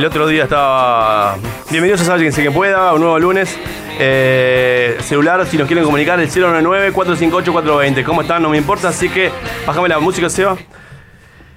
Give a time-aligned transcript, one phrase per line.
[0.00, 1.36] El otro día estaba.
[1.70, 3.54] Bienvenidos a Sálvense que pueda, un nuevo lunes.
[3.98, 8.02] Eh, celular, si nos quieren comunicar, el 099-458-420.
[8.02, 8.42] ¿Cómo están?
[8.42, 9.30] No me importa, así que
[9.66, 10.56] bájame la música, Seba.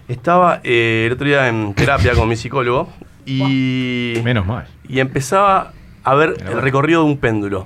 [0.09, 2.89] Estaba eh, el otro día en terapia con mi psicólogo
[3.25, 4.15] y.
[4.25, 4.67] Menos mal.
[4.89, 5.71] Y empezaba
[6.03, 7.65] a ver el recorrido de un péndulo.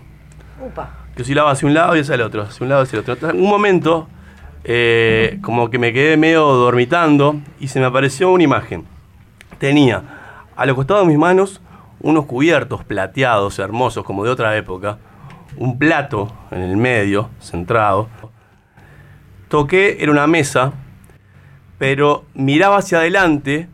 [0.63, 1.07] Upa.
[1.15, 3.09] Que oscilaba hacia un lado y hacia el otro, hacia un lado y hacia el
[3.09, 3.31] otro.
[3.31, 4.09] En un momento,
[4.63, 8.85] eh, como que me quedé medio dormitando y se me apareció una imagen.
[9.57, 10.16] Tenía
[10.57, 11.61] a los costados de mis manos
[11.99, 14.97] unos cubiertos plateados, hermosos, como de otra época.
[15.55, 18.09] Un plato en el medio, centrado.
[19.47, 20.73] Toqué, era una mesa,
[21.77, 23.69] pero miraba hacia adelante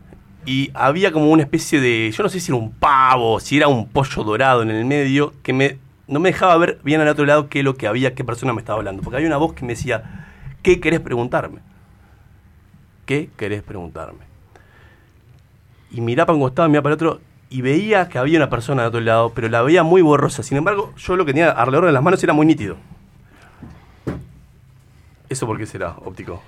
[0.46, 3.68] y había como una especie de, yo no sé si era un pavo, si era
[3.68, 7.48] un pollo dorado en el medio, que no me dejaba ver bien al otro lado
[7.48, 9.02] qué es lo que había, qué persona me estaba hablando.
[9.02, 10.26] Porque había una voz que me decía,
[10.62, 11.60] ¿qué querés preguntarme?
[13.06, 14.33] ¿Qué querés preguntarme?
[15.94, 18.88] Y miraba para un costado, miraba para otro, y veía que había una persona de
[18.88, 20.42] otro lado, pero la veía muy borrosa.
[20.42, 22.76] Sin embargo, yo lo que tenía alrededor de las manos era muy nítido.
[25.28, 26.42] ¿Eso por qué será, óptico?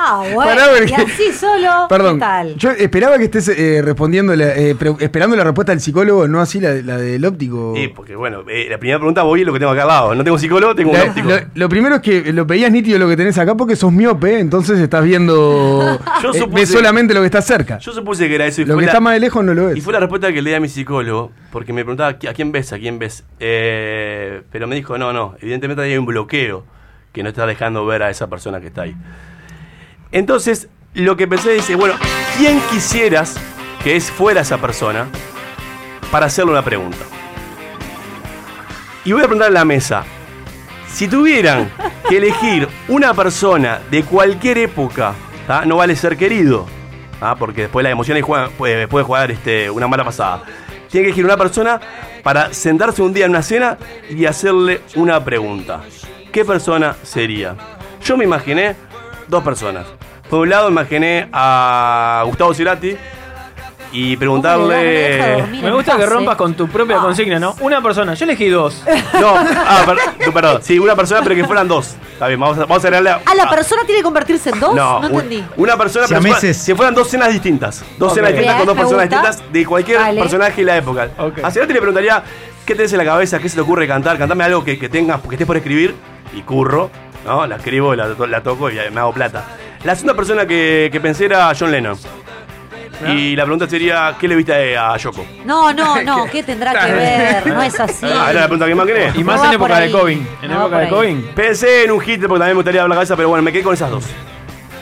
[0.00, 0.38] Ah, bueno.
[0.52, 1.86] Pará, porque- Y así solo.
[1.88, 2.54] Perdón, ¿Qué tal?
[2.56, 6.40] yo esperaba que estés eh, respondiendo, la- eh, pre- esperando la respuesta del psicólogo, no
[6.40, 7.74] así la, la del óptico.
[7.76, 10.14] Sí, porque bueno, eh, la primera pregunta voy a lo que tengo acá al lado.
[10.14, 11.28] No tengo psicólogo, tengo un óptico.
[11.28, 14.38] lo, lo primero es que lo veías nítido lo que tenés acá porque sos miope,
[14.38, 15.98] entonces estás viendo.
[16.22, 17.78] Yo supuse- ves solamente lo que está cerca.
[17.78, 18.62] Yo supuse que era eso.
[18.62, 19.76] Y Lo fue que la- está más de lejos no lo ves.
[19.76, 22.52] Y fue la respuesta que le di a mi psicólogo, porque me preguntaba, ¿a quién
[22.52, 22.72] ves?
[22.72, 23.24] ¿A quién ves?
[23.40, 26.64] Eh, pero me dijo, no, no, evidentemente hay un bloqueo
[27.12, 28.94] que no está dejando ver a esa persona que está ahí.
[30.12, 31.94] Entonces, lo que pensé, dice, bueno,
[32.38, 33.36] ¿quién quisieras
[33.82, 35.06] que es fuera esa persona
[36.10, 37.04] para hacerle una pregunta?
[39.04, 40.04] Y voy a preguntar en la mesa,
[40.90, 41.70] si tuvieran
[42.08, 45.14] que elegir una persona de cualquier época,
[45.66, 46.66] no vale ser querido,
[47.38, 50.42] porque después las emociones juegan, puede, puede jugar este, una mala pasada.
[50.90, 51.80] Tiene que elegir una persona
[52.22, 53.76] para sentarse un día en una cena
[54.08, 55.82] y hacerle una pregunta.
[56.32, 57.56] ¿Qué persona sería?
[58.02, 58.74] Yo me imaginé
[59.28, 59.86] dos personas.
[60.28, 62.96] Por un lado imaginé a Gustavo Cerati
[63.90, 65.42] y preguntarle...
[65.62, 67.56] Me gusta que rompas con tu propia consigna, ¿no?
[67.60, 68.82] Una persona, yo elegí dos.
[69.20, 70.60] No, ah, per- tú, perdón.
[70.62, 71.96] Sí, una persona, pero que fueran dos.
[72.12, 74.60] Está bien, vamos a, vamos a agregarle a- Ah, la persona tiene que convertirse en
[74.60, 74.74] dos.
[74.74, 75.42] No, No, entendí.
[75.56, 76.62] una persona, pero si, fuera- Siameses.
[76.62, 77.82] si fueran dos cenas distintas.
[77.96, 78.16] Dos Ok.
[78.16, 80.20] cenas distintas con dos personas distintas de cualquier Vale.
[80.20, 81.08] personaje de la época.
[81.18, 81.38] Ok.
[81.42, 82.22] A Cerati le preguntaría,
[82.66, 83.38] ¿qué tenés en la cabeza?
[83.38, 84.18] ¿Qué se te ocurre cantar?
[84.18, 85.94] Cantame algo que, que tengas, que estés por escribir.
[86.34, 86.90] Y curro,
[87.24, 87.46] ¿no?
[87.46, 89.44] La escribo, la, la toco y me hago plata.
[89.84, 91.96] La segunda persona que, que pensé era John Lennon.
[93.06, 95.24] Y la pregunta sería, ¿qué le viste a Yoko?
[95.44, 96.26] No, no, no.
[96.26, 97.46] ¿Qué tendrá que ver?
[97.46, 98.06] No es así.
[98.06, 99.12] Ah, era la pregunta que más quería.
[99.14, 99.90] Y más No en época de.
[99.92, 100.18] COVID.
[100.42, 100.88] En No época de.
[100.88, 101.24] COVID.
[101.34, 103.62] Pensé en un hit porque también me gustaría hablar la cabeza, pero bueno, me quedé
[103.62, 104.04] con esas dos.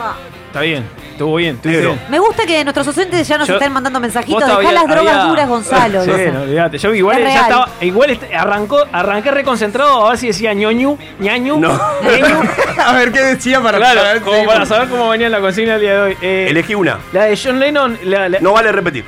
[0.01, 0.15] Ah,
[0.47, 0.89] Está bien.
[1.17, 2.01] Estuvo bien, estuvo bien.
[2.11, 4.35] Me gusta que nuestros docentes ya nos Yo- estén mandando mensajitos.
[4.35, 6.05] Vos Dejá todavía las drogas había- duras, Gonzalo.
[6.05, 6.35] Sí, dicen.
[6.35, 6.77] no, olvídate.
[6.79, 7.43] Yo igual Es ya real.
[7.45, 7.69] estaba.
[7.81, 11.59] Igual est- arrancó, arranqué reconcentrado a ver si decía ñoñu, ñañu.
[11.59, 11.81] No.
[12.03, 12.41] ñeñu.
[12.87, 15.93] A ver qué decía para Claro, como para saber cómo venía la consigna el día
[15.93, 16.17] de hoy.
[16.21, 16.99] Eh, Elegí una.
[17.15, 19.05] la de John Lennon, la- la- No vale repetir.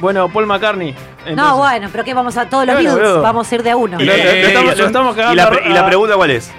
[0.00, 0.94] bueno, Paul McCartney.
[1.34, 3.08] No, bueno, pero ¿qué vamos a todos los Bueno, Beatles?
[3.08, 3.22] boludo.
[3.22, 3.98] Vamos a ir de a uno.
[3.98, 6.50] Lo- lo- lo estamos- lo estamos y, la, y pregunta cuál es?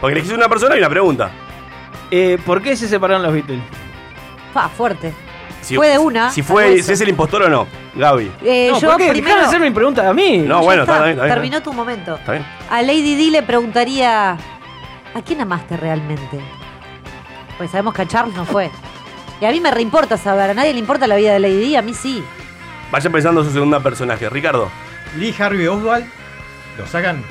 [0.00, 1.30] Porque elegiste una persona y una pregunta.
[2.10, 3.60] Eh, ¿Por qué se separaron los Beatles?
[4.52, 5.12] Pa, fuerte.
[5.60, 8.32] Si, Fue de una, Si fue, si es el impostor o no, Gaby.
[8.42, 9.10] Eh, no, yo ¿por qué?
[9.10, 9.36] primero.
[9.40, 10.38] De hacerme pregunta a mí.
[10.38, 11.34] No, Ya bueno, está, está bien, está bien.
[11.34, 12.14] Terminó tu momento.
[12.16, 12.46] ¿Está bien?
[12.70, 16.40] A Lady D le preguntaría: ¿A quién amaste realmente?
[17.58, 18.70] Pues sabemos que a Charles no fue.
[19.40, 20.50] Y a mí me reimporta saber.
[20.50, 22.24] A nadie le importa la vida de Lady D, a mí sí.
[22.90, 24.30] Vaya pensando en su segunda personaje.
[24.30, 24.70] Ricardo.
[25.18, 26.06] Lee Harvey Oswald
[26.78, 27.22] lo sacan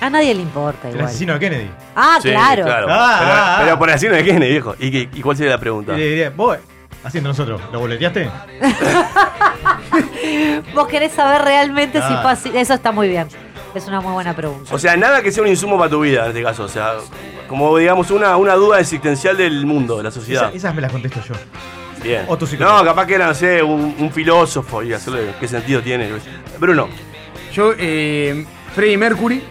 [0.00, 1.08] A nadie le importa el igual.
[1.08, 1.70] asesino de Kennedy.
[1.94, 2.64] Ah, Sí, claro.
[2.68, 3.78] Ah, pero, ah, pero ah.
[3.78, 4.74] por así no de quién, viejo.
[4.78, 5.94] ¿Y, qué- ¿Y cuál sería la pregunta?
[5.94, 6.58] Y le diría, vos,
[7.02, 8.28] haciendo nosotros, ¿lo boleteaste?
[10.74, 12.20] Vos querés saber realmente si Ah.
[12.22, 12.50] fue así.
[12.54, 13.26] Eso está muy bien.
[13.74, 14.74] Es una muy buena pregunta.
[14.74, 16.64] O sea, nada que sea un insumo para tu vida en este caso.
[16.64, 16.94] O sea,
[17.48, 20.48] como digamos una, una duda existencial del mundo, de la sociedad.
[20.48, 21.34] Esa- esas me las contesto yo.
[22.02, 22.24] Bien.
[22.28, 22.78] o tu psicólogo.
[22.78, 26.08] no, capaz que era, no sé, un, un filósofo y hacerle qué sentido tiene.
[26.58, 26.88] Bruno.
[27.52, 29.42] Yo, eh, Freddie Mercury,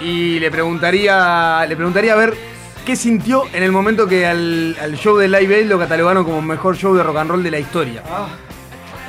[0.00, 2.34] y le preguntaría, le preguntaría a ver
[2.86, 6.40] qué sintió en el momento que al, al show de Live Aid lo catalogaron como
[6.42, 8.02] mejor show de rock and roll de la historia.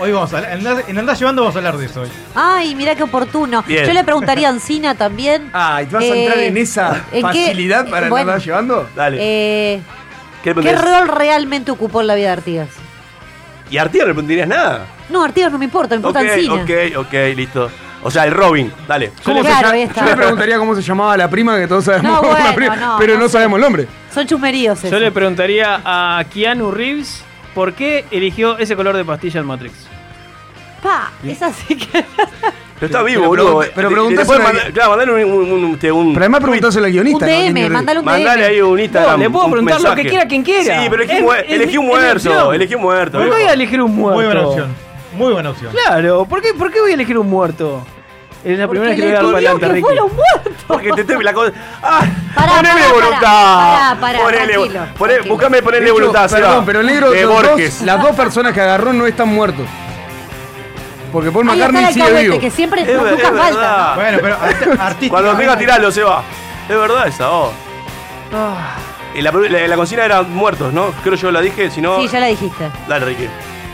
[0.02, 2.10] Hoy vamos a hablar, en Andar- en Andar Llevando vamos a hablar de eso hoy.
[2.34, 3.64] Ay, mira qué oportuno.
[3.68, 3.86] Bien.
[3.86, 5.50] Yo le preguntaría a Ancina también.
[5.54, 8.46] Ah, ¿y te vas a Eh, entrar en esa ¿en qué- facilidad para bueno, andar
[8.46, 8.88] llevando?
[8.96, 9.18] Dale.
[9.20, 9.82] Eh,
[10.44, 12.70] ¿Qué, rol realmente ocupó en la vida de Artigas?
[13.70, 14.86] ¿Y a Artigas no le preguntarías nada?
[15.10, 16.54] No, Artigas no me importa, me importa Ancina.
[16.54, 17.70] ok, ok, listo.
[18.02, 19.12] O sea, el Robin, dale.
[19.24, 20.02] ¿Cómo se Claro, llama- ahí está.
[20.06, 22.76] Yo le preguntaría cómo se llamaba la prima, que todos sabemos No, la bueno, prima,
[22.78, 23.34] no, pero no no, sé.
[23.34, 23.88] sabemos el nombre.
[24.14, 27.24] Son chusmeríos Yo le preguntaría a Keanu Reeves
[27.54, 29.74] por qué eligió ese color de pastilla en Matrix.
[30.82, 32.06] Pa, es así que...
[32.80, 33.46] Pero está vivo, Pero boludo.
[33.60, 36.86] pregunta- pero Le- preguntáselo mandar- Claro, mandale un, un, un, este, un- Pero además preguntárselo
[36.86, 37.26] al Un guionista.
[37.26, 37.32] ¿no?
[37.34, 39.12] DM, ¿Quién- mandale un Mandale ahí un Instagram.
[39.12, 40.04] No, le puedo un preguntar lo mensaje.
[40.04, 40.82] que quiera quien quiera.
[40.82, 42.30] Sí, pero elegí, un- es- elegí un es mi muerto.
[42.30, 42.56] opción.
[42.56, 43.18] Elegí un muerto.
[43.18, 44.16] ¿Por qué voy a elegir un muerto?
[44.18, 44.76] Muy buena opción.
[45.14, 45.72] Muy buena opción.
[45.72, 47.86] Claro, ¿por qué, ¿por qué voy a elegir un muerto?
[48.44, 50.00] Es la primera vez que le voy a dar para adelante, Ricky.
[50.00, 50.64] un muerto.
[50.68, 51.52] Porque te estoy la cosa.
[51.84, 52.02] ¡Ah!
[52.36, 53.20] Pará, ponele pará, voluntad.
[53.22, 55.34] pará, pará, ponele, tranquilo, poné- tranquilo.
[55.36, 56.48] buscame ponerle hecho, voluntad, Seba.
[56.48, 59.66] Perdón, pero el negro, De los dos, las dos personas que agarró no están muertos.
[61.12, 62.40] Porque Paul McCartney sigue alcahuete, vivo.
[62.40, 63.44] que siempre Es, nunca es falta.
[63.44, 63.96] verdad.
[63.96, 66.24] Bueno, pero art- artísticamente- Cuando tenga tiralo, Seba.
[66.70, 67.52] Es verdad esa, oh.
[69.16, 70.92] Y la, la, la consigna era muertos, ¿no?
[71.04, 71.98] Creo yo la dije, si no.
[72.00, 72.70] Sí, ya la dijiste.
[72.88, 73.28] Dale, Ricky.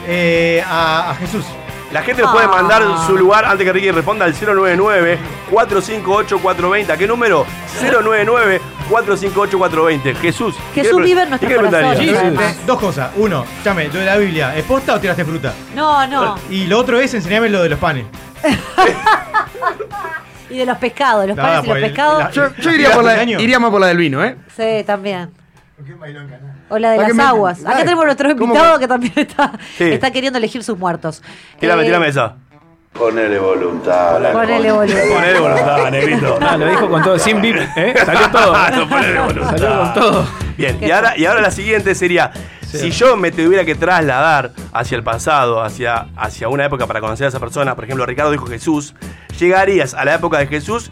[0.07, 1.45] Eh, a, a Jesús.
[1.91, 2.49] La gente nos puede Ah.
[2.49, 6.89] mandar su lugar antes que Ricky responda al 099-458-420.
[6.91, 7.45] ¿A qué número?
[7.81, 10.15] 099-458-420.
[10.15, 10.55] Jesús.
[10.73, 11.33] ¿qué Jesús vive en.
[11.33, 11.37] Eh,
[12.17, 12.53] además.
[12.53, 13.11] eh, dos cosas.
[13.15, 14.53] Uno, llame, lo de la Biblia.
[14.57, 15.53] ¿Es posta o tiraste fruta?
[15.73, 16.35] No, no.
[16.49, 18.05] Y lo otro es enseñame lo de los panes.
[20.47, 22.19] Y de los pescados, los No, panes y los pues, pescados.
[22.19, 24.35] la- Yo, yo iría, por la, iría más por la del vino, ¿eh?
[24.55, 25.31] Sí, también.
[26.69, 27.65] O la de ¿Para las aguas.
[27.65, 29.83] Acá tenemos nuestro ¿Cómo invitado que- también está, Sí.
[29.91, 31.21] está queriendo elegir sus muertos.
[31.59, 32.35] Tírame, Eh, tírame esa.
[32.93, 34.31] Ponele voluntad.
[34.31, 35.01] Ponele voluntad.
[35.13, 36.39] Ponele voluntad, negrito.
[36.41, 37.93] Ah, lo dijo con todo, sin bip, ¿eh?
[38.05, 38.53] Salió todo.
[38.69, 39.57] No, ponele voluntad.
[39.57, 40.27] Salió con todo.
[40.57, 44.95] Bien, y ahora, y ahora la siguiente sería, si yo me tuviera que trasladar hacia
[44.95, 48.45] el pasado, hacia, hacia una época para conocer a esa persona, por ejemplo, Ricardo dijo
[48.47, 48.95] Jesús,
[49.37, 50.89] llegarías a la época de Jesús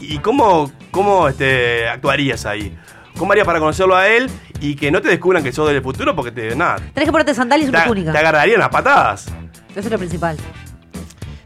[0.00, 2.76] y, y cómo, cómo este, actuarías ahí.
[3.18, 4.28] ¿Cómo harías para conocerlo a él
[4.60, 7.34] y que no te descubran que sos del futuro porque te, nada, Tenés que ponerte
[7.34, 8.12] sandalias y te, una túnica.
[8.12, 9.26] te agarrarían a patadas?
[9.70, 10.36] Eso es lo principal.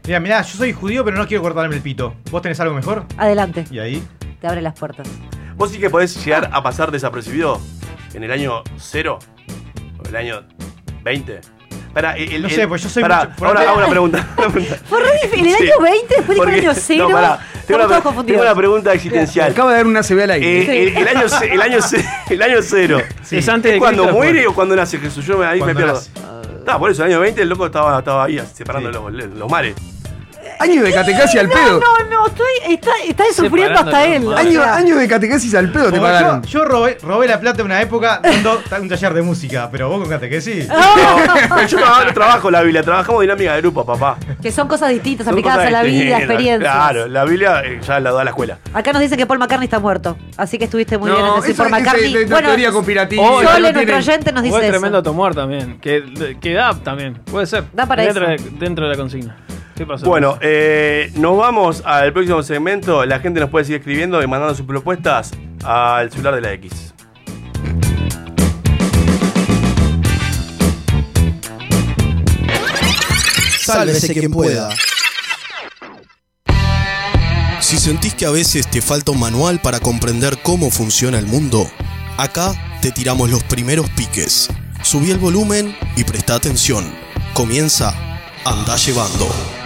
[0.05, 2.15] Mira, mirá, yo soy judío, pero no quiero cortarme el pito.
[2.31, 3.05] ¿Vos tenés algo mejor?
[3.17, 3.65] Adelante.
[3.69, 4.03] Y ahí.
[4.41, 5.07] Te abre las puertas.
[5.55, 7.61] ¿Vos sí que podés llegar a pasar desapercibido
[8.13, 9.19] en el año 0
[10.03, 10.43] o el año
[11.03, 11.41] 20?
[11.93, 14.27] Para, el, No sé, pues yo soy pará, mucho- ahora hago una pregunta.
[14.87, 15.47] Fue re difícil.
[15.47, 15.63] ¿El Sí.
[15.63, 16.15] año 20?
[16.15, 17.07] Después dijo el año 0.
[17.09, 17.39] No, pará.
[17.65, 19.51] Tengo una, tengo una pregunta existencial.
[19.51, 20.61] Acaba de dar una CB al aire.
[20.61, 21.79] Eh, el, el año, el, año,
[22.29, 22.99] el año cero.
[23.31, 25.25] Es antes de ¿Es cuando Cristo, muere o cuando nace Jesús?
[25.25, 25.93] Yo me, ahí me pierdo.
[25.93, 26.09] nace.
[26.67, 28.95] Ah, por eso, el año 20 el loco estaba, estaba ahí separando Sí.
[29.17, 29.75] los, los mares.
[30.59, 31.79] Año de catecasis al pedo.
[31.79, 34.33] No, no, estoy, está, está sufriendo hasta él.
[34.33, 36.41] Año, O sea, año de catequesis al pedo te Como pagaron.
[36.43, 39.89] yo, yo robé, robé la plata en una época dando un taller de música, pero
[39.89, 40.67] vos con que sí.
[40.69, 44.17] No, yo no, no trabajo la Biblia, trabajamos dinámica de grupo, papá.
[44.41, 46.19] Que son cosas distintas, Son aplicadas cosas a la vida, distintas.
[46.21, 46.73] experiencias.
[46.73, 48.57] Claro, la Biblia eh, ya la da a la escuela.
[48.73, 50.17] Acá nos dicen que Paul McCartney está muerto.
[50.37, 52.13] Así que estuviste muy bien en decir Paul es- McCartney.
[52.13, 53.23] de- de teoría conspirativa.
[53.23, 55.79] Oh, Sole, no nuestro oyente, nos dice es tremendo tomar también.
[55.79, 57.15] Que, que da también.
[57.31, 57.63] Puede ser.
[57.73, 58.43] Da para dentro eso.
[58.43, 59.37] De, dentro de la consigna.
[60.03, 63.05] Bueno, eh, nos vamos al próximo segmento.
[63.05, 65.31] La gente nos puede seguir escribiendo y mandando sus propuestas
[65.63, 66.93] al celular de la X.
[73.61, 74.69] Sálvese quien pueda.
[77.59, 81.69] Si sentís que a veces te falta un manual para comprender cómo funciona el mundo,
[82.17, 84.49] acá te tiramos los primeros piques.
[84.81, 86.91] Subí el volumen y presta atención.
[87.33, 87.93] Comienza
[88.43, 89.58] Anda Llevando.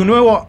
[0.00, 0.48] Un nuevo,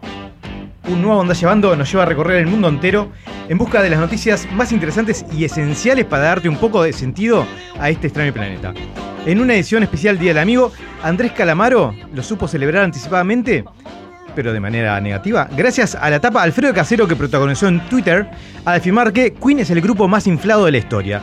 [0.88, 3.12] un nuevo Onda Llevando nos lleva a recorrer el mundo entero
[3.48, 7.46] en busca de las noticias más interesantes y esenciales para darte un poco de sentido
[7.78, 8.72] a este extraño planeta.
[9.26, 13.64] En una edición especial Día del Amigo, Andrés Calamaro lo supo celebrar anticipadamente,
[14.34, 18.28] pero de manera negativa, gracias a la etapa Alfredo Casero que protagonizó en Twitter
[18.64, 21.20] al afirmar que Queen es el grupo más inflado de la historia,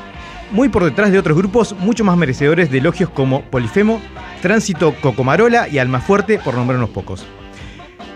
[0.51, 4.00] muy por detrás de otros grupos mucho más merecedores de elogios como Polifemo,
[4.41, 7.25] Tránsito Cocomarola y Almafuerte, por nombrar unos pocos.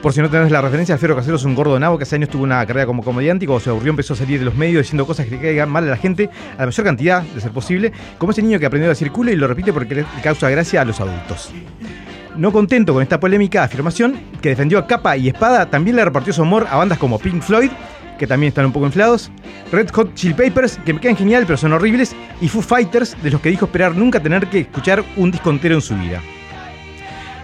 [0.03, 2.27] Por si no tenés la referencia, Alfredo Casero es un gordo nabo que hace años
[2.27, 4.83] tuvo una carrera como comediante y cuando se aburrió empezó a salir de los medios
[4.83, 7.51] diciendo cosas que le caigan mal a la gente a la mayor cantidad, de ser
[7.51, 10.49] posible, como ese niño que aprendió a decir culo y lo repite porque le causa
[10.49, 11.53] gracia a los adultos.
[12.35, 16.33] No contento con esta polémica afirmación, que defendió a capa y espada, también le repartió
[16.33, 17.71] su amor a bandas como Pink Floyd,
[18.19, 19.31] que también están un poco inflados,
[19.71, 23.31] Red Hot Chili Papers, que me quedan genial pero son horribles, y Foo Fighters, de
[23.31, 26.21] los que dijo esperar nunca tener que escuchar un disco entero en su vida.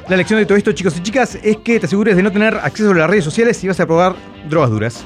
[0.09, 2.55] La lección de todo esto, chicos y chicas, es que te asegures de no tener
[2.55, 4.15] acceso a las redes sociales si vas a probar
[4.49, 5.05] drogas duras.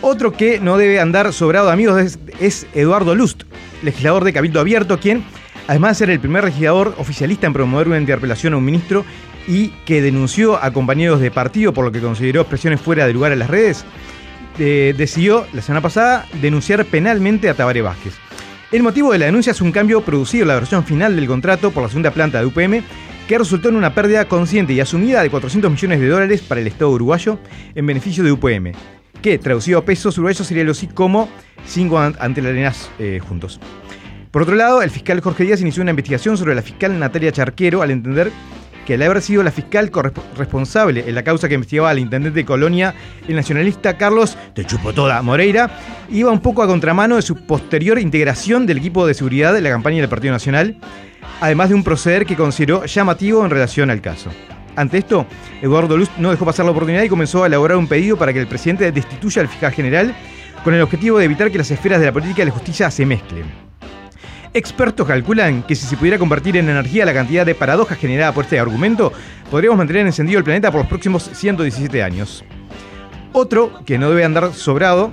[0.00, 3.42] Otro que no debe andar sobrado de amigos es, Eduardo Lust,
[3.82, 5.22] legislador de Cabildo Abierto, quien,
[5.68, 9.04] además de ser el primer legislador oficialista en promover una interpelación a un ministro
[9.46, 13.32] y que denunció a compañeros de partido por lo que consideró expresiones fuera de lugar
[13.32, 13.84] en las redes,
[14.58, 18.14] eh, decidió la semana pasada denunciar penalmente a Tabaré Vázquez.
[18.72, 21.72] El motivo de la denuncia es un cambio producido en la versión final del contrato
[21.72, 22.82] por la segunda planta de UPM
[23.28, 26.66] que resultó en una pérdida consciente y asumida de 400 millones de dólares para el
[26.66, 27.38] Estado uruguayo
[27.74, 28.72] en beneficio de UPM,
[29.22, 31.28] que traducido a pesos uruguayos sería algo así como
[31.66, 33.60] 5 ante la arenas eh, juntos.
[34.30, 37.82] Por otro lado, el fiscal Jorge Díaz inició una investigación sobre la fiscal Natalia Charquero
[37.82, 38.32] al entender
[38.84, 39.90] que al haber sido la fiscal
[40.36, 42.94] responsable en la causa que investigaba al intendente de Colonia,
[43.26, 45.70] el nacionalista Carlos de Chupotoda Moreira,
[46.10, 49.70] iba un poco a contramano de su posterior integración del equipo de seguridad de la
[49.70, 50.76] campaña del Partido Nacional,
[51.40, 54.30] además de un proceder que consideró llamativo en relación al caso.
[54.76, 55.26] Ante esto,
[55.62, 58.40] Eduardo Luz no dejó pasar la oportunidad y comenzó a elaborar un pedido para que
[58.40, 60.14] el presidente destituya al fiscal general
[60.64, 63.06] con el objetivo de evitar que las esferas de la política y la justicia se
[63.06, 63.44] mezclen.
[64.52, 68.44] Expertos calculan que si se pudiera convertir en energía la cantidad de paradojas generada por
[68.44, 69.12] este argumento,
[69.50, 72.44] podríamos mantener encendido el planeta por los próximos 117 años.
[73.32, 75.10] Otro que no debe andar sobrado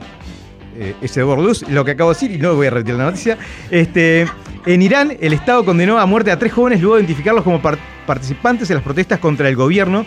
[0.77, 3.05] eh, es Eduardo Luz, lo que acabo de decir, y no voy a retirar la
[3.05, 3.37] noticia.
[3.71, 4.27] Este,
[4.65, 7.79] en Irán, el Estado condenó a muerte a tres jóvenes luego de identificarlos como par-
[8.05, 10.05] participantes en las protestas contra el gobierno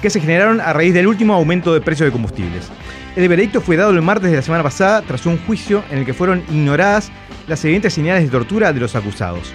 [0.00, 2.68] que se generaron a raíz del último aumento de precios de combustibles.
[3.14, 6.04] El veredicto fue dado el martes de la semana pasada tras un juicio en el
[6.06, 7.12] que fueron ignoradas
[7.46, 9.52] las evidentes señales de tortura de los acusados,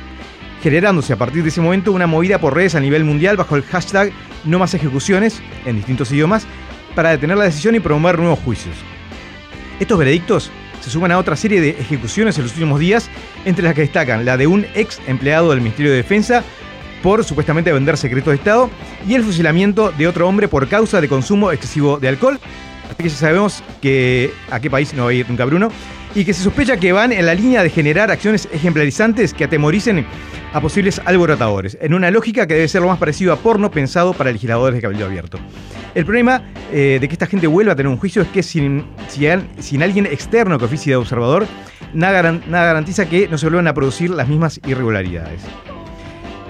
[0.61, 3.63] generándose a partir de ese momento una movida por redes a nivel mundial bajo el
[3.63, 4.11] hashtag
[4.45, 6.45] No más ejecuciones en distintos idiomas
[6.95, 8.75] para detener la decisión y promover nuevos juicios.
[9.79, 10.51] Estos veredictos
[10.87, 13.09] se suman a otra serie de ejecuciones en los últimos días,
[13.43, 16.43] entre las que destacan la de un ex empleado del Ministerio de Defensa
[17.03, 18.69] por supuestamente vender secretos de Estado
[19.05, 22.39] y el fusilamiento de otro hombre por causa de consumo excesivo de alcohol.
[22.85, 25.69] Así que ya sabemos que a qué país no va a ir nunca Bruno.
[26.17, 30.03] Y que se sospecha que van en la línea de generar acciones ejemplarizantes que atemoricen
[30.51, 34.13] a posibles alborotadores, en una lógica que debe ser lo más parecido a porno pensado
[34.13, 35.37] para legisladores de Cabildo Abierto.
[35.93, 36.41] El problema
[36.73, 38.83] eh, de que esta gente vuelva a tener un juicio es que sin,
[39.59, 41.45] sin, alguien externo que oficie de observador,
[41.93, 45.43] nada, nada garantiza que no se vuelvan a producir las mismas irregularidades.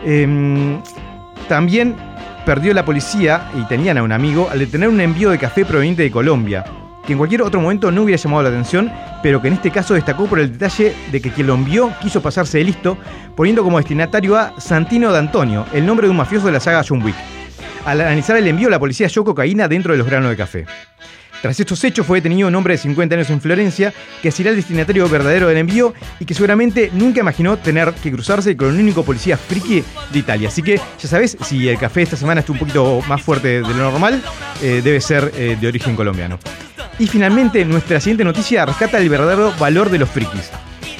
[0.06, 0.82] Em,
[1.50, 1.94] también
[2.46, 6.04] perdió la policía, y tenían a un amigo, al detener un envío de café proveniente
[6.04, 6.64] de Colombia,
[7.08, 8.92] que en cualquier otro momento no hubiera llamado la atención,
[9.24, 12.22] pero que en este caso destacó por el detalle de que quien lo envió quiso
[12.22, 12.98] pasarse de listo,
[13.36, 17.02] poniendo como destinatario a Santino D'Antonio, el nombre de un mafioso de la saga John
[17.02, 17.16] Wick.
[17.86, 20.66] Al analizar el envío, la policía halló cocaína dentro de los granos de café.
[21.42, 24.56] Tras estos hechos fue detenido un hombre de 50 años en Florencia que será el
[24.56, 29.04] destinatario verdadero del envío y que seguramente nunca imaginó tener que cruzarse con el único
[29.04, 30.50] policía friki de Italia.
[30.50, 33.62] Así que ya sabes, si el café esta semana estuvo un poquito más fuerte de
[33.62, 34.22] lo normal,
[34.62, 36.40] eh, debe ser eh, de origen colombiano.
[37.00, 40.50] Y finalmente, nuestra siguiente noticia rescata el verdadero valor de los frikis,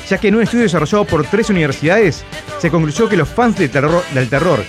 [0.10, 2.24] ya que en un estudio desarrollado por tres universidades
[2.60, 4.64] se concluyó que los fans del terror, del terror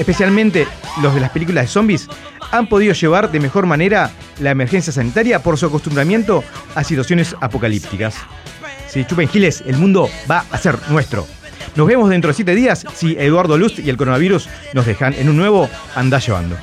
[0.00, 0.66] especialmente
[1.02, 2.08] los de las películas de zombies,
[2.50, 4.10] han podido llevar de mejor manera
[4.40, 6.42] la emergencia sanitaria por su acostumbramiento
[6.74, 8.16] a situaciones apocalípticas.
[8.88, 11.26] Si chupen giles, el mundo va a ser nuestro.
[11.76, 15.28] Nos vemos dentro de siete días si Eduardo Lust y el coronavirus nos dejan en
[15.28, 16.56] un nuevo Andá Llevando.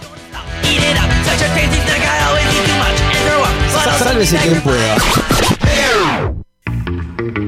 [4.18, 4.98] Sálvese quien pueda.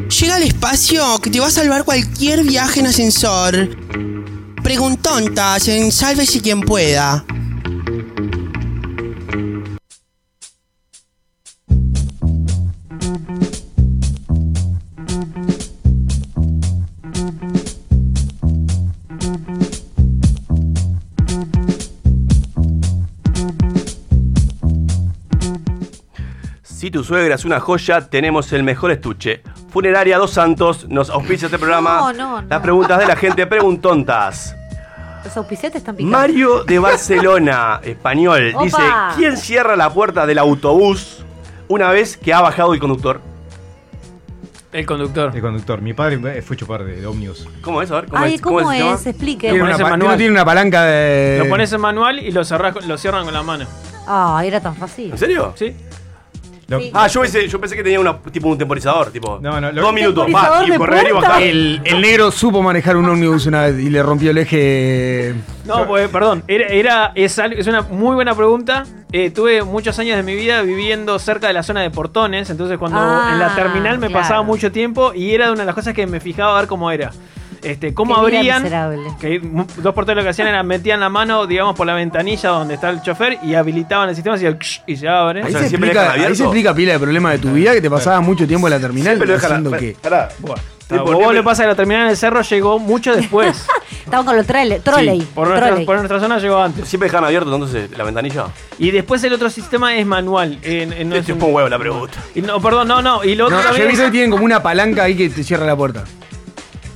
[0.07, 3.75] Llega al espacio que te va a salvar cualquier viaje en ascensor.
[4.61, 7.25] Preguntontas en Sálvese quien pueda.
[26.89, 29.43] Si tu suegra es una joya, tenemos el mejor estuche.
[29.71, 31.97] Funeraria Dos Santos nos auspicia este programa.
[31.97, 32.47] No, no, no.
[32.49, 34.55] Las preguntas de la gente preguntontas.
[35.23, 36.17] Los auspiciantes están picando.
[36.17, 38.63] Mario de Barcelona, español, Opa.
[38.63, 38.81] dice:
[39.17, 41.23] ¿Quién cierra la puerta del autobús
[41.67, 43.21] una vez que ha bajado el conductor?
[44.73, 45.31] El conductor.
[45.35, 45.81] El conductor.
[45.83, 47.47] Mi padre eh, fue chupar de, de ómnibus.
[47.61, 47.91] ¿Cómo es?
[47.91, 48.41] A ver, ¿cómo Ay, es?
[48.41, 48.93] ¿cómo, se llama?
[48.95, 49.05] es?
[49.05, 49.47] Explique.
[49.51, 50.07] Tiene una, pa- manual.
[50.07, 51.37] uno tiene una palanca de.
[51.37, 53.67] Lo pones en manual y lo, cerrás con- lo cierran con la mano.
[54.07, 55.11] Ah, era tan fácil.
[55.11, 55.53] ¿En serio?
[55.55, 55.75] ¿Sí?
[56.69, 56.91] Lo- Sí.
[56.93, 59.39] Ah, yo pensé, yo pensé que tenía una, tipo un temporizador, tipo.
[59.41, 61.27] No, no, lo- dos minutos, ¿Temporizador va, y de correr y puerta?
[61.29, 61.41] bajar.
[61.43, 65.33] El, el negro supo manejar un ómnibus una vez y le rompió el eje.
[65.65, 66.43] No, pues, perdón.
[66.47, 68.85] Era, era- es, al- es una muy buena pregunta.
[69.11, 72.49] Eh, tuve muchos años de mi vida viviendo cerca de la zona de Portones.
[72.49, 74.21] Entonces, cuando Ah, en la terminal me claro.
[74.21, 76.67] pasaba mucho tiempo y era de una de las cosas que me fijaba a ver
[76.69, 77.11] cómo era.
[77.63, 78.63] Este, cómo Qué abrían.
[79.19, 79.39] Que
[79.77, 82.89] dos porteros lo que hacían era metían la mano, digamos, por la ventanilla donde está
[82.89, 85.43] el chofer y habilitaban el sistema y, y se abre.
[85.43, 86.43] O Ahí, sea, se explica, dejan ahí se abierto.
[86.43, 89.19] explica pila de problema de tu vida que te pasaba mucho tiempo en la terminal
[89.19, 89.95] dejan haciendo que.
[90.01, 90.29] Pará.
[90.89, 93.63] Bueno, vos le pasa que la terminal del cerro llegó mucho después.
[94.05, 95.21] Estaban con los trole- trolley.
[95.21, 95.85] Sí, por, nuestra, trolley.
[95.85, 96.87] por nuestra zona llegó antes.
[96.87, 98.45] Siempre dejan abierto entonces la ventanilla.
[98.79, 100.57] Y después el otro sistema es manual.
[100.63, 102.17] En, en- no es un- chupa un huevo la pregunta.
[102.33, 103.23] y no, perdón, no, no.
[103.23, 105.15] Y lo otro No, yo he también visto es- que tienen como una palanca ahí
[105.15, 106.05] que te cierra la puerta.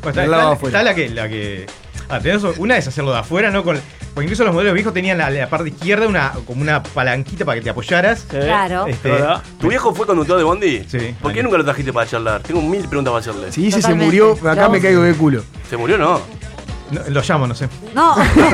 [0.03, 1.09] Bueno, está, la que.
[1.09, 1.65] La que
[2.09, 3.63] ah, tenés una es hacerlo de afuera, ¿no?
[3.63, 3.79] Con,
[4.13, 7.55] porque incluso los modelos viejos tenían la, la parte izquierda una, como una palanquita para
[7.57, 8.27] que te apoyaras.
[8.29, 8.85] Sí, Claro.
[8.85, 9.11] Este.
[9.59, 10.85] ¿Tu viejo fue conductor de Bondi?
[10.87, 11.15] Sí.
[11.19, 12.41] ¿Por qué nunca lo trajiste para charlar?
[12.41, 13.51] Tengo mil preguntas para hacerle.
[13.51, 15.43] Si dice se murió, acá me caigo de culo.
[15.69, 16.43] ¿Se murió o no?
[16.91, 17.67] no, lo llamo, no sé.
[17.95, 18.15] No.
[18.21, 18.49] Espero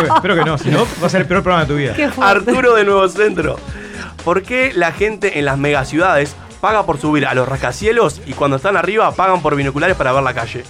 [0.00, 1.94] que, espero que no, si no, va a ser el peor programa de tu vida.
[2.20, 3.58] Arturo de Nuevo Centro.
[4.24, 8.56] ¿Por qué la gente en las megaciudades paga por subir a los rascacielos y cuando
[8.56, 10.62] están arriba pagan por binoculares para ver la calle?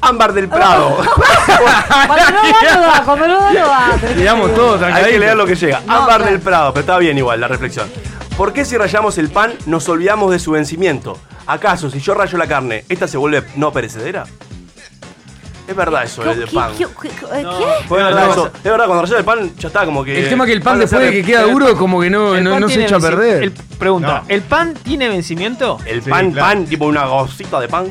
[0.00, 0.96] Ámbar del Prado.
[2.06, 3.02] Cuando no va, no va.
[3.04, 3.90] Cuando no va, no va.
[4.00, 5.80] Pero- Le damos todo, Hay que leer lo que llega.
[5.86, 6.24] No, Ámbar claro.
[6.32, 7.88] del Prado, pero está bien igual la reflexión.
[8.36, 11.18] ¿Por qué si rayamos el pan nos olvidamos de su vencimiento?
[11.46, 14.24] ¿Acaso si yo rayo la carne, esta se vuelve no perecedera?
[15.66, 16.72] Es verdad eso, ¿Qué- el del qué- pan.
[16.76, 17.64] qué- qué- qué- No, ¿Qué?
[17.84, 18.46] Es verdad, eso.
[18.54, 20.18] Es verdad, cuando rayas el pan ya está como que.
[20.24, 22.58] El tema es que el pan después de que queda duro como que no, no,
[22.60, 23.44] se tiene echa a perder.
[23.44, 24.28] el- pregunta, No.
[24.28, 25.78] ¿el pan tiene vencimiento?
[25.86, 26.46] El Sí, pan, claro.
[26.48, 27.90] pan, tipo una gocita de pan.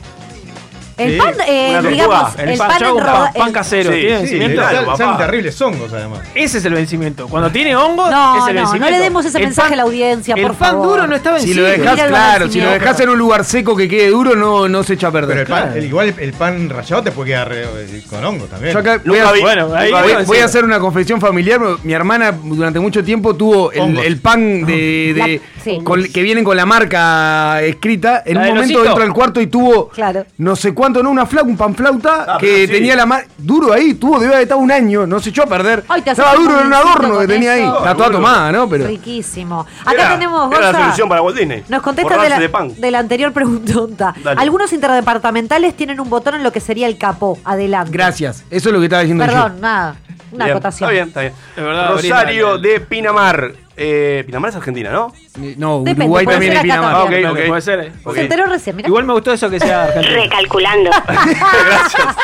[0.95, 2.43] El Sí, pan, eh, una digamos, tortuga.
[2.43, 4.10] El, el pan, pan yo hago en un pan, roda- pan el- casero, Sí, ¿tiene
[4.15, 4.56] sí, vencimiento?
[4.56, 4.97] claro, salen, papá.
[4.97, 6.19] salen terribles hongos, además.
[6.36, 7.27] Ese es el vencimiento.
[7.27, 8.97] Cuando tiene hongo, No, es el no, no vencimiento.
[8.97, 10.88] le demos ese El mensaje pan- a la audiencia, el por pan favor.
[10.89, 11.67] duro no está Si vencido.
[11.67, 12.79] lo Mira el claro, si lo vencimiento.
[12.79, 15.29] dejas en un lugar seco que quede duro, no, no se echa a perder.
[15.29, 15.75] Pero el pan, Claro.
[15.79, 18.73] el- igual el, el pan rallado te puede quedar eh, con hongos también.
[18.73, 20.41] Yo acá voy Nunca a, vi- Bueno, ahí nunca vi- voy, bueno, voy sí.
[20.43, 21.60] a hacer una confesión familiar.
[21.84, 24.06] Mi hermana durante mucho tiempo tuvo el, Hongos.
[24.06, 25.80] el pan de, de- La- sí.
[25.84, 28.23] con- que vienen con la marca escrita.
[28.26, 30.26] En ¿La un del momento entra al cuarto y tuvo Claro.
[30.38, 32.71] no sé cuánto, no, una flauta, un pan flauta Ah, que sí.
[32.73, 35.47] tenía la mar duro ahí, tuvo, debe haber estado un año, no se echó a
[35.47, 35.84] perder.
[35.88, 37.63] Ay, te Estaba duro en un adorno que tenía ahí.
[37.63, 38.67] Está toda tomada, ¿no?
[38.69, 39.65] Pero Riquísimo.
[39.86, 41.63] Acá Era- tenemos Era la solución para Walt Disney.
[41.69, 42.73] Nos contesta de la, de pan.
[42.80, 44.13] de la anterior pregunta.
[44.23, 44.39] Dale.
[44.41, 47.38] Algunos interdepartamentales tienen un botón en lo que sería el capó.
[47.43, 47.91] Adelante.
[47.91, 48.43] gracias.
[48.49, 49.95] Eso es lo que estaba diciendo Perdón, nada.
[50.32, 50.89] Una Bien, acotación.
[50.89, 51.34] Está bien, está bien.
[51.56, 53.54] Es verdad, Rosario de Pinamar.
[53.75, 55.12] Eh, Pinamar es Argentina, ¿no?
[55.57, 56.95] No, Depende, Uruguay puede también ser es acá Pinamar.
[56.95, 57.47] Ah, ok, ok.
[57.47, 57.79] Puede ser.
[57.79, 57.91] eh.
[58.03, 58.15] Ok.
[58.15, 58.88] Se enteró recién, mira.
[58.88, 60.15] Igual me gustó eso que sea argentino.
[60.23, 60.91] Recalculando.
[61.07, 62.15] Gracias.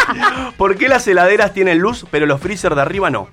[0.58, 3.30] ¿Por qué las heladeras tienen luz, pero los freezer de arriba no?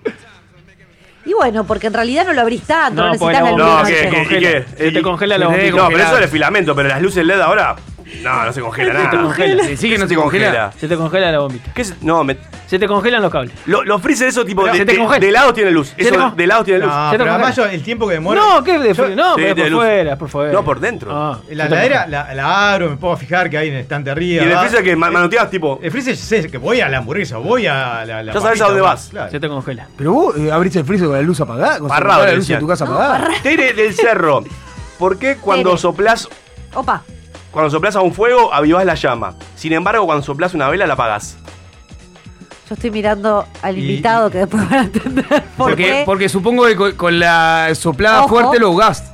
[1.25, 3.57] Y bueno, porque en realidad no lo abrís tanto, no, No, necesitas la no.
[3.57, 3.95] ¿qué, noche.
[4.03, 4.41] qué, congela.
[4.41, 4.85] qué, qué?
[4.85, 5.77] Se te congela la te bombilla.
[5.83, 7.75] No, pero eso es de filamento, pero las luces LED ahora.
[8.23, 9.23] No, no se congela Se te nada.
[9.23, 9.65] congela.
[9.65, 10.73] Sí, sí que no Se se congela.
[10.79, 11.73] Se te congela la bombita.
[11.75, 12.01] ¿Qué es?
[12.03, 13.53] No, me- Se te congelan los cables.
[13.67, 15.19] lo- los freezer esos tipo Pero de, se te de, congela.
[15.27, 15.93] de lado tiene luz.
[15.97, 16.89] Se Eso con- de lado tiene luz.
[16.93, 18.41] No, Se te pero además yo el tiempo que demora.
[18.41, 18.79] No, ¿qué?
[18.79, 19.17] De Yo- frío?
[19.17, 19.81] No, Sí, pero tiene por luz.
[19.85, 20.53] fuera, por fuera.
[20.53, 21.11] No, por dentro.
[21.13, 23.81] Ah, La se te heladera la, la abro, me puedo fijar que hay en el
[23.81, 24.45] estante arriba.
[24.45, 24.61] Y el va.
[24.61, 25.81] freezer que ma- manoteas tipo.
[25.83, 28.23] El freezer sé que voy a la hamburguesa, voy a la.
[28.23, 29.09] la Ya sabes a papita, dónde vas.
[29.11, 29.31] claro.
[29.33, 29.89] Se te congela.
[29.97, 32.45] Pero vos eh, abrís el freezer con la luz apagada, con Parrado, la le luz
[32.45, 32.61] en decían.
[32.61, 33.29] tu casa apagada.
[33.43, 34.45] Tere del Cerro.
[34.99, 35.83] ¿Por qué cuando Tere.
[35.83, 36.29] soplás,
[36.75, 37.03] Opa.
[37.57, 39.35] Cuando soplás a un fuego avivás la llama?
[39.55, 41.39] Sin embargo, cuando soplás una vela la apagás.
[42.69, 45.25] Yo estoy mirando al Y- invitado que después van a entender
[45.57, 46.03] por Porque, qué.
[46.05, 48.29] porque supongo que con, con la soplada Ojo.
[48.29, 49.11] fuerte lo ahogás.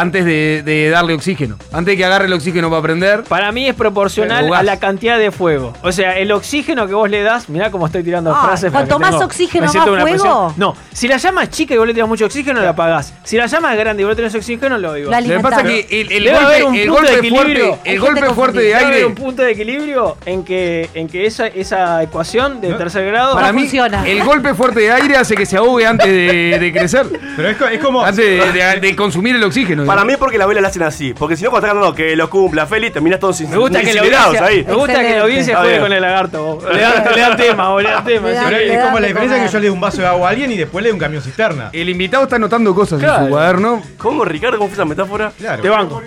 [0.00, 1.56] Antes de, de darle oxígeno.
[1.72, 3.22] Antes de que agarre el oxígeno para prender.
[3.24, 5.72] Para mí es proporcional a la cantidad de fuego.
[5.82, 8.70] O sea, el oxígeno que vos le das, mirá cómo estoy tirando Ah, frases.
[8.72, 10.18] cuanto más tengo- oxígeno, más presión.
[10.18, 10.54] fuego.
[10.56, 13.12] No, si la llama es chica y vos le tiras mucho oxígeno, la apagás.
[13.24, 15.10] Si la llama es grande y vos le tenés oxígeno, lo digo.
[15.10, 17.94] La Lo que pasa es que el, el golpe, un el punto de fuerte, Hay
[17.94, 22.02] el golpe fuerte de Debe un punto de equilibrio en que, en que esa, esa
[22.02, 23.68] ecuación de tercer grado Para mí,
[24.06, 27.06] el golpe fuerte de aire hace que se ahogue antes de, de crecer.
[27.36, 28.02] Pero es, co- es como.
[28.04, 29.85] Antes de, de- de consumir el oxígeno.
[29.86, 31.14] Para mí porque las velas la hacen así.
[31.14, 33.80] Porque si no, cuando estás cantando que lo cumpla feliz, terminas todos sin Me gusta
[33.80, 34.64] que la audiencia, ahí.
[34.66, 36.42] me gusta que la audiencia Está juegue con el lagarto.
[36.44, 36.64] vos.
[36.74, 38.28] Le dan, le tema, vos, le dan tema.
[38.28, 40.50] Pero es como la diferencia que yo le doy un vaso de agua a alguien
[40.52, 41.70] y después le doy un camión cisterna.
[41.72, 43.82] El invitado está anotando cosas en su cuaderno.
[43.98, 44.58] ¿Cómo, Ricardo?
[44.58, 45.32] ¿Cómo fue esa metáfora?
[45.38, 45.62] Claro.
[45.62, 46.02] Te banco.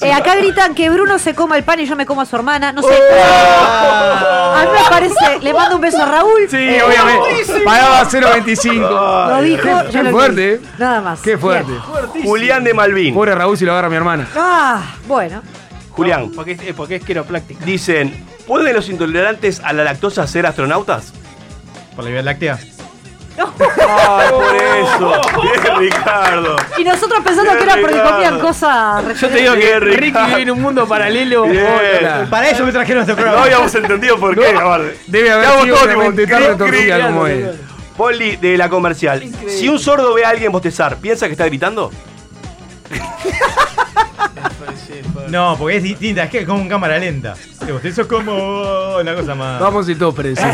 [0.00, 2.36] Eh, acá gritan que Bruno se coma el pan y yo me como a su
[2.36, 2.72] hermana.
[2.72, 2.88] No sé.
[2.88, 4.54] Oh.
[4.54, 5.40] A mí me parece.
[5.42, 6.48] Le mando un beso a Raúl.
[6.48, 7.62] Sí, Eh, obviamente.
[7.64, 9.28] Pagaba 0.25.
[9.28, 9.62] Lo dijo.
[9.62, 10.60] Qué, yo qué lo fuerte, eh.
[10.78, 11.20] Nada más.
[11.20, 11.72] Qué fuerte.
[12.14, 12.24] Bien.
[12.26, 13.14] Julián de Malvin.
[13.14, 14.28] Pobre Raúl si lo agarra mi hermana.
[14.36, 15.42] Ah, bueno.
[15.90, 16.30] Julián.
[16.34, 17.64] Porque es, eh, porque es quiropláctica.
[17.64, 21.12] Dicen, ¿pueden los intolerantes a la lactosa ser astronautas?
[21.96, 22.58] Por la Vía Láctea.
[23.38, 25.20] Ay, por eso.
[25.42, 26.56] Bien, Ricardo.
[26.76, 29.20] Y nosotros pensando que era porque comían cosas.
[29.20, 30.28] Yo te digo que Ricky Ricardo.
[30.28, 31.44] vive en un mundo paralelo.
[31.44, 31.66] Bien.
[32.00, 32.26] Hola.
[32.28, 33.44] Para eso me trajeron este No programa.
[33.44, 34.98] habíamos entendido por qué, aparte.
[35.06, 37.60] Debe haber sido todos una tipo, mente tan cri, retorcida cri, como él.
[37.96, 39.22] Poli de la comercial.
[39.48, 41.90] Si un sordo ve a alguien bostezar, ¿piensa que está gritando?
[45.28, 47.34] No, porque es distinta, es que es como un cámara lenta.
[47.66, 49.60] El bostezo es como una cosa más.
[49.60, 50.44] Vamos y todos precisos.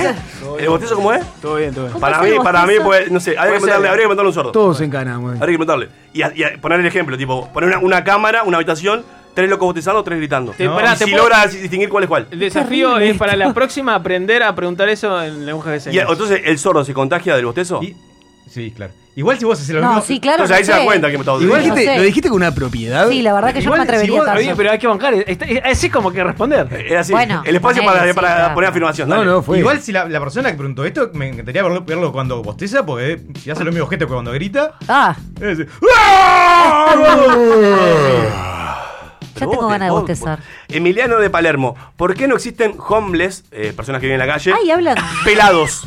[0.58, 1.24] ¿El bostezo cómo es?
[1.40, 2.00] Todo bien, todo bien.
[2.00, 4.34] Para mí, para mí, pues, no sé, habría que, preguntarle, habría que preguntarle a un
[4.34, 4.52] sordo.
[4.52, 5.30] Todos encanamos.
[5.40, 5.88] Habría que preguntarle.
[6.12, 9.04] Y, a- y a- poner el ejemplo, tipo, poner una, una cámara, una habitación,
[9.34, 10.52] tres locos bostezando, tres gritando.
[10.52, 10.74] Te- No.
[10.74, 12.26] pará, Y te si puedo- logra distinguir cuál es cuál.
[12.30, 16.06] El desafío es para la próxima aprender a preguntar eso en lenguaje de Y señas.
[16.08, 17.80] entonces, ¿el sordo se contagia del bostezo?
[17.82, 17.96] Y-
[18.54, 18.92] sí, claro.
[19.16, 20.02] Igual si vos haces lo No, mismo.
[20.02, 20.42] sí, claro.
[20.42, 20.84] Entonces ahí se da sé.
[20.86, 21.96] cuenta que me está Igual dijiste, sé.
[21.98, 23.08] lo dijiste con una propiedad.
[23.08, 24.40] Sí, la verdad que yo no me atrevería si vos- tanto.
[24.40, 25.14] Oye, pero hay que bancar.
[25.14, 26.66] Es así como que responder.
[26.72, 27.12] Era así.
[27.12, 28.54] Bueno, el espacio ponele, para, sí, para claro.
[28.54, 29.08] poner afirmación.
[29.08, 29.26] No, dale.
[29.30, 29.60] no, fue.
[29.60, 33.20] Igual si la, la persona que preguntó esto, me encantaría verlo, verlo cuando bosteza, porque
[33.40, 34.72] si hace lo mismo objeto que cuando grita.
[34.88, 35.68] Ah, es decir,
[39.36, 40.40] ya tengo ganas de bostezar.
[40.68, 41.76] Emiliano de Palermo.
[41.96, 44.96] ¿Por qué no existen homeless, eh, personas que viven en la calle, Ay, hablan.
[45.24, 45.86] pelados?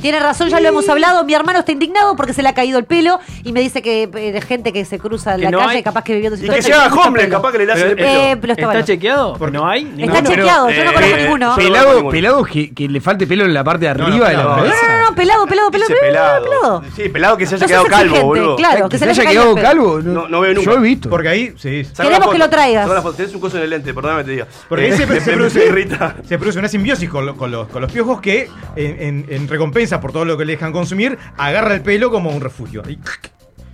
[0.00, 1.24] Tiene razón, ya lo hemos hablado.
[1.24, 4.08] Mi hermano está indignado porque se le ha caído el pelo y me dice que
[4.14, 6.42] eh, gente que se cruza en Que la no calle, hay- capaz que viviendo Y
[6.48, 7.36] que se tiene haga mucho homeless, pelo.
[7.38, 8.08] capaz que le hace el pelo.
[8.08, 8.86] Eh, pero está ¿Está bueno.
[8.86, 9.36] chequeado?
[9.38, 9.82] Porque- ¿No hay?
[9.84, 10.22] Está Ninguno.
[10.30, 11.50] chequeado, yo no eh, conozco ninguno.
[11.50, 12.10] yo- Pelado, ninguno.
[12.10, 14.48] pelado que, que le falte pelo en la parte de no, arriba de la pelado.
[14.50, 14.76] No, cabeza.
[14.98, 16.82] no, no, pelado, pelado, pelado, Ese pelado.
[16.94, 18.56] Sí, pelado que se haya No quedado calvo, exigente, boludo.
[18.56, 19.92] Claro, que se le haya haya caído quedado el pelo.
[20.02, 20.12] calvo.
[20.22, 20.70] No, no veo nunca.
[20.70, 21.08] Yo he visto.
[21.10, 21.84] porque ahí, sí.
[21.84, 22.82] Saca Queremos que lo traigas.
[22.82, 23.16] saca una foto.
[23.16, 24.46] Tenés un coso en el lente, perdóname que te diga.
[24.68, 26.16] Porque ahí se, me- se me- produce, irrita.
[26.28, 29.48] se produce una simbiosis con, lo- con los, con los piojos que, en, en- en
[29.48, 32.82] recompensa por todo lo que le dejan consumir, agarra el pelo como un refugio.
[32.88, 32.98] Y-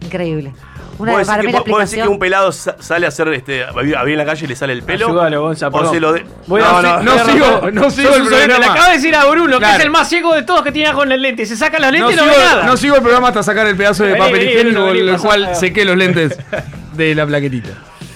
[0.05, 0.53] Increíble.
[0.99, 3.73] Una ¿Vos decís, que, vos decís que un pelado sa- sale a hacer este, a
[3.73, 5.07] vivir en la calle y le sale el pelo?
[5.09, 5.95] Ayúdalo, Gonza, o perdón.
[5.95, 6.25] se lo de...
[6.47, 7.71] Voy a no, hacer- no, no no, sigo, no.
[7.71, 8.41] no sigo el sorete.
[8.41, 8.73] Le programa.
[8.75, 11.11] acabo de decir a Bruno, que es el más ciego de todos que tiene con
[11.11, 11.47] el lente.
[11.47, 12.65] Se saca los No lentes y no, sigo, ve nada.
[12.67, 15.09] no sigo el programa hasta sacar el pedazo de Vení, papel vení, higiénico vení, con
[15.09, 16.39] el cual sequé los lentes
[16.95, 17.71] de la plaquetita.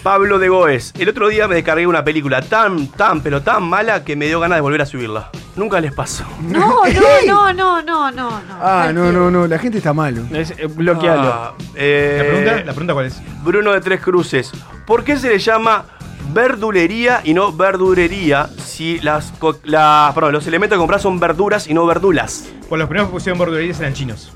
[0.07, 0.93] Pablo de Goes.
[0.97, 4.39] El otro día me descargué una película tan, tan, pero tan mala que me dio
[4.39, 5.31] ganas de volver a subirla.
[5.57, 6.23] Nunca les pasó.
[6.43, 6.85] No,
[7.27, 8.55] no, no, no, no, no, no.
[8.63, 10.23] Ah, no, no, no, la gente está malo.
[10.33, 11.23] Es, eh, bloquealo.
[11.29, 13.21] Ah, eh, ¿La, pregunta, ¿La pregunta cuál es?
[13.43, 14.53] Bruno de Tres Cruces.
[14.87, 15.87] ¿Por qué se le llama
[16.33, 19.33] verdulería y no verdurería si las,
[19.65, 22.49] las- perdón, los elementos que compras son verduras y no verdulas?
[22.69, 24.33] Pues los primeros que pusieron verdulerías eran chinos.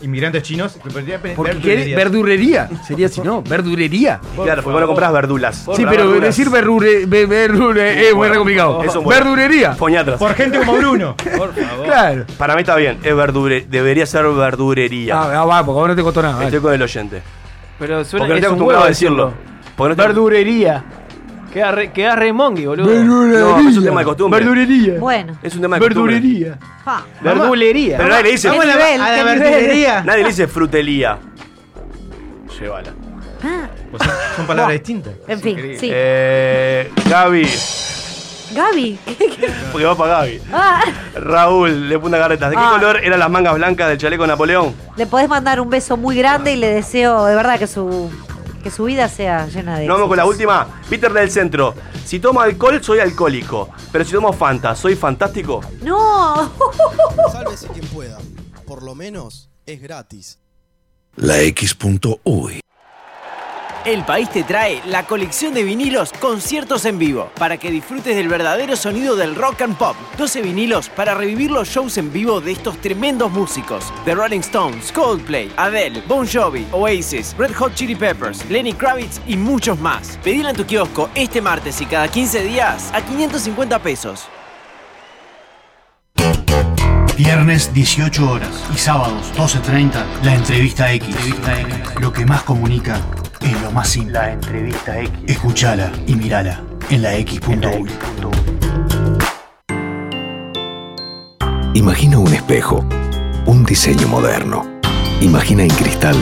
[0.00, 0.74] Inmigrantes chinos.
[0.82, 1.84] que podría- Porque verdulerías.
[1.84, 2.68] quiere verdurería.
[2.86, 3.42] Sería así, ¿no?
[3.42, 4.20] Verdurería.
[4.36, 5.56] claro, porque vos no compras verdulas.
[5.74, 6.22] Sí, pero verduras.
[6.22, 8.82] decir verdure, be- verdure es muy complicado.
[8.84, 9.20] eso es bueno.
[9.24, 9.72] Verdurería.
[9.74, 10.18] Foñatras.
[10.18, 11.16] Por gente como Bruno.
[11.36, 11.84] Por favor.
[11.86, 12.24] Claro.
[12.38, 15.20] Para mí está bien, es verdure, debería ser verdurería.
[15.20, 16.34] Ah, ah, va, porque ahora no te costó nada.
[16.44, 16.62] Estoy vale.
[16.62, 17.22] con el oyente.
[17.78, 19.32] Pero suena Porque no es estoy un acostumbrado huevo a decirlo.
[19.78, 20.84] No estoy- Verdurería.
[21.52, 23.02] Queda re, queda re mongi, boludo.
[23.04, 24.40] No, es un tema de costumbre.
[24.40, 24.94] Verdurería.
[25.00, 25.38] Bueno.
[25.42, 26.14] Es un tema de costumbre.
[26.14, 26.58] Verdurería.
[26.84, 27.04] Pa.
[27.22, 27.96] Verdulería.
[27.96, 30.02] Pero nadie le dice, Vamos a la- verdulería.
[30.04, 31.18] nadie le dice frutelía.
[32.60, 32.90] Llévala.
[33.42, 35.14] Ah, Pues son, son palabras distintas.
[35.26, 35.88] en fin, sí.
[35.92, 37.48] Eh, Gaby,
[38.54, 38.98] Gaby.
[39.70, 40.40] porque va para Gaby.
[40.52, 40.82] Ah,
[41.14, 42.50] Raúl, de Punta Carretas.
[42.50, 42.70] ¿De qué Ah.
[42.72, 44.74] color eran las mangas blancas del chaleco Napoleón?
[44.96, 48.10] le podés mandar un beso muy grande y le deseo de verdad que su
[48.68, 49.86] que su vida sea llena de.
[49.86, 50.66] No vamos con la última.
[50.90, 51.74] Peter del centro.
[52.04, 53.70] Si tomo alcohol, soy alcohólico.
[53.90, 55.62] Pero si tomo Fanta, ¿soy fantástico?
[55.80, 56.52] No.
[57.32, 58.18] Sálvese quien pueda.
[58.66, 60.38] Por lo menos es gratis.
[61.16, 62.60] La X.UI.
[63.88, 68.28] El País te trae la colección de vinilos Conciertos en Vivo para que disfrutes del
[68.28, 69.96] verdadero sonido del rock and pop.
[70.18, 74.92] 12 vinilos para revivir los shows en vivo de estos tremendos músicos: The Rolling Stones,
[74.92, 80.18] Coldplay, Adele, Bon Jovi, Oasis, Red Hot Chili Peppers, Lenny Kravitz y muchos más.
[80.22, 84.28] Pedila en tu kiosco este martes y cada 15 días a 550 pesos.
[87.16, 91.16] Viernes 18 horas y sábados 12.30, la entrevista X.
[92.00, 93.00] Lo que más comunica
[93.40, 94.12] es lo más simple.
[94.12, 95.12] La entrevista X.
[95.26, 97.90] Escuchala y mirala en la X.uy.
[101.74, 102.84] Imagina un espejo,
[103.46, 104.66] un diseño moderno.
[105.20, 106.16] Imagina en cristal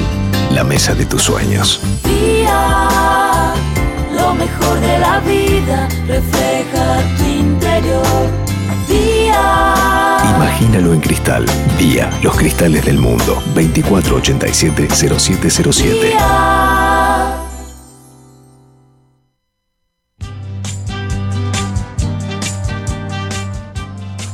[0.52, 1.81] la mesa de tus sueños.
[2.05, 3.55] Día,
[4.14, 8.45] lo mejor de la vida refleja tu interior.
[10.37, 11.46] Imagínalo en cristal.
[11.79, 13.42] Día, los cristales del mundo.
[13.55, 16.01] 2487-0707.
[16.01, 16.66] día.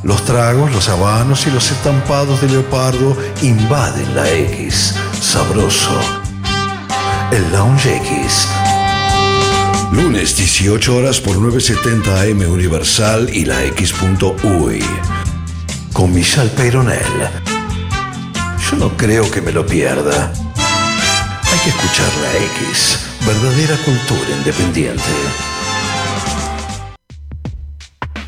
[0.02, 4.96] Los tragos, los habanos y los estampados de leopardo invaden la X.
[5.20, 5.96] Sabroso.
[7.30, 8.48] El Lounge X.
[9.92, 14.82] Lunes 18 horas por 970 AM Universal y la X.uy.
[15.92, 16.98] Con Michelle Peyronel.
[18.70, 20.32] Yo no creo que me lo pierda.
[20.32, 23.06] Hay que escuchar la X.
[23.26, 25.02] Verdadera cultura independiente.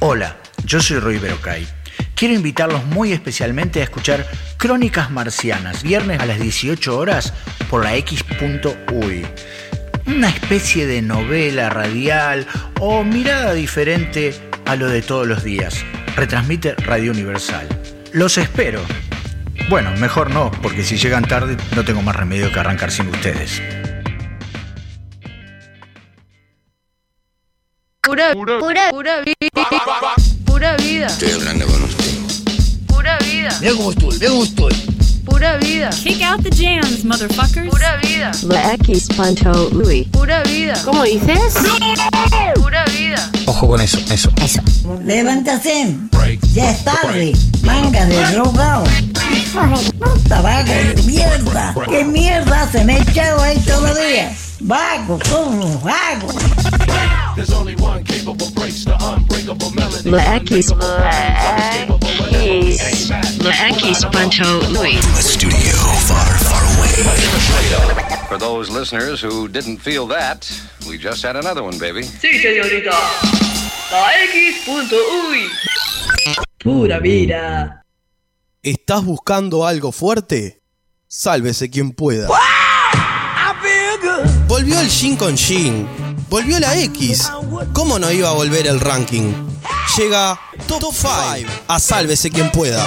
[0.00, 1.66] Hola, yo soy Roy Berocay.
[2.14, 4.26] Quiero invitarlos muy especialmente a escuchar
[4.58, 7.32] Crónicas Marcianas, viernes a las 18 horas
[7.70, 9.26] por la X.uy.
[10.06, 12.46] Una especie de novela radial
[12.78, 14.34] o mirada diferente
[14.66, 15.82] a lo de todos los días.
[16.14, 17.66] Retransmite Radio Universal.
[18.12, 18.82] Los espero.
[19.70, 23.62] Bueno, mejor no, porque si llegan tarde no tengo más remedio que arrancar sin ustedes.
[28.02, 29.34] Pura, pura, pura vida.
[30.44, 31.06] Pura vida.
[31.06, 32.14] Estoy hablando con usted.
[32.86, 33.58] Pura vida.
[33.60, 34.93] Mira cómo estoy, mira cómo estoy.
[35.24, 35.90] Pura vida.
[35.90, 37.70] Kick out the jams, motherfuckers.
[37.70, 38.30] Pura vida.
[38.44, 40.04] La X.Ui.
[40.12, 40.74] Pura vida.
[40.84, 41.54] ¿Cómo dices?
[42.54, 43.30] Pura vida.
[43.46, 44.30] Ojo con eso, eso.
[44.42, 44.60] Eso.
[45.04, 45.96] Levántate.
[46.52, 47.32] Ya es tarde.
[47.62, 48.84] Manga de drogado.
[49.98, 51.74] Puta vago de mierda.
[51.88, 54.34] ¿Qué mierda se me echado ahí todavía?
[54.60, 56.28] Vago, como vago.
[59.44, 60.72] La X.
[63.42, 64.98] La X.Ui.
[65.20, 65.76] Studio
[66.08, 66.92] far, far away.
[68.28, 70.50] For those listeners who didn't feel that,
[70.88, 72.04] we just had another one, baby.
[72.04, 72.92] Sí, señorita.
[73.92, 75.50] La X.uy.
[76.58, 77.82] Pura vida.
[78.62, 80.62] ¿Estás buscando algo fuerte?
[81.06, 82.28] Sálvese quien pueda.
[84.48, 86.03] Volvió el Shin con Shin.
[86.28, 87.30] Volvió la X.
[87.72, 89.32] ¿Cómo no iba a volver el ranking?
[89.96, 92.84] Llega Top 5 a Sálvese quien pueda.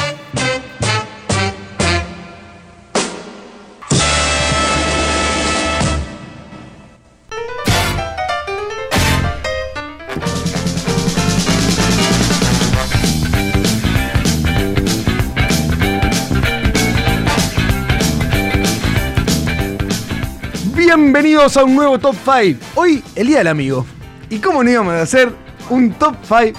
[20.87, 22.59] Bienvenidos a un nuevo Top 5.
[22.75, 23.85] Hoy, el Día del Amigo.
[24.29, 25.29] ¿Y cómo no íbamos a hacer
[25.69, 26.57] un Top 5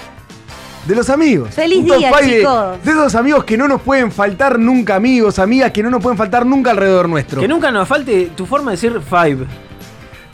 [0.85, 1.49] de los amigos?
[1.55, 2.83] ¡Feliz un top día, five de- chicos!
[2.85, 6.15] De, esos amigos que no nos pueden faltar nunca, amigos, amigas, que no nos pueden
[6.15, 7.41] faltar nunca alrededor nuestro.
[7.41, 9.47] Que nunca nos falte tu forma de decir five.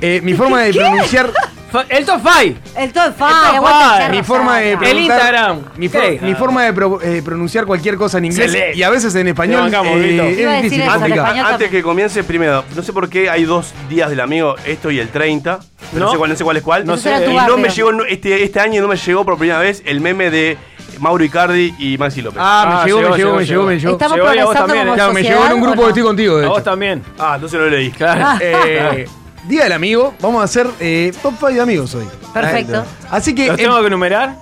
[0.01, 1.31] Eh, mi forma de pronunciar.
[1.89, 2.55] El top five.
[2.77, 4.11] El top 5.
[4.11, 5.59] Mi forma de El Instagram.
[5.77, 9.13] Mi, for- mi forma de pro- eh, pronunciar cualquier cosa en inglés y a veces
[9.15, 9.61] en español.
[9.61, 13.73] Bancamos, eh, es difícil, español Antes que comience, primero, no sé por qué hay dos
[13.89, 15.59] días del amigo, esto y el 30.
[15.93, 16.11] No, ¿No?
[16.11, 16.85] sé, cuál, no sé cuál es cuál.
[16.85, 17.09] No sé.
[17.25, 17.57] Y no barrio.
[17.57, 20.57] me llegó, no- este, este año no me llegó por primera vez el meme de
[20.99, 22.39] Mauro Icardi y Maxi López.
[22.43, 23.91] Ah, me llegó, me llegó, me llegó, me llegó.
[23.93, 24.95] Estamos Llegó y a vos progresando también, como ¿eh?
[24.95, 25.83] Claro, me sociedad, llegó en un ¿o grupo no?
[25.83, 26.53] que estoy contigo, de A hecho.
[26.53, 27.03] vos también.
[27.19, 27.91] Ah, entonces lo leí.
[27.91, 28.38] Claro.
[28.41, 29.05] Eh,
[29.47, 32.05] Día del amigo, vamos a hacer eh, top 5 de amigos hoy.
[32.34, 32.84] Perfecto.
[33.12, 34.36] Así que ¿Los eh, tengo que enumerar?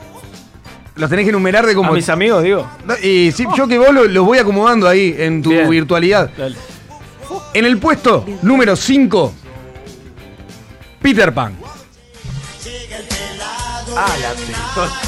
[0.96, 1.92] los tenés que enumerar de A como.
[1.92, 2.70] mis amigos, digo.
[2.86, 5.68] No, Y sí, yo que vos lo- los voy acomodando ahí en tu Bien.
[5.70, 6.30] virtualidad.
[6.38, 6.56] Dale.
[7.54, 9.34] En el puesto número 5,
[11.02, 11.58] Peter Pan.
[13.96, 15.02] Ah, la pelota.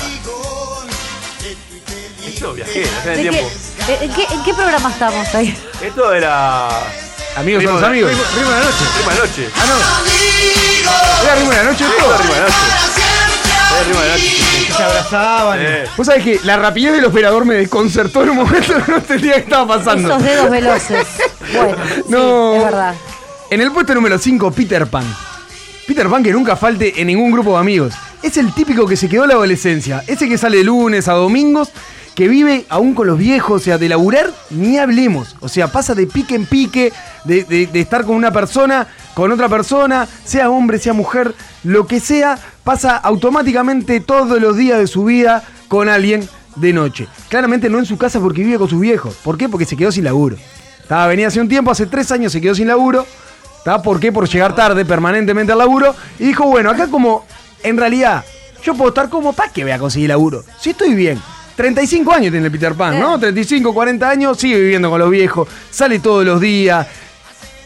[2.28, 3.50] Esto viajero, hace ¿De el qué- tiempo.
[3.88, 5.58] eh, ¿En qué, ¿En qué programa estamos ahí?
[5.82, 6.70] Esto era.
[7.38, 8.12] Amigos son los de- amigos.
[8.12, 8.86] Ritmo de la noche.
[8.98, 9.50] Ritmo de noche.
[9.56, 11.26] Ah, no.
[11.26, 12.08] ¿Era ritmo de la noche todo?
[12.10, 12.56] era ritmo de noche.
[13.72, 14.74] Era ritmo de noche.
[14.76, 15.60] Se abrazaban.
[15.60, 15.92] Sí.
[15.98, 19.34] Vos sabés que la rapidez del operador me desconcertó en un momento que no entendía
[19.36, 20.10] qué estaba pasando.
[20.10, 21.08] Esos dedos veloces.
[21.54, 21.76] Bueno,
[22.10, 22.52] No.
[22.54, 22.96] sí, es verdad.
[23.50, 25.06] En el puesto número 5, Peter Pan.
[25.88, 27.94] Peter Pan que nunca falte en ningún grupo de amigos.
[28.24, 30.04] Es el típico que se quedó en la adolescencia.
[30.08, 31.70] Ese que sale de lunes a domingos,
[32.16, 35.36] que vive aún con los viejos, o sea, de laburar, ni hablemos.
[35.42, 36.94] O sea, pasa de pique en pique,
[37.26, 42.40] de, estar con una persona, con otra persona, sea hombre, sea mujer, lo que sea,
[42.64, 47.08] pasa automáticamente todos los días de su vida con alguien de noche.
[47.28, 49.16] Claramente no en su casa porque vive con sus viejos.
[49.22, 49.50] ¿Por qué?
[49.50, 50.38] Porque se quedó sin laburo.
[50.82, 53.06] Estaba, venía hace un tiempo, hace tres años se quedó sin laburo.
[53.58, 53.82] ¿Está?
[53.82, 54.14] ¿Por qué?
[54.14, 55.94] Por llegar tarde permanentemente al laburo.
[56.18, 57.26] Y dijo, bueno, acá como
[57.62, 58.24] en realidad
[58.64, 60.46] yo puedo estar como, ¿para qué voy a conseguir laburo?
[60.62, 61.20] Si estoy bien.
[61.56, 63.18] 35 años tiene el Peter Pan, ¿no?
[63.20, 66.86] 35, 40 años, sigue viviendo con los viejos, sale todos los días.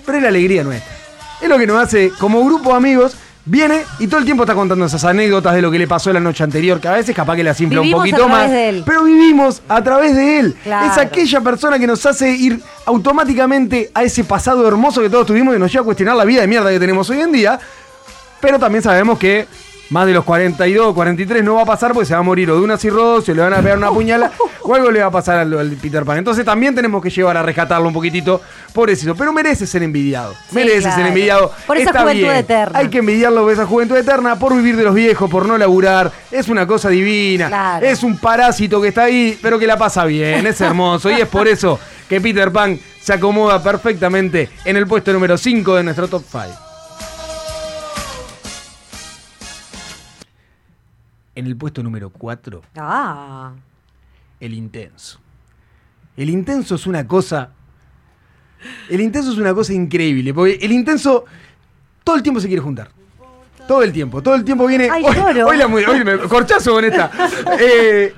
[0.06, 0.92] Pero es la alegría nuestra.
[1.42, 4.54] Es lo que nos hace, como grupo de amigos, viene y todo el tiempo está
[4.54, 7.36] contando esas anécdotas de lo que le pasó la noche anterior, que a veces capaz
[7.36, 8.52] que la simple un Vivimos poquito más.
[8.52, 8.84] de él.
[8.86, 10.56] Pero vivimos a través de él.
[10.64, 10.92] Claro.
[10.92, 15.56] Es aquella persona que nos hace ir automáticamente a ese pasado hermoso que todos tuvimos
[15.56, 17.60] y nos lleva a cuestionar la vida de mierda que tenemos hoy en día.
[18.40, 19.48] Pero también sabemos que
[19.90, 22.56] más de los 42, 43 no va a pasar porque se va a morir o
[22.56, 25.12] de una cirrosis, o le van a pegar una puñala o algo le va a
[25.12, 26.18] pasar al, al Peter Pan.
[26.20, 28.42] Entonces también tenemos que llevar a rescatarlo un poquitito
[28.74, 29.16] por eso.
[29.16, 30.34] Pero merece ser envidiado.
[30.34, 30.96] Sí, merece claro.
[30.98, 31.52] ser envidiado.
[31.66, 32.36] Por esa Está juventud bien.
[32.36, 32.80] eterna.
[32.80, 36.12] Hay que envidiarlo por esa juventud eterna, por vivir de los viejos, por no laburar.
[36.32, 37.48] Es una cosa divina.
[37.48, 37.86] Claro.
[37.86, 40.46] Es un parásito que está ahí, pero que la pasa bien.
[40.46, 41.10] Es hermoso.
[41.10, 45.76] y es por eso que Peter Pan se acomoda perfectamente en el puesto número 5
[45.76, 46.69] de nuestro top 5.
[51.36, 53.54] En el puesto número 4, Ah.
[54.40, 55.20] el intenso.
[56.18, 57.52] El intenso es una cosa.
[58.90, 60.34] El intenso es una cosa increíble.
[60.34, 61.26] Porque el intenso
[62.04, 62.90] todo el tiempo se quiere juntar.
[63.68, 64.22] Todo el tiempo.
[64.22, 64.90] Todo el tiempo viene.
[64.90, 67.12] Ay, hoy, hoy la hoy me corchazo con esta.
[67.60, 68.14] Eh,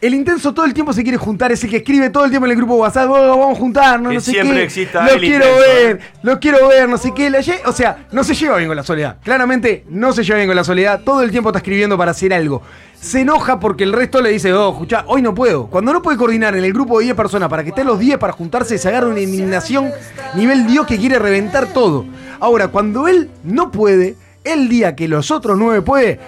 [0.00, 2.46] el intenso todo el tiempo se quiere juntar, es el que escribe todo el tiempo
[2.46, 4.62] en el grupo WhatsApp, "Oh, vamos a juntarnos, Que no sé siempre qué.
[4.64, 7.28] exista lo el quiero intenso, ver, lo quiero ver, no sé qué.
[7.30, 9.16] La o sea, no se lleva bien con la soledad.
[9.22, 11.00] Claramente no se lleva bien con la soledad.
[11.04, 12.62] Todo el tiempo está escribiendo para hacer algo.
[13.00, 15.66] Se enoja porque el resto le dice, oh, escuchá, hoy no puedo.
[15.68, 18.18] Cuando no puede coordinar en el grupo de 10 personas para que estén los 10
[18.18, 19.90] para juntarse, se agarra una indignación
[20.34, 22.04] nivel Dios que quiere reventar todo.
[22.40, 26.20] Ahora, cuando él no puede, el día que los otros 9 puede,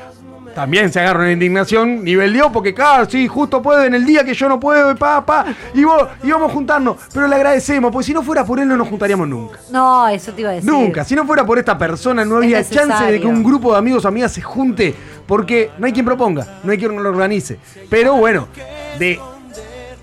[0.55, 4.25] también se agarra una indignación nivel Dios, porque claro, sí, justo puede en el día
[4.25, 6.97] que yo no puedo, y pa, pa, y, vos, y vamos a juntarnos.
[7.12, 9.59] Pero le agradecemos, porque si no fuera por él no nos juntaríamos nunca.
[9.71, 10.71] No, eso te iba a decir.
[10.71, 11.05] Nunca.
[11.05, 14.05] Si no fuera por esta persona, no había chance de que un grupo de amigos
[14.05, 14.95] o amigas se junte.
[15.27, 17.59] Porque no hay quien proponga, no hay quien lo organice.
[17.88, 18.49] Pero bueno,
[18.99, 19.19] de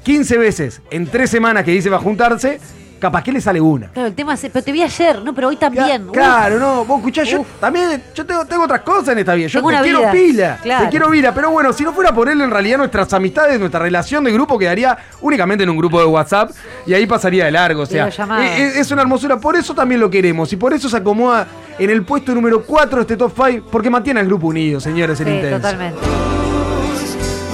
[0.04, 2.60] 15 veces en 3 semanas que dice va a juntarse,
[3.00, 3.88] capaz que le sale una.
[3.88, 5.34] Claro, el tema es, pero te vi ayer, ¿no?
[5.34, 6.08] Pero hoy también.
[6.08, 9.48] Claro, no, vos escuchás, yo también, yo tengo, tengo otras cosas en esta vida.
[9.48, 10.84] Yo Tengo te una quiero vida, pila, claro.
[10.86, 11.34] te quiero vida.
[11.34, 14.58] Pero bueno, si no fuera por él, en realidad nuestras amistades, nuestra relación de grupo
[14.60, 16.52] quedaría únicamente en un grupo de WhatsApp
[16.86, 17.84] y ahí pasaría de largo.
[17.84, 19.38] O sea, e- e- es una hermosura.
[19.40, 22.98] Por eso también lo queremos y por eso se acomoda en el puesto número 4
[22.98, 25.56] de este top 5, porque mantiene al grupo unido, señores, el Sí, intenso.
[25.58, 26.00] totalmente.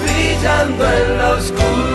[0.03, 1.94] brillando en la oscuridad.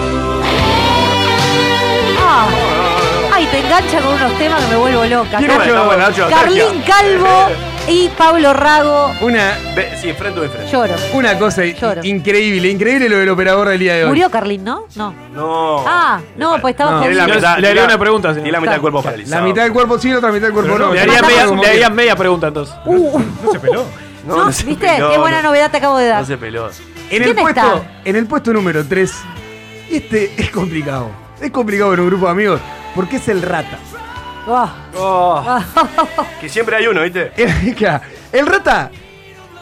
[3.51, 5.41] Te engancha con unos temas que me vuelvo loca.
[5.41, 6.83] Nacho, Carlín.
[6.87, 7.49] Calvo
[7.89, 9.13] y Pablo Rago.
[9.21, 10.71] Una, Ve- sí, frente o de frente.
[10.71, 10.95] Lloro.
[11.15, 12.01] una cosa Lloro.
[12.05, 14.09] increíble, increíble lo del operador del día de hoy.
[14.11, 14.85] Murió Carlín, ¿no?
[14.95, 15.13] No.
[15.35, 15.85] No.
[15.87, 16.99] Ah, no, pues estaba No.
[17.03, 17.25] Jodido.
[17.27, 18.43] mitad, Le haría una pregunta, señor.
[18.45, 19.41] Tiene la mitad del cuerpo paralizado.
[19.41, 20.93] La mitad del cuerpo sí, la otra mitad del cuerpo no.
[20.95, 21.23] Le haría, Se
[21.57, 22.75] media, haría media pregunta entonces.
[22.87, 23.85] No se peló.
[24.27, 24.87] No, No, no se ¿Viste?
[24.87, 26.21] peló, Qué buena no- novedad te acabo de dar.
[26.21, 26.69] No se peló.
[27.11, 28.01] En el, ¿Quién puesto, está?
[28.05, 29.13] en el puesto número 3,
[29.91, 31.09] este es complicado.
[31.41, 32.61] Es complicado en un grupo de amigos
[32.95, 33.79] porque es el rata.
[34.47, 34.75] Ah.
[34.97, 35.45] Oh,
[36.41, 37.33] que siempre hay uno, ¿viste?
[37.37, 38.91] El, claro, el rata,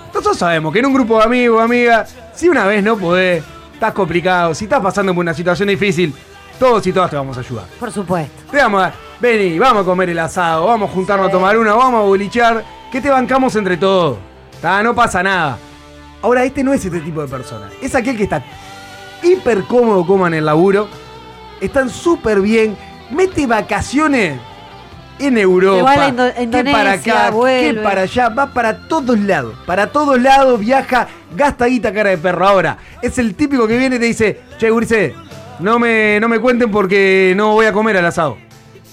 [0.09, 3.43] nosotros sabemos que en un grupo de amigos, amigas, si una vez no podés,
[3.75, 6.15] estás complicado, si estás pasando por una situación difícil,
[6.59, 7.67] todos y todas te vamos a ayudar.
[7.79, 8.51] Por supuesto.
[8.51, 11.75] Te vamos a vení, vamos a comer el asado, vamos a juntarnos a tomar una,
[11.75, 14.19] vamos a bolichar, que te bancamos entre todos.
[14.61, 15.59] Ta, No pasa nada.
[16.23, 17.69] Ahora, este no es este tipo de persona.
[17.81, 18.43] Es aquel que está
[19.23, 20.89] hiper cómodo como en el laburo.
[21.61, 22.77] Están súper bien.
[23.11, 24.39] Mete vacaciones
[25.19, 25.83] en Europa.
[25.97, 26.33] va Indo-
[26.65, 28.29] que para acá, que para allá.
[28.29, 29.55] Va para todos lados.
[29.67, 32.47] Para todos lados viaja, gasta guita cara de perro.
[32.47, 35.15] Ahora, es el típico que viene y te dice, che, Gurice,
[35.61, 38.37] no me, no me cuenten porque no voy a comer al asado.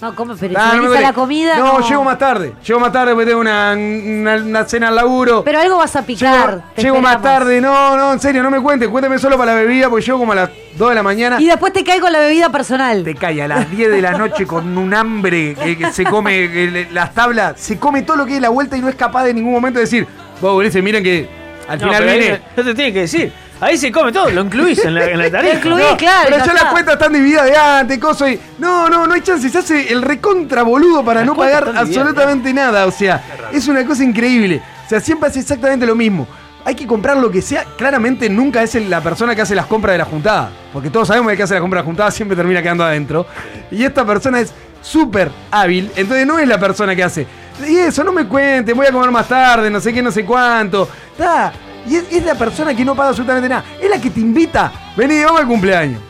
[0.05, 1.13] No, come, pero Ah, si no me la duele.
[1.13, 1.57] comida.
[1.57, 2.53] No, llego más tarde.
[2.63, 5.43] Llego más tarde porque tengo una, una- una cena al laburo.
[5.43, 6.61] Pero algo vas a picar.
[6.75, 7.39] te Llego más esperamos.
[7.39, 7.59] tarde.
[7.61, 8.87] No, no, en serio, no me cuentes.
[8.87, 11.41] Cuénteme solo para la bebida porque llego como a las 2 de la mañana.
[11.41, 13.03] Y después te cae con la bebida personal.
[13.03, 16.51] Te cae a las 10 de la noche con un hambre que, que se come
[16.51, 17.59] que le- las tablas.
[17.59, 19.53] Se come todo lo que es la vuelta y no es capaz de en ningún
[19.53, 20.05] momento decir,
[20.39, 21.27] vos, Ulises, miren que
[21.67, 22.41] al No, final pero ahí vine.
[22.55, 23.33] no te tiene que decir.
[23.61, 25.55] Ahí se come todo, lo incluís en la, en la tarifa.
[25.69, 28.39] No, Pero ya las cuentas están divididas de antes, cosas y.
[28.57, 29.49] No, no, no hay chance.
[29.49, 32.85] Se hace el recontra boludo para Las no pagar absolutamente nada.
[32.85, 34.61] O sea, es una cosa increíble.
[34.85, 36.27] O sea, siempre hace exactamente lo mismo.
[36.65, 37.63] Hay que comprar lo que sea.
[37.77, 40.49] Claramente nunca es la persona que hace las compras de la juntada.
[40.73, 42.83] Porque todos sabemos que el que hace las compras de la juntada siempre termina quedando
[42.83, 43.25] adentro.
[43.71, 45.91] Y esta persona es súper hábil.
[45.95, 47.27] Entonces no es la persona que hace.
[47.67, 50.25] Y eso, no me cuente, voy a comer más tarde, no sé qué, no sé
[50.25, 50.89] cuánto.
[51.17, 51.53] Da.
[51.87, 53.63] Y es, es la persona que no paga absolutamente nada.
[53.81, 54.71] Es la que te invita.
[54.95, 56.01] Vení, vamos al cumpleaños.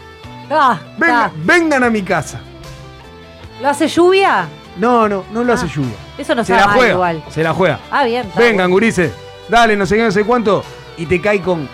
[0.50, 1.32] Ah, Venga- ah.
[1.44, 2.40] vengan a mi casa.
[3.62, 4.46] ¿Lo hace lluvia?
[4.78, 5.96] No, no, no lo hace lluvia.
[6.18, 6.92] Eso no se la mal juega.
[6.94, 7.24] igual.
[7.30, 7.80] Se la juega.
[7.90, 8.30] Ah, bien.
[8.36, 9.12] Vengan, gurises.
[9.50, 10.64] Dale, no sé qué, no sé cuánto.
[10.98, 11.68] Y te cae con.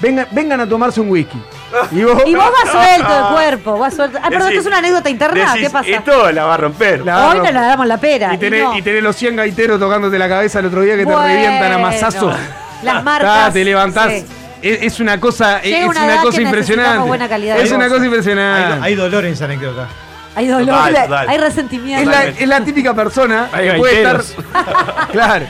[0.00, 1.38] Vengan, vengan a tomarse un whisky.
[1.90, 4.18] Y vos, Y vos vas suelto de cuerpo, vas suelto.
[4.22, 5.52] Ah, perdón, ¿esto es una anécdota interna?
[5.54, 5.88] decís, ¿Qué pasa?
[5.88, 7.04] Esto la va a romper.
[7.04, 8.32] La Hoy no le damos la pera.
[8.34, 8.76] y, tenés, no.
[8.78, 11.78] y tenés los 100 gaiteros tocándote la cabeza el otro día que te revientan a
[11.78, 12.32] mazazo.
[12.84, 13.52] Las Ah, marcas.
[13.52, 14.12] te levantás.
[14.12, 14.24] sí.
[14.62, 17.08] Es, es una cosa, es Llega una una edad cosa que necesitamos impresionante.
[17.08, 17.88] buena calidad de es una voz.
[17.88, 18.86] cosa Hay, impresionante.
[18.86, 19.88] hay dolor en esa anécdota.
[20.36, 21.28] Hay dolor, Total, total.
[21.28, 22.10] hay Es resentimiento.
[22.10, 24.16] la, es la típica persona Hay que puede estar.
[24.16, 24.44] gaiteros.
[25.12, 25.46] claro.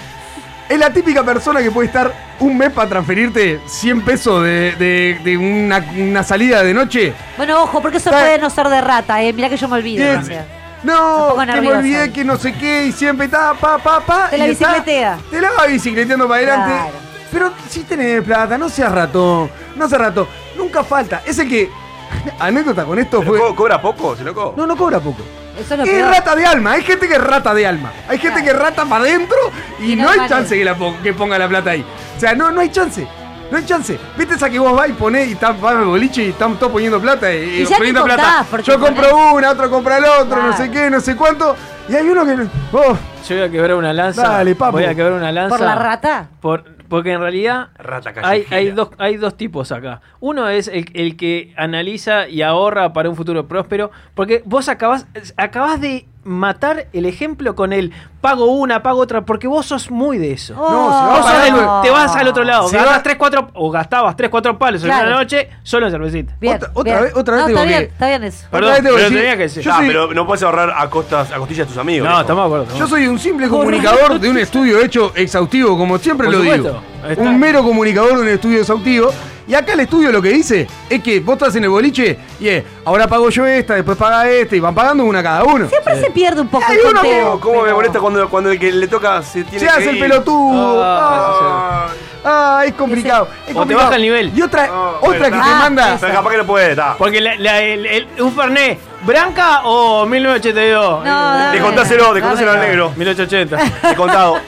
[0.68, 5.20] Es la típica persona que puede estar un mes para transferirte 100 pesos de, de-
[5.22, 7.12] de una, una salida de noche.
[7.36, 9.32] Bueno, ojo, porque eso Está- puede no ser de rata, eh.
[9.32, 10.04] Mirá que yo me olvido.
[10.04, 10.18] Bien.
[10.18, 10.44] o sea.
[10.82, 11.78] No, que me nerviosa.
[11.78, 14.28] olvidé que no sé qué y siempre está pa, pa, pa.
[14.30, 15.18] Te la está- bicicletea.
[15.30, 16.72] te la va bicicleteando para adelante.
[16.74, 17.13] Claro.
[17.34, 19.50] Pero si tenés plata, no seas ratón.
[19.76, 20.26] No seas ratón.
[20.56, 21.20] Nunca falta.
[21.26, 21.70] Es el que.
[22.38, 23.38] Anécdota con esto fue.
[23.38, 24.16] Co- ¿Cobra poco?
[24.16, 24.54] ¿Se loco?
[24.56, 25.20] No, no cobra poco.
[25.58, 26.10] Eso es lo Es peor.
[26.10, 27.92] rata de alma, hay gente que es rata de alma.
[28.08, 29.36] Hay gente que rata para adentro
[29.80, 30.28] y, Y no no hay vale.
[30.28, 31.84] chance que, la pon- que ponga la plata ahí.
[32.16, 33.06] O sea, no, no hay chance.
[33.52, 33.96] No hay chance.
[34.16, 37.32] ¿Viste esa que vos vas y ponés y al boliche y están todos poniendo plata?
[37.32, 38.44] Y, Y poniendo plata.
[38.64, 41.54] Yo compro ponés- una, otro compra el otro, no sé qué, no sé cuánto.
[41.88, 42.32] Y hay uno que.
[42.72, 42.96] Oh,
[43.28, 44.22] Yo voy a quebrar una lanza.
[44.22, 44.72] Dale, papo.
[44.72, 45.56] Voy a quebrar una lanza.
[45.56, 46.26] ¿Por la rata?
[46.40, 46.64] Por-
[46.94, 50.00] porque en realidad Rata hay, hay, dos, hay dos tipos acá.
[50.20, 53.90] Uno es el, el que analiza y ahorra para un futuro próspero.
[54.14, 59.22] Porque vos acabás, acabás de matar el ejemplo con el pago una, pago otra.
[59.24, 60.54] Porque vos sos muy de eso.
[60.54, 62.68] No, se va Vos sos del- te vas al otro lado.
[62.68, 65.08] Se Gastas va- tres, cuatro, o gastabas 3, 4 palos en Claro.
[65.08, 66.34] una noche solo en cervecita.
[66.40, 67.04] Bien, Otra- otra bien.
[67.04, 68.46] vez- otra vez no, está que- bien, está bien eso.
[68.50, 69.62] Perdón, vez tengo que pero decir- tenía que decir.
[69.62, 72.08] Yo Ah, soy- pero no puedes ahorrar a costas, a costillas de tus amigos.
[72.08, 72.62] No, estamos de acuerdo.
[72.64, 76.40] estamos Yo soy un simple comunicador de un estudio hecho exhaustivo, como siempre Por lo
[76.42, 76.68] supuesto.
[76.68, 77.10] digo.
[77.10, 77.22] Está.
[77.22, 79.10] Un mero comunicador de un estudio exhaustivo.
[79.46, 82.48] Y acá el estudio lo que dice es que vos estás en el boliche y
[82.48, 85.68] es, ahora pago yo esta, después paga este, y van pagando una cada uno.
[85.68, 87.40] Siempre se pierde un poco Hay el uno que- conteo.
[87.40, 89.90] ¿Cómo, cómo me molesta cuando, cuando el que le toca se tiene Se que hace
[89.90, 90.02] el ir?
[90.02, 90.82] pelotudo.
[90.82, 91.88] Ah,
[92.26, 93.28] Ah, es complicado.
[93.42, 93.84] es O te complicado.
[93.84, 94.32] baja el nivel.
[94.34, 95.98] Y otra, Ah, otra bueno, que te ah, manda.
[96.00, 96.94] Pero capaz que no puede, está.
[96.96, 101.04] Porque la- la- el- el- un Fernet, ¿Branca o 1982?
[101.04, 101.52] No, dame.
[101.58, 102.68] Descontáselo, descontáselo al Dame.
[102.70, 102.92] negro.
[102.96, 103.58] 1880.
[103.88, 104.38] Descontado.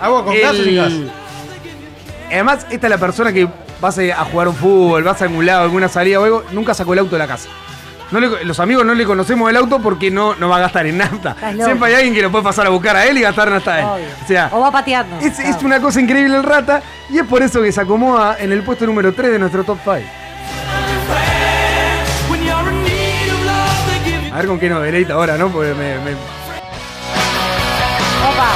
[0.00, 0.56] Agua con gas gas.
[0.56, 1.10] El-
[2.30, 3.48] Además, esta es la persona que
[3.80, 6.92] vas a jugar un fútbol, vas a algún lado, alguna salida o algo, nunca sacó
[6.92, 7.48] el auto de la casa.
[8.12, 10.86] No le- los amigos no le conocemos el auto porque no, no va a gastar
[10.86, 11.34] en nafta.
[11.64, 13.78] Siempre hay alguien que lo puede pasar a buscar a él y gastar nafta a
[13.80, 13.84] él.
[13.86, 14.06] Obvio.
[14.24, 15.16] O sea, O va pateando.
[15.18, 15.66] es, es Claro.
[15.66, 18.86] una cosa increíble el rata y es por eso que se acomoda en el puesto
[18.86, 19.96] número 3 de nuestro top 5.
[24.32, 25.48] A ver con qué nos deleita ahora, ¿no?
[25.48, 26.12] Porque me, me-
[28.28, 28.48] Opa.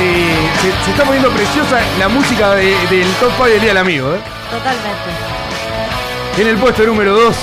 [0.00, 3.68] Se, se- se- se está poniendo preciosa la música de- del top 5 del Día
[3.68, 4.20] del Amigo, ¿eh?
[4.50, 5.10] Totalmente.
[6.40, 7.36] En el puesto número 2,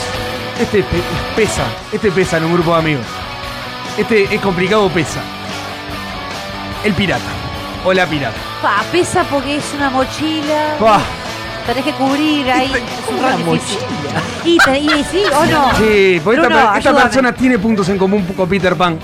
[0.59, 1.03] este pe-
[1.35, 3.05] pesa, este pesa en un grupo de amigos.
[3.97, 5.19] Este es complicado, pesa.
[6.83, 7.23] El pirata.
[7.85, 8.35] O la pirata.
[8.61, 10.75] Pa, pesa porque es una mochila.
[10.79, 10.99] Pah.
[11.67, 12.71] Tenés que cubrir ahí.
[12.73, 13.77] Es ¿cómo un una difícil.
[14.45, 15.69] Y, y sí, o no.
[15.77, 18.97] Sí, porque esta, Bruno, persona tiene puntos en común con Peter Pan.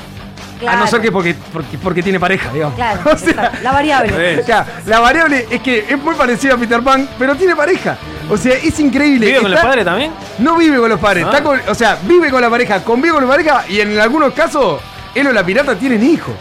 [0.67, 0.87] A no Claro.
[0.87, 2.75] ser que porque, porque, porque tiene pareja, digamos.
[2.75, 4.39] Claro, O sea, la variable.
[4.41, 7.97] o sea, la variable es que es muy parecida a Peter Pan, pero tiene pareja.
[8.29, 9.27] O sea, es increíble.
[9.27, 10.11] ¿Vive con los padres también?
[10.39, 11.29] No vive con los padres, Ah.
[11.31, 14.33] está con- o sea, vive con la pareja, convive con la pareja y en algunos
[14.33, 14.79] casos
[15.13, 16.33] él o la pirata tienen hijos.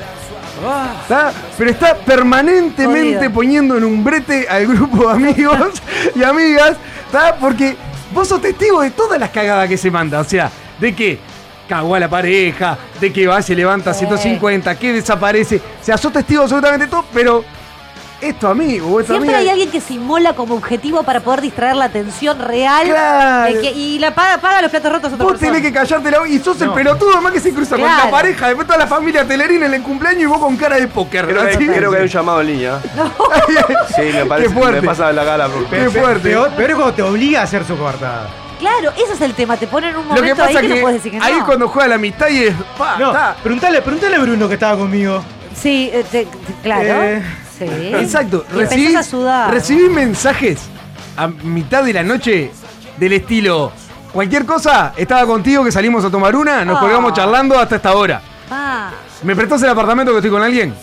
[1.03, 1.33] ¿Está?
[1.59, 3.33] Pero está permanentemente Jodido.
[3.33, 5.83] poniendo en un brete al grupo de amigos
[6.15, 7.35] y amigas, ¿está?
[7.37, 7.77] Porque
[8.15, 11.19] vos sos testigo de todas las cagadas que se manda, o sea, de que
[11.69, 16.43] cagó a la pareja, de que va se levanta 150, que desaparece, sea, sos testigo
[16.43, 17.45] absolutamente todo, pero
[18.21, 19.39] es tu amigo o es tu Siempre amiga.
[19.41, 22.87] hay alguien que se inmola como objetivo para poder distraer la atención real.
[22.87, 23.53] Claro.
[23.55, 25.53] de que- y la paga, paga los platos rotos a otra Vos persona.
[25.55, 26.75] tenés que callarte la boca y sos el No.
[26.75, 29.83] pelotudo más que se cruza con la pareja, después toda la familia telerina en el
[29.83, 31.27] cumpleaños y vos con cara de póker.
[31.27, 32.81] Creo creo que hay un llamado en línea.
[33.97, 34.49] Sí, me parece.
[34.49, 34.81] Qué fuerte.
[34.81, 35.49] Me pasa la cara.
[35.71, 36.29] Qué fuerte.
[36.31, 38.29] Peor, peor es cuando te obliga a hacer su coartada.
[38.63, 39.57] Claro, ese es el tema.
[39.57, 41.25] Te ponen en un Lo que momento ahí pasa que, que, no puedes decir que
[41.27, 41.47] ahí no.
[41.47, 42.55] cuando juega la amistad y es.
[42.79, 43.37] pa, No, ta.
[43.43, 45.23] preguntale, preguntale a Bruno que estaba conmigo.
[45.55, 46.31] Sí, eh, te- te-
[46.63, 46.83] claro.
[47.03, 47.23] Eh,
[47.59, 47.65] sí.
[47.95, 48.47] Exacto.
[48.49, 49.51] Y empezás Recibí, a sudar.
[49.53, 50.61] recibí mensajes
[51.17, 52.51] a mitad de la noche
[52.97, 53.73] del estilo.
[54.13, 56.81] Cualquier cosa, estaba contigo que salimos a tomar una, nos Ah.
[56.81, 58.21] colgamos charlando hasta esta hora.
[58.51, 58.91] Ah,
[59.23, 60.75] ¿Me prestás el apartamento que estoy con alguien?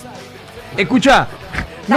[0.77, 1.27] Escucha,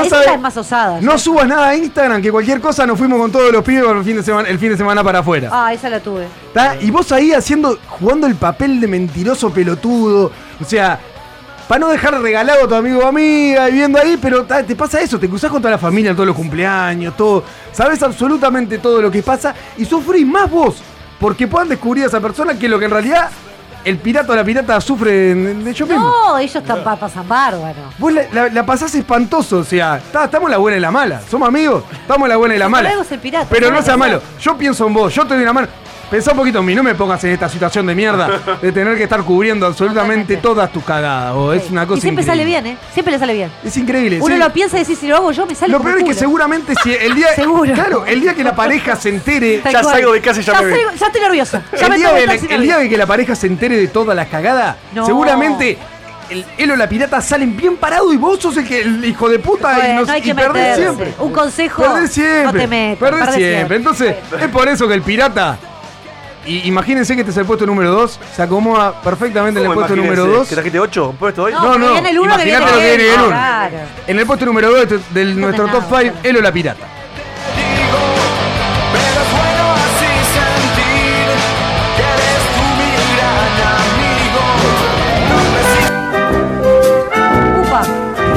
[0.00, 1.00] Esa sabe- es más osada.
[1.00, 4.04] No subas nada a Instagram, que cualquier cosa nos fuimos con todos los pibes el
[4.04, 5.50] fin de semana, el fin de semana para afuera.
[5.52, 6.26] Ah, esa la tuve.
[6.80, 10.30] Y vos ahí haciendo, jugando el papel de mentiroso pelotudo.
[10.60, 10.98] O sea,
[11.68, 15.00] para no dejar regalado a tu amigo o amiga y viendo ahí, pero te pasa
[15.00, 17.44] eso, te cruzás con toda la familia en todos los cumpleaños, todo.
[17.72, 20.76] Sabes absolutamente todo lo que pasa y sufrís más vos.
[21.20, 23.30] Porque puedan descubrir a esa persona que lo que en realidad
[23.84, 26.12] el pirata o la pirata sufre de ellos mismos.
[26.28, 27.80] No, ellos están pa- pasan bárbaro.
[27.98, 31.20] Vos la, la- la pasás espantoso, o sea, tá- estamos la buena y la mala.
[31.30, 32.92] Somos amigos, estamos la buena y la mala.
[32.92, 33.46] El pirata.
[33.50, 34.20] Pero no sea malo.
[34.40, 35.68] Yo pienso en vos, yo te doy una mano.
[36.12, 38.98] Pensá un poquito en mí, no me pongas en esta situación de mierda de tener
[38.98, 41.34] que estar cubriendo absolutamente todas tus cagadas.
[41.34, 41.56] vos.
[41.56, 42.76] Es una cosa Y siempre sale bien, ¿eh?
[42.92, 43.50] Siempre le sale bien.
[43.64, 44.18] Es increíble.
[44.20, 44.38] Uno sí.
[44.40, 46.10] lo piensa y dice, si lo hago yo, me sale Lo como peor es que
[46.10, 46.18] culo.
[46.20, 47.28] seguramente si el día.
[47.34, 47.72] Seguro.
[47.72, 49.58] Claro, el día que la pareja se entere.
[49.58, 49.84] Tal cual.
[50.02, 51.62] salgo- ya estoy nerviosa.
[51.72, 52.78] Ya el me día, tomo de la- taxi el día nerviosa.
[52.80, 55.06] de que la pareja se entere de todas las cagadas, No.
[55.06, 55.78] seguramente
[56.28, 59.28] el, él o la pirata salen bien parados y vos sos el, que, el hijo
[59.30, 60.82] de puta y, Bueno, nos, no hay y que perdés meterse.
[60.82, 61.14] siempre.
[61.18, 62.44] Un consejo, Perdés siempre.
[62.44, 63.56] no te metas, Perdés perdés siempre.
[63.56, 63.76] siempre.
[63.76, 65.58] Entonces, es por eso que el pirata.
[66.44, 69.86] Y imagínense que este es el puesto número 2, se acomoda perfectamente en el ¿Cómo
[69.86, 70.48] puesto número 2.
[70.48, 71.14] ¿Que trajiste 8?
[71.18, 71.52] ¿Puesto hoy?
[71.52, 73.28] No, que viene Imaginate lo que viene el uno.
[73.28, 73.76] Claro.
[74.08, 76.86] En el puesto número 2 de nuestro top 5, él o la pirata.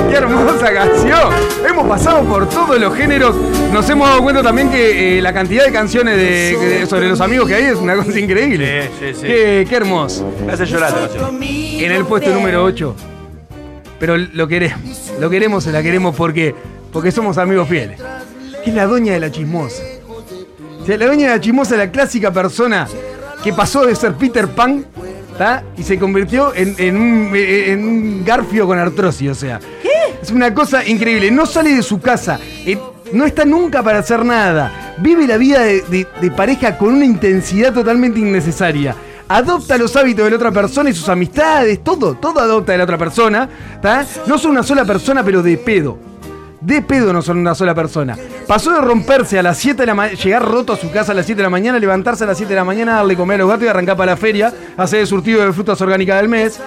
[0.10, 1.34] ¡Qué hermosa canción!
[1.68, 3.36] Hemos pasado por todos los géneros.
[3.72, 7.48] Nos hemos dado cuenta también que eh, la cantidad de canciones de, sobre los amigos
[7.48, 8.84] que hay es una cosa increíble.
[8.84, 9.22] Sí, sí, sí.
[9.28, 10.32] Qué, qué hermoso.
[10.46, 11.44] Me hace llorar canción.
[11.44, 12.96] En el puesto número 8.
[14.00, 15.12] Pero lo queremos.
[15.20, 16.56] Lo queremos y la queremos porque,
[16.94, 18.00] porque somos amigos fieles.
[18.64, 19.84] Que es la doña de la chismosa.
[20.82, 22.88] O sea, la doña de la chismosa es la clásica persona
[23.44, 24.86] que pasó de ser Peter Pan
[25.38, 25.64] ¿tá?
[25.78, 29.30] y se convirtió en, en un, en un garfio con artrosis.
[29.32, 29.60] O sea,
[30.22, 31.30] es una cosa increíble.
[31.30, 32.40] No sale de su casa.
[32.66, 32.78] eh,
[33.16, 34.94] no está nunca para hacer nada.
[34.98, 36.06] Vive la vida de,
[36.36, 38.96] pareja con una intensidad totalmente innecesaria.
[39.28, 42.84] Adopta los hábitos de la otra persona y sus amistades, todo, todo adopta de la
[42.84, 43.50] otra persona.
[44.28, 45.98] No son una sola persona, pero de pedo.
[46.60, 48.18] De pedo no son una sola persona.
[48.48, 51.16] Pasó de romperse a las 7 de la mañana, llegar roto a su casa a
[51.16, 53.44] las 7 de la mañana, levantarse a las 7 de la mañana, darle comer a
[53.44, 56.60] los gatos y arrancar para la feria, hacer el surtido de frutas orgánicas del mes.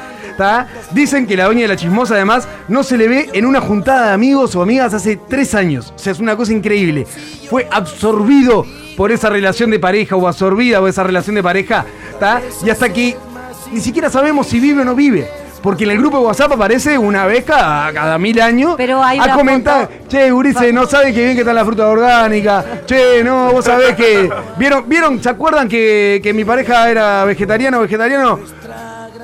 [0.93, 4.09] Dicen que la doña de la chismosa además no se le ve en una juntada
[4.09, 5.93] de amigos o amigas hace 3 años.
[5.95, 7.07] O sea, es una cosa increíble.
[7.49, 8.65] Fue absorbido
[8.97, 11.85] por esa relación de pareja o absorbida por esa relación de pareja.
[12.21, 12.41] ¿tá?
[12.65, 13.17] Y hasta que
[13.73, 15.29] ni siquiera sabemos si vive o no vive.
[15.63, 19.19] Porque en el grupo de WhatsApp aparece una vez cada, cada mil años Pero hay
[19.19, 23.51] a comentar, che, Urice, no saben que bien que está la fruta orgánica, che, no,
[23.51, 24.31] vos sabés que.
[24.57, 28.39] ¿Vieron, vieron se acuerdan que, que mi pareja era vegetariana o vegetariano?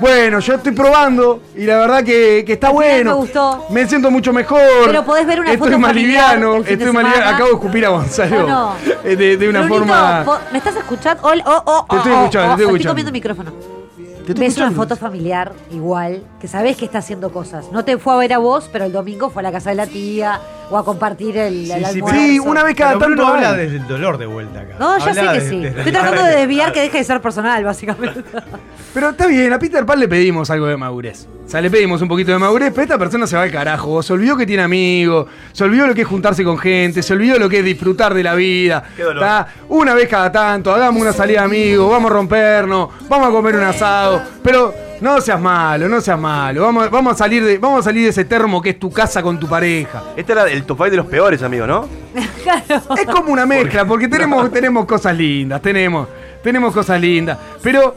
[0.00, 3.10] Bueno, yo estoy probando y la verdad que, que está bueno.
[3.12, 3.66] me gustó.
[3.70, 4.60] Me siento mucho mejor.
[4.86, 7.28] Pero podés ver una Estoy foto más liviano, estoy más liviano.
[7.30, 8.34] Acabo de escupir a Gonzalo.
[8.46, 8.74] No, no.
[9.04, 10.24] eh, De, de una Brunito, forma.
[10.52, 11.22] ¿me estás escuchando?
[11.24, 12.88] Oh, oh, oh, Te estoy escuchando, te estoy Estoy escuchando.
[12.90, 13.83] comiendo micrófono.
[14.26, 14.76] Te Ves una escuchando.
[14.82, 17.70] foto familiar igual, que sabés que está haciendo cosas.
[17.72, 19.76] No te fue a ver a vos, pero el domingo fue a la casa de
[19.76, 22.18] la tía o a compartir el, el almuerzo.
[22.18, 23.56] Sí, una vez cada Pero tanto Bruno habla hay.
[23.58, 24.76] desde el dolor de vuelta acá.
[24.78, 25.64] No, ya Habla sé que de- sí.
[25.78, 28.24] Estoy tratando de desviar que deje de ser personal, básicamente.
[28.94, 31.26] Pero está bien, a Peter Pan le pedimos algo de madurez.
[31.44, 34.02] O sea, le pedimos un poquito de madurez, pero esta persona se va al carajo.
[34.02, 37.38] Se olvidó que tiene amigos, se olvidó lo que es juntarse con gente, se olvidó
[37.38, 38.82] lo que es disfrutar de la vida.
[38.96, 39.22] Qué dolor.
[39.22, 43.30] Está Una vez cada tanto, hagamos una salida de amigos, vamos a rompernos, vamos a
[43.30, 44.13] comer un asado.
[44.42, 46.62] Pero no seas malo, no seas malo.
[46.62, 49.22] Vamos, vamos, a salir de, vamos a salir de ese termo que es tu casa
[49.22, 50.02] con tu pareja.
[50.16, 51.88] Este era el top 5 de los peores, amigo, ¿no?
[52.96, 56.08] Es como una mezcla, porque tenemos, tenemos cosas lindas, tenemos,
[56.42, 57.38] tenemos cosas lindas.
[57.62, 57.96] Pero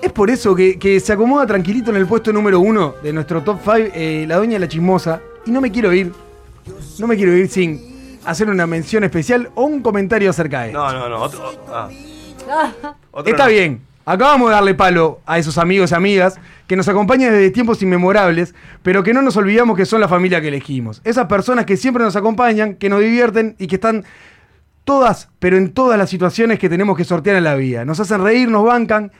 [0.00, 3.42] es por eso que, que se acomoda tranquilito en el puesto número uno de nuestro
[3.42, 5.20] top 5, la doña de la chismosa.
[5.46, 6.12] Y no me quiero ir,
[6.98, 10.78] no me quiero ir sin hacer una mención especial o un comentario acerca de esto.
[10.78, 11.22] No, no, no.
[11.22, 11.88] Otro, ah.
[13.10, 13.50] Otro Está no.
[13.50, 13.89] bien.
[14.06, 18.54] Acabamos de darle palo a esos amigos y amigas que nos acompañan desde tiempos inmemorables,
[18.82, 21.00] pero que no nos olvidamos que son la familia que elegimos.
[21.04, 24.04] Esas personas que siempre nos acompañan, que nos divierten y que están
[24.84, 27.84] todas, pero en todas las situaciones que tenemos que sortear en la vida.
[27.84, 29.12] Nos hacen reír, nos bancan,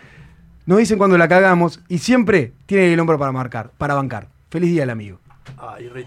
[0.67, 4.29] nos dicen cuando la cagamos y siempre tienen el hombro para marcar, para bancar.
[4.49, 5.19] Feliz día al amigo.
[5.59, 6.07] Ay, re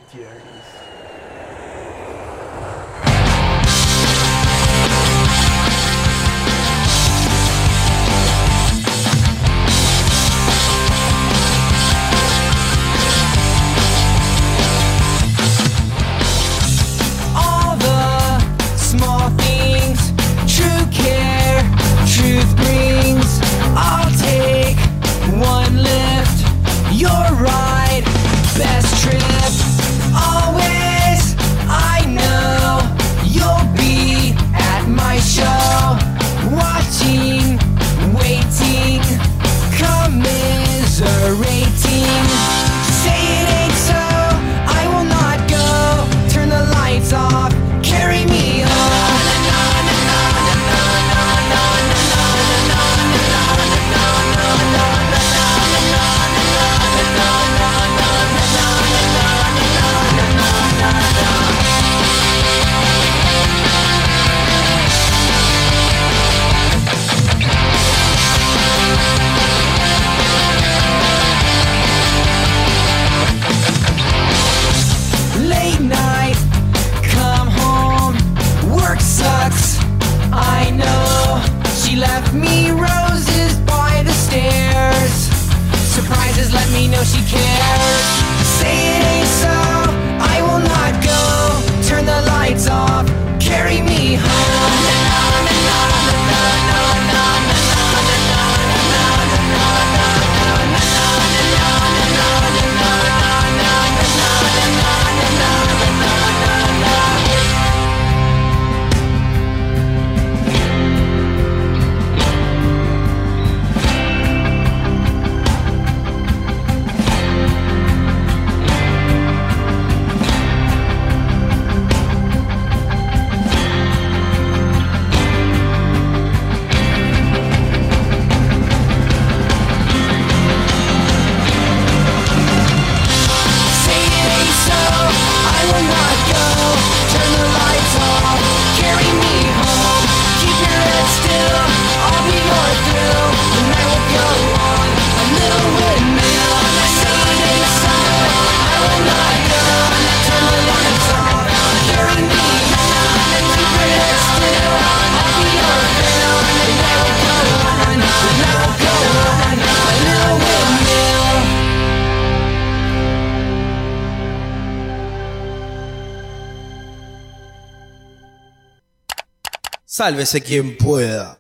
[170.04, 171.38] Sálvese quien pueda.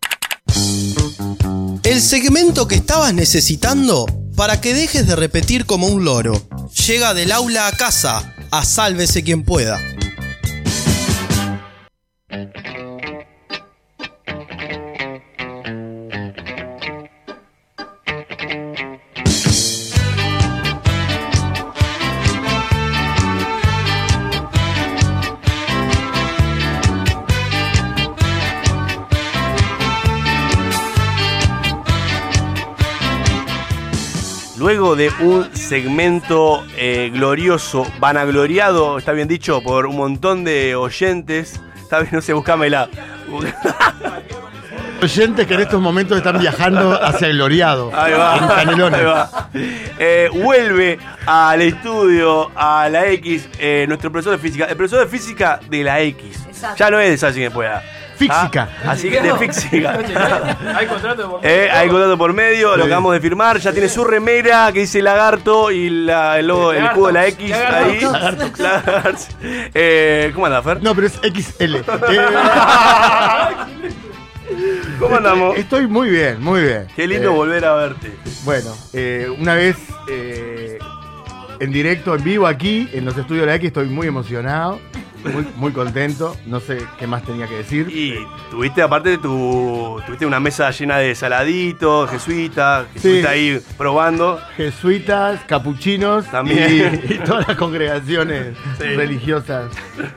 [1.83, 4.05] El segmento que estabas necesitando
[4.37, 6.41] para que dejes de repetir como un loro.
[6.87, 9.81] Llega del aula a casa a Sálvese quien pueda.
[34.73, 41.61] Luego de un segmento eh, glorioso, vanagloriado, está bien dicho, por un montón de oyentes.
[41.75, 42.89] Está bien, no sé, buscámela.
[45.03, 47.91] Oyentes que en estos momentos están viajando hacia el Gloriado.
[47.93, 48.37] Ahí va.
[48.37, 48.99] En Canelones.
[48.99, 49.49] Ahí va.
[49.99, 50.97] Eh, vuelve
[51.27, 54.65] al estudio, a la X, eh, nuestro profesor de física.
[54.65, 56.45] El profesor de física de la X.
[56.47, 56.77] Exacto.
[56.79, 57.83] Ya no es de esa que pueda.
[58.15, 58.69] Física.
[58.85, 59.97] Ah, Así que de física.
[60.75, 63.59] Hay contrato por Eh, hay contrato por medio, lo acabamos de firmar.
[63.59, 67.51] Ya tiene su remera que dice lagarto y la- el, logo, el de la X
[67.53, 67.99] ahí.
[69.73, 70.81] Eh, ¿Cómo anda, Fer?
[70.81, 71.77] No, pero es XL.
[74.49, 75.57] Eh, ¿Cómo andamos?
[75.57, 76.87] Estoy muy bien, muy bien.
[76.95, 78.13] Qué lindo Eh, volver a verte.
[78.43, 79.77] Bueno, eh, una vez
[80.09, 80.77] eh,
[81.59, 84.79] en directo, en vivo aquí, en los estudios de la X, estoy muy emocionado,
[85.31, 86.35] muy, muy contento.
[86.45, 87.87] No sé qué más tenía que decir.
[87.89, 88.15] Y
[88.51, 90.01] tuviste, aparte de tu.
[90.05, 92.97] Tuviste una mesa llena de saladitos, jesuitas, Sí.
[92.97, 94.39] estuviste ahí probando.
[94.57, 97.01] Jesuitas, capuchinos También.
[97.09, 98.83] Y, y todas las congregaciones Sí.
[98.83, 99.71] religiosas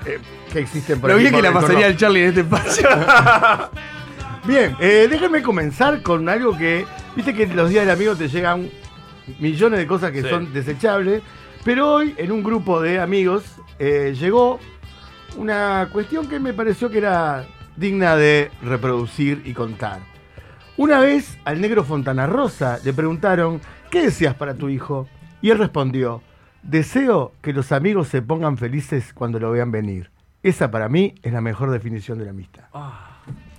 [0.07, 0.19] eh,
[0.53, 2.89] que existen por Lo bien que la pasaría el Charlie en este espacio.
[4.47, 6.85] Bien, eh, déjenme comenzar con algo que,
[7.17, 8.71] viste que los días del amigo te llegan
[9.41, 10.29] millones de cosas que Sí.
[10.29, 11.21] son desechables,
[11.65, 13.43] pero hoy en un grupo de amigos
[13.81, 14.61] eh, llegó
[15.37, 17.45] una cuestión que me pareció que era
[17.77, 20.01] digna de reproducir y contar.
[20.77, 23.61] Una vez al negro Fontana Rosa le preguntaron,
[23.91, 25.09] ¿qué deseas para tu hijo?
[25.43, 26.23] Y él respondió,
[26.63, 30.11] deseo que los amigos se pongan felices cuando lo vean venir.
[30.43, 32.65] Esa para mí es la mejor definición de la amistad.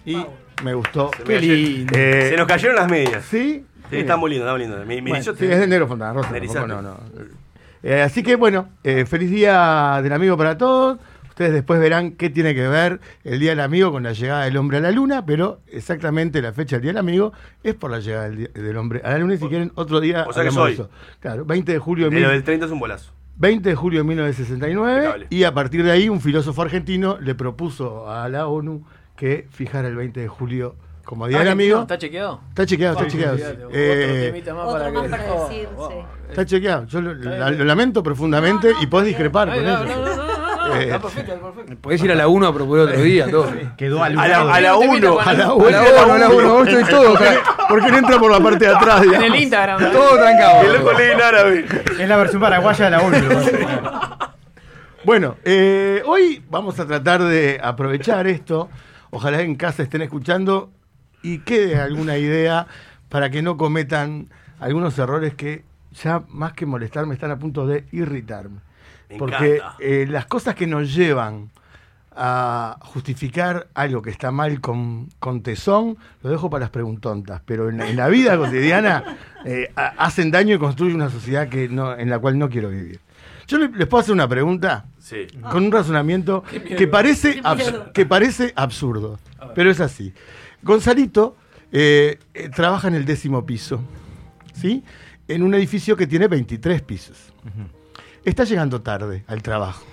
[0.05, 0.25] Y
[0.63, 1.11] me gustó.
[1.17, 3.25] Se me cayeron- Eh, Se nos cayeron las medias.
[3.25, 3.65] ¿Sí?
[3.89, 4.85] Sí, está muy lindo, está muy lindo.
[4.85, 6.31] Mi, mi Bueno, yo sí, es del negro Fontana Rosa.
[6.67, 6.97] No, no.
[7.83, 10.97] Eh, así que bueno, eh, feliz día del amigo para todos.
[11.37, 14.57] Ustedes después verán qué tiene que ver el Día del Amigo con la llegada del
[14.57, 17.31] hombre a la luna, pero exactamente la fecha del Día del Amigo
[17.61, 19.35] es por la llegada del, hombre a la luna.
[19.35, 20.73] Y si quieren, otro día O sea que soy.
[20.73, 20.89] eso.
[21.19, 23.11] Claro, 20 de julio de, mil- del 30 es un bolazo.
[23.35, 24.95] 20 de julio de 1969.
[24.95, 25.27] Impecable.
[25.29, 28.83] Y a partir de ahí, un filósofo argentino le propuso a la ONU
[29.15, 30.75] que fijara el 20 de julio
[31.05, 31.81] como Día del Amigo.
[31.81, 32.41] ¿Está chequeado?
[32.49, 33.37] Está chequeado, está chequeado.
[36.31, 36.85] Está chequeado.
[36.87, 40.26] Yo lo, la- lo lamento profundamente y podés discrepar Ay, con no, eso.
[40.67, 41.81] No, no, Eh, Está perfecto, está perfecto.
[41.81, 43.51] Podés ir a la 1 a proponer otro día, todo.
[43.77, 44.27] Quedó A la, a
[44.61, 45.19] la 1.
[45.19, 47.13] A la A 1, la 1, a la 1, vos estoy todo.
[47.13, 47.39] ¿Por qué,
[47.69, 49.03] por qué no entra por la parte de atrás?
[49.03, 49.91] En el Instagram.
[49.91, 50.61] Todo trancado.
[50.63, 51.65] El loco lee en árabe.
[51.99, 53.17] Es la versión paraguaya de la ONU.
[55.03, 58.69] Bueno, eh, hoy vamos a tratar de aprovechar esto.
[59.09, 60.69] Ojalá en casa estén escuchando
[61.23, 62.67] y quede alguna idea
[63.09, 64.27] para que no cometan
[64.59, 65.63] algunos errores que
[65.93, 68.59] ya más que molestarme están a punto de irritarme.
[69.09, 71.49] Me Porque eh, las cosas que nos llevan
[72.19, 77.41] a justificar algo que está mal con, con tesón, lo dejo para las preguntontas.
[77.45, 81.47] Pero en, la- en la vida cotidiana eh, ha- hacen daño y construyen una sociedad
[81.47, 82.99] que no, en la cual no quiero vivir.
[83.47, 85.27] Yo le- les puedo hacer una pregunta Sí.
[85.51, 86.75] con un razonamiento Qué miedo.
[86.77, 87.41] que parece,
[87.93, 89.19] que parece absurdo,
[89.55, 90.11] pero es así.
[90.63, 91.37] Gonzalito
[91.71, 93.79] eh, eh, trabaja en el décimo piso,
[94.53, 94.83] ¿sí?
[95.29, 97.31] En un edificio que tiene 23 pisos.
[98.27, 99.85] Está llegando tarde al trabajo.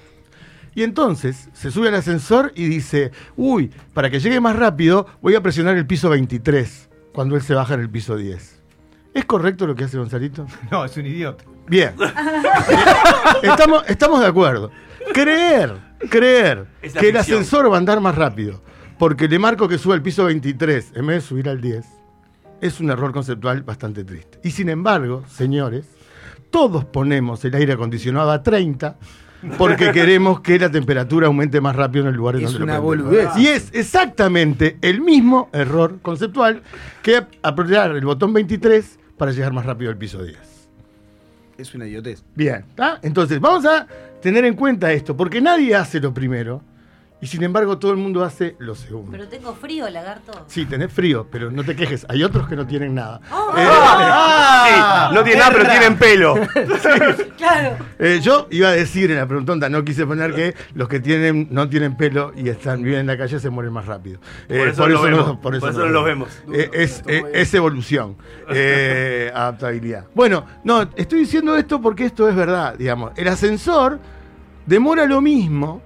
[0.74, 5.36] Y entonces se sube al ascensor y dice, uy, para que llegue más rápido voy
[5.36, 8.60] a presionar el piso 23 cuando él se baja en el piso 10.
[9.14, 10.48] ¿Es correcto lo que hace Gonzalito?
[10.72, 11.44] No, es un idiota.
[11.68, 11.94] Bien.
[13.44, 14.72] estamos, estamos de acuerdo.
[15.12, 15.76] Creer,
[16.10, 16.66] creer
[16.98, 18.60] que el ascensor va a andar más rápido
[18.98, 21.86] porque le marco que sube al piso 23 en vez de subir al 10
[22.60, 24.40] es un error conceptual bastante triste.
[24.42, 25.86] Y sin embargo, señores,
[26.54, 28.96] todos ponemos el aire acondicionado a 30
[29.58, 32.64] porque queremos que la temperatura aumente más rápido en el lugar en Es donde lo
[32.64, 33.10] una prendemos.
[33.10, 33.36] boludez.
[33.36, 36.62] Y es exactamente el mismo error conceptual
[37.02, 40.38] que apretar el botón 23 para llegar más rápido al piso 10.
[41.58, 42.22] Es una idiotez.
[42.36, 43.00] Bien, ¿tá?
[43.02, 43.88] Entonces, vamos a
[44.22, 46.62] tener en cuenta esto, porque nadie hace lo primero
[47.24, 49.10] y sin embargo todo el mundo hace lo segundo.
[49.10, 50.44] Pero tengo frío, lagarto.
[50.46, 53.18] Sí, tenés frío, pero no te quejes, hay otros que no tienen nada.
[53.32, 53.54] Oh.
[53.56, 53.64] Eh,
[54.64, 56.34] Sí, no tienen nada, pero tienen pelo.
[57.38, 57.76] Claro.
[57.98, 61.48] eh, yo iba a decir en la pregunta, no quise poner que los que tienen
[61.50, 64.20] no tienen pelo y están viven en la calle se mueren más rápido.
[64.48, 66.28] Eh, Por eso lo vemos, por eso no lo los vemos.
[66.52, 68.16] Eh, es, eh, es evolución,
[68.50, 70.06] eh, adaptabilidad.
[70.14, 73.12] Bueno, no, estoy diciendo esto porque esto es verdad, digamos.
[73.16, 73.98] El ascensor
[74.66, 75.82] demora lo mismo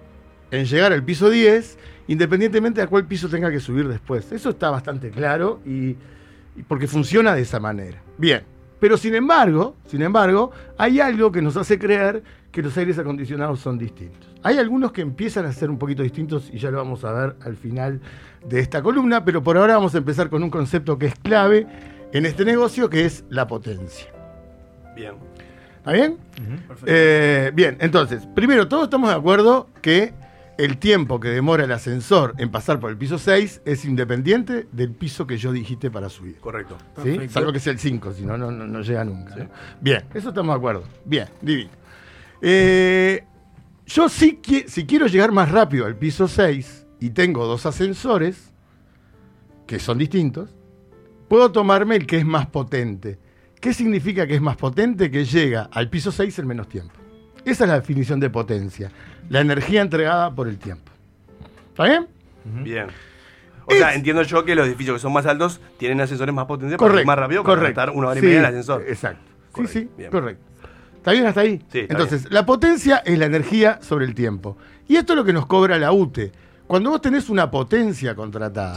[0.50, 1.78] en llegar al piso 10,
[2.08, 4.30] independientemente de a cuál piso tenga que subir después.
[4.32, 5.96] Eso está bastante claro y,
[6.56, 8.02] y porque funciona de esa manera.
[8.16, 8.42] Bien,
[8.80, 12.22] pero sin embargo, sin embargo, hay algo que nos hace creer
[12.52, 14.28] que los aires acondicionados son distintos.
[14.42, 17.36] Hay algunos que empiezan a ser un poquito distintos y ya lo vamos a ver
[17.44, 18.00] al final
[18.46, 21.66] de esta columna, pero por ahora vamos a empezar con un concepto que es clave
[22.12, 24.06] en este negocio, que es la potencia.
[24.94, 25.14] Bien.
[25.78, 26.18] ¿Está bien?
[26.86, 30.12] Eh, bien, entonces, primero, todos estamos de acuerdo que
[30.58, 34.90] el tiempo que demora el ascensor en pasar por el piso 6 es independiente del
[34.92, 36.36] piso que yo dijiste para subir.
[36.40, 36.76] Correcto.
[36.96, 37.02] ¿Sí?
[37.12, 37.32] Perfecto.
[37.32, 39.36] Salvo que sea el 5, si no, no, llega nunca.
[39.36, 39.48] ¿no?
[39.80, 40.84] Bien, eso estamos de acuerdo.
[41.04, 41.70] Bien, divino.
[42.42, 43.24] Eh,
[43.86, 48.52] yo sí qui- si quiero llegar más rápido al piso 6 y tengo dos ascensores,
[49.66, 50.54] que son distintos,
[51.28, 53.18] puedo tomarme el que es más potente.
[53.60, 55.10] ¿Qué significa que es más potente?
[55.10, 56.94] Que llega al piso 6 en menos tiempo.
[57.50, 58.90] Esa es la definición de potencia.
[59.30, 60.90] La energía entregada por el tiempo.
[61.70, 62.06] ¿Está bien?
[62.64, 62.86] Bien.
[63.66, 66.78] O sea, entiendo yo que los edificios que son más altos tienen ascensores más potentes
[66.78, 67.06] para ir Correcto.
[67.06, 67.80] más rápido para correcto.
[67.80, 68.84] estar una hora y Sí, media en el ascensor.
[68.88, 69.20] Exacto.
[69.52, 70.10] Correcto, Sí, sí, bien.
[70.10, 70.42] correcto.
[70.96, 71.62] ¿Está bien hasta ahí?
[71.70, 74.56] Sí, Entonces, la potencia es la energía sobre el tiempo.
[74.88, 76.32] Y esto es lo que nos cobra la UTE.
[76.66, 78.76] Cuando vos tenés una potencia contratada,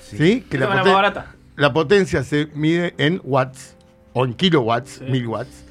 [0.00, 0.16] Sí.
[0.16, 0.40] ¿sí?
[0.48, 1.24] Que la, poten-
[1.56, 3.76] la potencia se mide en watts
[4.12, 5.64] o en kilowatts, mil watts.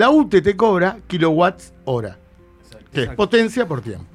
[0.00, 2.16] La UTE te cobra kilowatts hora,
[2.90, 4.06] que es potencia por tiempo.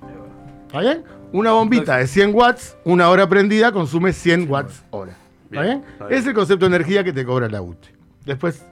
[0.65, 1.03] ¿Está bien?
[1.31, 5.11] Una bombita de 100 watts, una hora prendida consume 100 watts hora.
[5.11, 5.91] ¿Está Bien, bien?
[5.91, 6.19] está bien.
[6.19, 7.89] Es el concepto de energía que te cobra la UTE.
[8.25, 8.65] Después,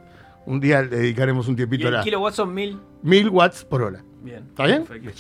[0.48, 2.80] un día le dedicaremos un Y tiempito a el la kilowatts son mil.
[3.04, 4.04] 1000 watts por hora.
[4.24, 4.46] Bien.
[4.50, 4.84] ¿Está bien?
[4.84, 5.12] Perfecto.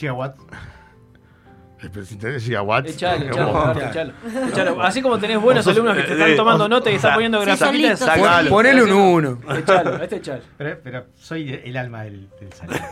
[1.83, 2.91] Eh, gigawatts.
[2.91, 4.13] Echalo, eh, echalo, echalo.
[4.49, 4.81] Echalo.
[4.81, 7.13] Así como tenés buenos alumnos que te eh, están eh, tomando vos- nota y están
[7.15, 8.05] poniendo solito.
[8.49, 9.39] Ponele un uno.
[9.57, 10.41] Echalo, este echalo.
[10.57, 12.77] Pero, pero soy el alma del, del salón.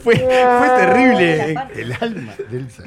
[0.00, 1.54] Fue, fue terrible.
[1.74, 2.84] El alma del ser.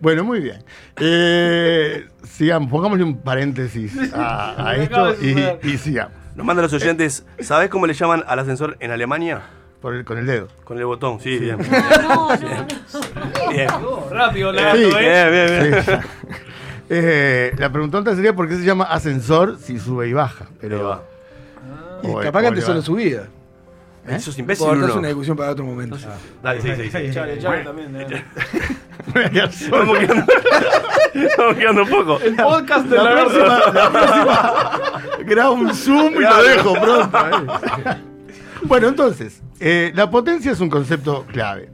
[0.00, 0.64] Bueno, muy bien.
[1.00, 5.14] Eh, sigamos, pongámosle un paréntesis a, esto
[5.62, 6.22] y sigamos.
[6.34, 9.42] Nos mandan los oyentes, ¿sabés cómo le llaman al ascensor en Alemania?
[9.82, 10.48] Por el- con el dedo.
[10.64, 11.58] Con el botón, sí, bien.
[11.58, 13.50] No, no, no.
[13.50, 13.68] Bien.
[14.10, 15.00] Rápido, Sí, lagarto, ¿eh?
[15.00, 15.84] Bien, bien, bien.
[15.84, 15.92] sí.
[16.94, 20.44] Eh, la pregunta sería por qué se llama ascensor si sube y baja.
[20.60, 21.02] Pero,
[22.02, 23.28] Y O- capaz que antes solo subida.
[24.06, 24.16] ¿Eh?
[24.16, 24.98] Eso es imbécil, Cortás Bruno.
[24.98, 25.96] una discusión para otro momento.
[26.42, 26.96] Dale, sí, sí, sí.
[26.98, 27.96] Echalo, echalo también.
[27.98, 28.24] eh.
[29.14, 30.24] Estamos quedando,
[31.14, 32.20] estamos quedando poco.
[32.20, 33.30] El podcast de La lagarto.
[33.32, 34.52] próxima, la próxima
[35.24, 37.18] grabo un zoom y lo dejo pronto.
[38.64, 41.68] Bueno, entonces, eh, la potencia es un concepto clave.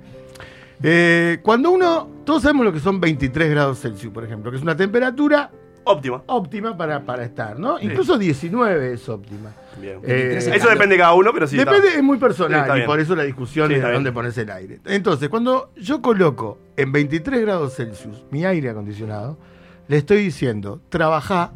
[0.82, 4.62] Eh, cuando uno, todos sabemos lo que son 23 grados Celsius, por ejemplo, que es
[4.62, 5.50] una temperatura
[5.84, 6.22] Óptima.
[6.26, 7.80] óptima para, para estar, ¿no?
[7.80, 9.52] Incluso 19 es óptima.
[9.80, 10.00] Bien.
[10.02, 11.58] Eh, Eso depende de cada uno, pero sí.
[11.58, 11.72] está.
[11.72, 14.80] Depende, es muy personal y por eso la discusión Sí, es dónde pones el aire.
[14.84, 19.38] Entonces, cuando yo coloco en 23 grados Celsius mi aire acondicionado,
[19.88, 21.52] le estoy diciendo, trabaja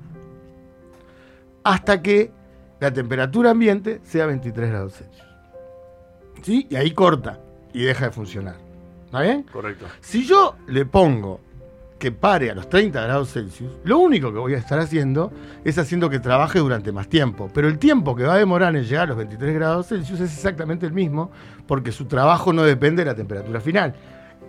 [1.65, 2.33] hasta que
[2.83, 5.29] la temperatura ambiente sea 23 grados Celsius.
[6.43, 6.67] ¿Sí?
[6.69, 7.39] Y ahí corta
[7.73, 8.57] y deja de funcionar.
[9.05, 9.45] ¿Está bien?
[9.45, 9.87] Correcto.
[10.01, 11.39] Si yo le pongo
[12.01, 15.31] que pare a los 30 grados Celsius, lo único que voy a estar haciendo
[15.65, 17.49] es haciendo que trabaje durante más tiempo.
[17.55, 20.33] Pero el tiempo que va a demorar en llegar a los 23 grados Celsius es
[20.33, 21.31] exactamente el mismo,
[21.69, 23.95] porque su trabajo no depende de la temperatura final.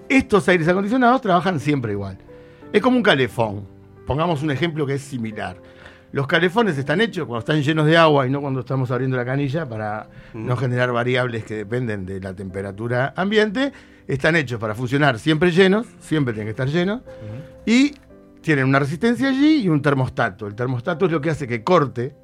[0.10, 2.18] Estos aires acondicionados trabajan siempre igual.
[2.72, 3.68] Es como un calefón.
[4.08, 5.56] Pongamos un ejemplo que es similar.
[6.14, 9.26] Los calefones están hechos cuando están llenos de agua y no cuando estamos abriendo la
[9.26, 13.74] canilla para no generar variables que dependen de la temperatura ambiente.
[14.08, 17.02] Están hechos para funcionar siempre llenos, siempre tienen que estar llenos.
[17.66, 17.96] Y
[18.42, 20.46] tienen una resistencia allí y un termostato.
[20.46, 22.16] El termostato es lo que hace que corte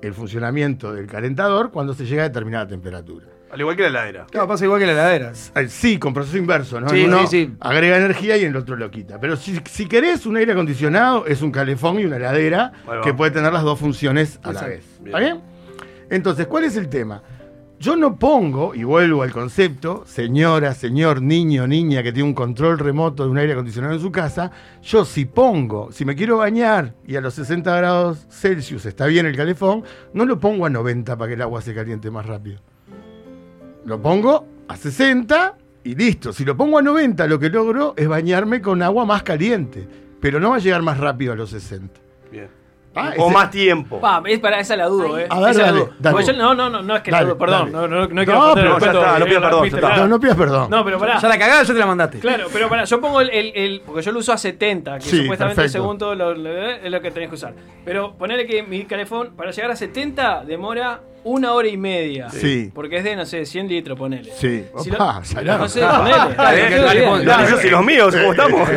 [0.00, 3.26] el funcionamiento del calentador cuando se llega a determinada temperatura.
[3.56, 4.26] Al igual que la heladera.
[4.30, 5.32] Claro, pasa igual que la heladera.
[5.68, 6.90] Sí, con proceso inverso, ¿no?
[6.90, 7.54] Sí, Uno sí, sí.
[7.58, 9.18] agrega energía y el otro lo quita.
[9.18, 13.30] Pero si, si querés un aire acondicionado, es un calefón y una heladera que puede
[13.30, 14.84] tener las dos funciones a la vez.
[15.02, 15.40] ¿Está bien?
[16.10, 17.22] Entonces, ¿cuál es el tema?
[17.78, 22.78] Yo no pongo, y vuelvo al concepto, señora, señor, niño, niña que tiene un control
[22.78, 24.50] remoto de un aire acondicionado en su casa,
[24.82, 29.24] yo si pongo, si me quiero bañar y a los 60 grados Celsius está bien
[29.24, 29.82] el calefón,
[30.12, 32.60] no lo pongo a 90 para que el agua se caliente más rápido.
[33.86, 36.32] Lo pongo a 60 y listo.
[36.32, 39.86] Si lo pongo a 90, lo que logro es bañarme con agua más caliente,
[40.20, 42.00] pero no va a llegar más rápido a los 60.
[42.30, 42.48] Bien.
[42.98, 44.00] Ah, o ese- más tiempo.
[44.00, 45.26] Pa, es para esa la dudo, eh.
[45.28, 45.90] A ver, Esa la dale, dudo.
[46.00, 46.24] dale.
[46.26, 47.70] Yo- no, no, no, no es que la dudo, perdón.
[47.70, 47.72] dale.
[47.72, 49.80] No, no, no, No, quiero faltar pero ya está, no pidas perdón, viste.
[49.82, 50.70] No, no pidas perdón.
[50.70, 51.18] No, pero pará.
[51.20, 52.18] Ya la cagada ya te la mandaste.
[52.20, 55.04] Claro, pero para, yo pongo el, el- el- porque yo lo uso a 70, que
[55.04, 55.72] Sí, supuestamente perfecto.
[55.84, 57.52] según todo lo, lo- es lo que tenés que usar.
[57.84, 62.30] Pero ponerle que mi calefón para llegar a 70 demora una hora y media.
[62.30, 62.70] Sí.
[62.74, 64.30] Porque es de, no sé, 100 litros, ponele.
[64.38, 64.64] Sí.
[64.82, 66.34] Si Opa, lo- no sé, ponele.
[66.36, 66.80] Dale,
[67.24, 68.68] dale, y los míos, ¿cómo estamos?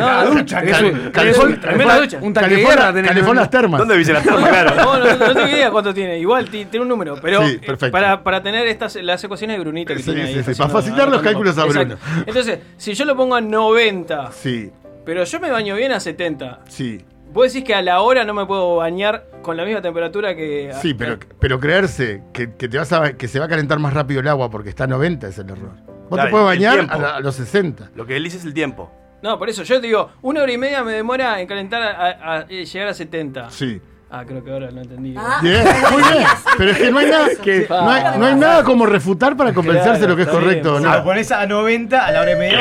[1.60, 2.18] Tremenda ducha.
[2.20, 3.78] Un tanque de guerra calefón las termas.
[3.78, 4.40] ¿Dónde viste la terma?
[4.50, 4.74] Claro.
[4.74, 6.18] No, no, no tengo idea cuánto tiene.
[6.18, 7.16] Igual ti- tiene un número.
[7.22, 7.92] Pero Sí, eh, perfecto.
[7.92, 10.54] para, para tener estas las ecuaciones de Brunito que tiene sí, ahí.
[10.56, 11.96] para facilitar los cálculos a Bruno.
[12.26, 14.70] Entonces, si yo lo pongo a 90, Sí,
[15.04, 17.00] pero yo me baño bien a 70, sí.
[17.32, 20.72] ¿Vos decís que a la hora no me puedo bañar con la misma temperatura que.
[20.82, 23.92] Sí, pero, pero creerse que, que te vas a, que se va a calentar más
[23.94, 25.72] rápido el agua porque está a 90 es el error.
[26.08, 27.90] Vos Claro, te puedes bañar a, la- a los 60.
[27.94, 28.90] Lo que él dice es el tiempo.
[29.22, 31.90] No, por eso yo te digo, una hora y media me demora en calentar a,
[31.90, 33.50] a- a llegar a 70.
[33.50, 33.80] Sí.
[34.12, 35.14] Ah, creo que ahora lo entendí.
[35.40, 35.62] Bien,
[35.92, 36.24] muy bien.
[36.58, 39.52] Pero es que no hay nada, que, no hay, no hay nada como refutar para
[39.54, 40.90] convencerse Claro, lo que es correcto o bien.
[40.90, 41.04] Ah, no.
[41.04, 42.58] pones a 90 a la hora y media.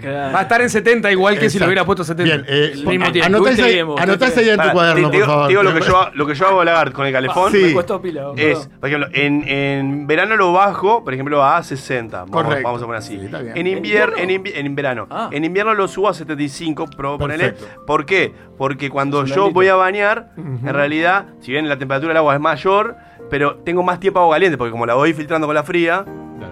[0.00, 0.32] Claro.
[0.32, 2.24] Va a estar en 70 igual que si lo hubiera puesto 70.
[2.24, 3.26] Bien, eh, El mismo tiempo.
[3.26, 5.46] anotá Estuviste ahí, bien vos, anotá estuviste ahí en tu cuaderno, te digo, por favor.
[5.46, 7.52] te digo lo que yo, lo que yo hago Lagarde con el calefón.
[7.52, 7.74] Sí.
[8.02, 8.32] Pila.
[8.36, 12.18] Es, por ejemplo, en, en verano lo bajo, por ejemplo, a 60.
[12.18, 12.62] Vamos, Correcto.
[12.64, 13.18] vamos a poner así.
[13.18, 15.06] Sí, en, invierno, en, invi- en verano.
[15.10, 15.30] Ah.
[15.32, 17.52] En invierno lo subo a 75, pro, ponele.
[17.52, 17.84] Perfecto.
[17.86, 18.32] ¿Por qué?
[18.56, 22.40] Porque cuando yo voy a bañar, en realidad, si bien la temperatura del agua es
[22.40, 22.96] mayor,
[23.30, 26.04] pero tengo más tiempo agua caliente, porque como la voy filtrando con la fría,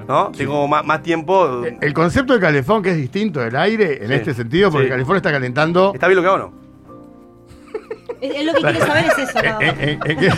[0.09, 0.31] ¿no?
[0.37, 1.63] Tengo más, más tiempo.
[1.81, 4.15] El concepto de calefón que es distinto del aire en Sí.
[4.15, 4.93] este sentido, porque Sí.
[4.93, 5.93] el calefón está calentando.
[5.95, 6.67] ¿Está bien lo que hago o no?
[8.21, 9.39] Es, es lo que quiere saber es eso.
[9.43, 9.63] nada más.
[9.63, 10.31] Eh, eh, eh, ¿qué?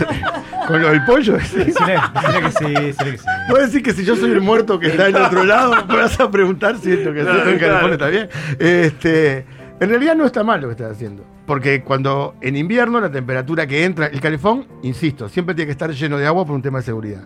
[0.66, 1.38] con lo del pollo.
[1.44, 1.56] ¿sí?
[1.56, 3.16] Que sí, que sí.
[3.48, 6.18] Puedo decir que si yo soy el muerto que está del otro lado, me vas
[6.18, 7.92] a preguntar si esto que Claro, haces en Calefón claro.
[7.94, 8.28] está bien.
[8.58, 9.46] Este,
[9.80, 11.24] en realidad no está mal lo que estás haciendo.
[11.48, 15.90] Porque cuando en invierno la temperatura que entra, el calefón, insisto, siempre tiene que estar
[15.90, 17.22] lleno de agua por un tema de seguridad.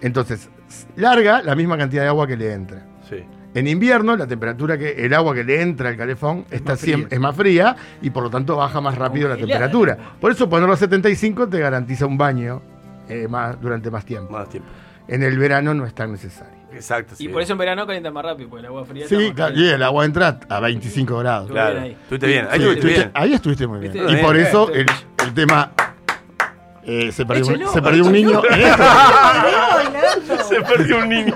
[0.00, 0.48] Entonces,
[0.96, 2.86] larga la misma cantidad de agua que le entra.
[3.10, 3.22] Sí.
[3.52, 7.14] En invierno, la temperatura que el agua que le entra al calefón está más siempre,
[7.14, 9.98] es más fría y por lo tanto baja más rápido la temperatura.
[10.18, 12.62] Por eso ponerlo a 75 te garantiza un baño
[13.06, 14.32] eh, más, durante más tiempo.
[14.32, 14.70] Más tiempo.
[15.08, 16.57] En el verano no es tan necesario.
[16.78, 17.14] Exacto.
[17.14, 17.28] Y sí.
[17.28, 19.82] por eso en verano calienta más rápido, porque el agua fría Sí, claro, y el
[19.82, 21.50] agua entra a 25 grados.
[21.50, 21.80] Claro.
[21.80, 21.92] ahí.
[22.02, 22.48] Estuviste bien.
[22.50, 23.10] Ahí Sí, estuviste bien.
[23.14, 23.96] ahí estuviste muy bien.
[23.96, 24.86] Y bien, por bien, eso el,
[25.24, 25.72] el tema.
[26.84, 28.42] eh, se perdió, Échelo, se perdió un niño.
[30.48, 31.34] Se perdió un niño.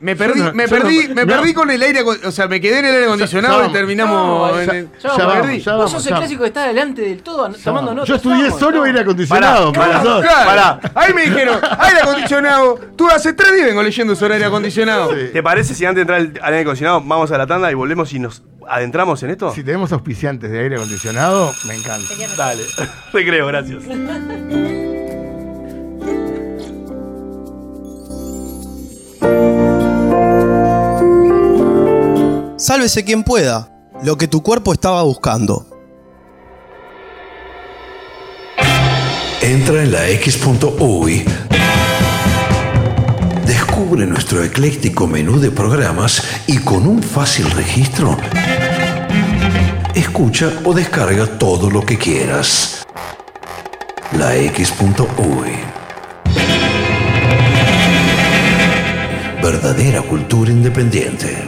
[0.00, 1.26] Me perdí, no- me no- perdí, me no.
[1.36, 4.52] perdí con el aire, o sea, me quedé en el aire acondicionado ya y terminamos
[4.52, 5.60] No, en ya- el- ya ya vamos, vamos, perdí.
[5.60, 8.08] ya Vos sos ya el clásico que está delante del todo, an- tomando notas.
[8.08, 9.72] Yo estudié Vamos, solo aire acondicionado.
[9.72, 10.22] Pará, corazón.
[10.22, 12.80] Claro, Ahí me dijeron, aire acondicionado.
[12.96, 15.10] Tú hace tres días vengo leyendo sobre aire acondicionado.
[15.12, 15.30] Sí.
[15.32, 17.74] ¿Te parece si antes de entrar al al aire acondicionado vamos a la tanda y
[17.74, 19.52] volvemos y nos adentramos en esto?
[19.54, 22.12] Si tenemos auspiciantes de aire acondicionado, me encanta.
[22.36, 22.62] Dale.
[23.12, 23.82] Recreo, gracias.
[32.58, 33.70] Sálvese quien pueda,
[34.02, 35.64] lo que tu cuerpo estaba buscando.
[39.40, 41.24] Entra en la X.UI.
[43.46, 48.16] Descubre nuestro ecléctico menú de programas y con un fácil registro,
[49.94, 52.84] escucha o descarga todo lo que quieras.
[54.18, 55.78] La X.UI.
[59.40, 61.47] verdadera cultura independiente.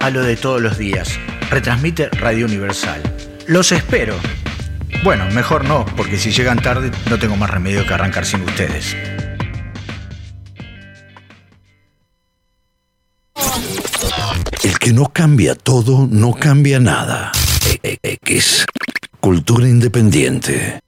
[0.00, 1.18] a lo de todos los días.
[1.50, 3.02] Retransmite Radio Universal.
[3.46, 4.16] Los espero.
[5.04, 8.94] Bueno, mejor no, porque si llegan tarde no tengo más remedio que arrancar sin ustedes.
[14.62, 17.32] El que no cambia todo, no cambia nada.
[17.66, 18.66] E- e- X.
[19.20, 20.80] Cultura independiente.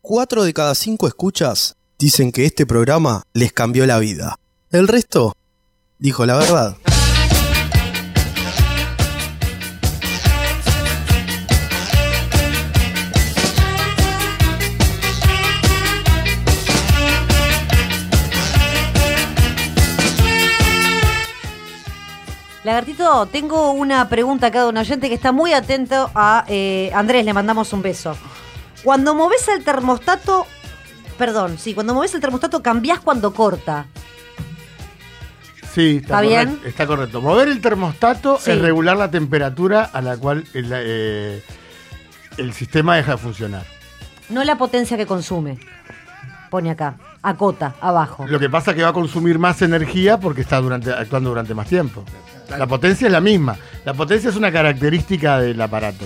[0.00, 4.36] Cuatro de cada cinco escuchas dicen que este programa les cambió la vida.
[4.70, 5.36] El resto
[5.98, 6.76] dijo la verdad.
[22.64, 27.24] Lagartito, tengo una pregunta acá de un oyente que está muy atento a eh, Andrés,
[27.24, 28.16] le mandamos un beso.
[28.84, 30.46] Cuando moves el termostato,
[31.18, 33.86] perdón, sí, cuando moves el termostato cambiás cuando corta.
[35.74, 36.60] Sí, está, ¿Está bien?
[36.64, 37.20] está correcto.
[37.20, 38.50] Mover el termostato Sí.
[38.52, 41.42] es regular la temperatura a la cual el, eh,
[42.36, 43.64] el sistema deja de funcionar.
[44.28, 45.58] No la potencia que consume.
[46.50, 48.26] Pone acá, acota, abajo.
[48.28, 51.54] Lo que pasa es que va a consumir más energía porque está durante, actuando durante
[51.54, 52.04] más tiempo.
[52.58, 53.56] La potencia es la misma.
[53.84, 56.04] La potencia es una característica del aparato.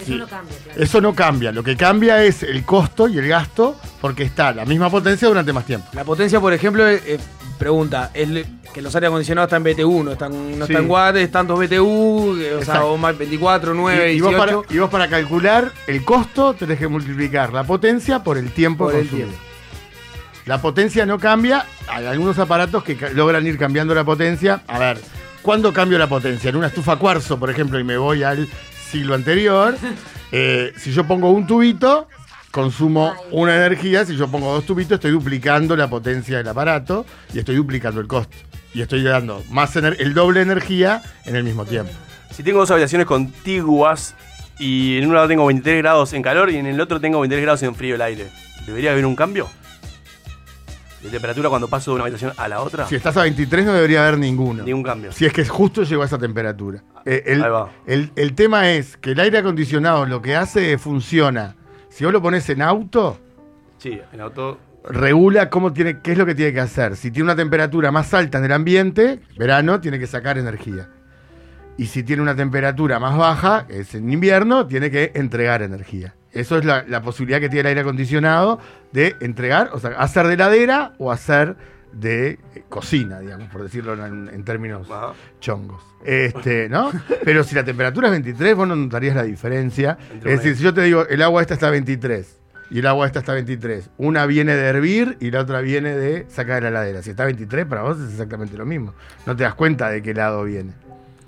[0.00, 0.56] Eso no cambia.
[0.76, 1.52] Eso no cambia.
[1.52, 5.28] Lo que cambia es el costo y el gasto porque está a la misma potencia
[5.28, 5.86] durante más tiempo.
[5.92, 7.20] La potencia, por ejemplo, eh,
[7.56, 10.72] pregunta, es le- que los aire acondicionados están en BTU, no están, no Sí.
[10.72, 12.88] están watts, están dos BTU, eh, o sea, Exacto.
[12.92, 14.62] o más 24, 9, y, y vos 18.
[14.62, 18.86] para, y vos para calcular el costo tenés que multiplicar la potencia por el tiempo
[18.86, 19.28] Por el consumido.
[19.28, 19.46] tiempo.
[20.46, 21.66] La potencia no cambia.
[21.88, 24.62] Hay algunos aparatos que logran ir cambiando la potencia.
[24.66, 24.98] A ver,
[25.40, 26.50] ¿cuándo cambio la potencia?
[26.50, 28.48] En una estufa cuarzo, por ejemplo, y me voy al
[28.90, 29.76] siglo anterior.
[30.32, 32.08] eh, si yo pongo un tubito,
[32.50, 34.04] consumo una energía.
[34.04, 38.08] Si yo pongo dos tubitos, estoy duplicando la potencia del aparato y estoy duplicando el
[38.08, 38.36] costo.
[38.74, 41.92] Y estoy dando más el doble de energía en el mismo tiempo.
[42.32, 44.16] Si tengo dos habitaciones contiguas
[44.58, 47.42] y en un lado tengo 23 grados en calor y en el otro tengo 23
[47.44, 48.28] grados en frío el aire,
[48.66, 49.50] ¿debería haber un cambio?
[51.02, 52.86] ¿De temperatura cuando paso de una habitación a la otra?
[52.86, 54.62] Si estás a 23 no debería haber ninguno.
[54.62, 55.10] Ningún cambio.
[55.12, 56.82] Si es que justo llegó a esa temperatura.
[57.04, 57.70] Eh, el, Ahí va.
[57.86, 61.56] el- el tema es que el aire acondicionado lo que hace es funciona.
[61.88, 63.18] Si vos lo pones en auto,
[63.78, 64.58] Sí, en auto.
[64.88, 66.96] regula cómo tiene, qué es lo que tiene que hacer.
[66.96, 70.88] Si tiene una temperatura más alta en el ambiente, verano, tiene que sacar energía.
[71.78, 76.14] Y si tiene una temperatura más baja, es en invierno, tiene que entregar energía.
[76.32, 78.58] Eso es la, la posibilidad que tiene el aire acondicionado
[78.92, 81.56] de entregar, o sea, hacer de heladera o hacer
[81.92, 84.88] de eh, cocina, digamos, por decirlo en, en términos
[85.40, 85.82] chongos.
[86.04, 86.90] Este, ¿no?
[87.24, 89.98] Pero si la temperatura es 23, vos no notarías la diferencia.
[90.10, 92.86] Entre Es decir, si yo te digo, el agua esta está a 23 y el
[92.86, 96.56] agua esta está a 23, una viene de hervir y la otra viene de sacar
[96.56, 97.02] de la heladera.
[97.02, 98.94] Si está a 23, para vos es exactamente lo mismo.
[99.26, 100.72] No te das cuenta de qué lado viene.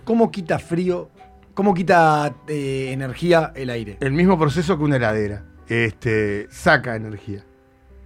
[0.05, 1.11] ¿Cómo quita frío?
[1.55, 3.96] ¿Cómo quita eh, energía el aire?
[4.00, 5.44] El mismo proceso que una heladera.
[5.68, 7.44] Este, saca energía.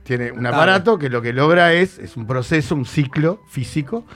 [0.05, 4.07] Tiene un aparato que lo que logra es, es un proceso, un ciclo físico,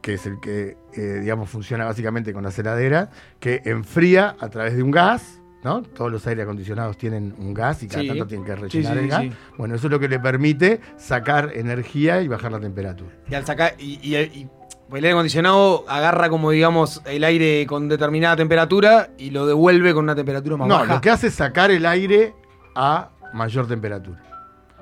[0.00, 3.08] que es el que, eh, digamos, funciona básicamente con las heladeras,
[3.40, 5.82] que enfría a través de un gas, ¿no?
[5.82, 8.08] Todos los aire acondicionados tienen un gas y cada Sí.
[8.08, 9.24] tanto tienen que rellenar sí, el gas.
[9.58, 13.10] Bueno, eso es lo que le permite sacar energía y bajar la temperatura.
[13.30, 13.74] Y al sacar.
[13.78, 14.48] Y, y- y-
[14.98, 20.04] el aire acondicionado agarra como digamos el aire con determinada temperatura y lo devuelve con
[20.04, 20.94] una temperatura más No, baja.
[20.94, 22.34] lo que hace es sacar el aire
[22.74, 24.20] a mayor temperatura.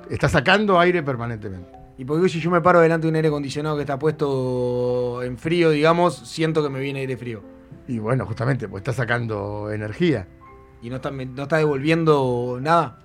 [0.09, 1.69] Está sacando aire permanentemente.
[1.97, 5.37] Y porque si yo me paro delante de un aire acondicionado que está puesto en
[5.37, 7.41] frío, digamos, siento que me viene aire frío.
[7.87, 10.27] Y bueno, justamente, pues está sacando energía.
[10.81, 12.97] Y no está, no está devolviendo nada.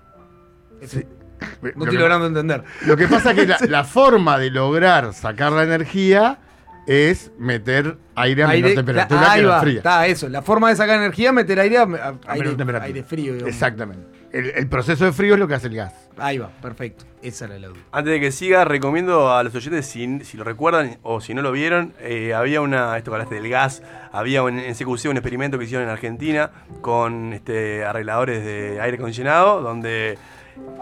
[0.83, 1.05] Sí.
[1.41, 2.65] No Lo estoy que- logrando entender.
[2.87, 6.39] Lo que pasa es que la, la forma de lograr sacar la energía
[6.87, 9.77] es meter aire a menor Aire- temperatura ahí que fría.
[9.79, 10.29] Está eso.
[10.29, 11.89] La forma de sacar energía es meter aire a, a- A
[12.29, 12.85] aire, menor temperatura.
[12.87, 13.33] aire frío.
[13.35, 13.53] digamos.
[13.53, 14.07] Exactamente.
[14.33, 15.95] El, el proceso de frío es lo que hace el gas.
[16.19, 17.05] Ahí va, perfecto.
[17.23, 17.79] Esa era la duda.
[17.93, 21.43] Antes de que siga, recomiendo a los oyentes, si, si lo recuerdan o si no
[21.43, 23.83] lo vieron, eh, había una, esto que hablaste del gas,
[24.13, 26.51] había un- en CQC un experimento que hicieron en Argentina
[26.83, 30.19] con este, arregladores de aire acondicionado, donde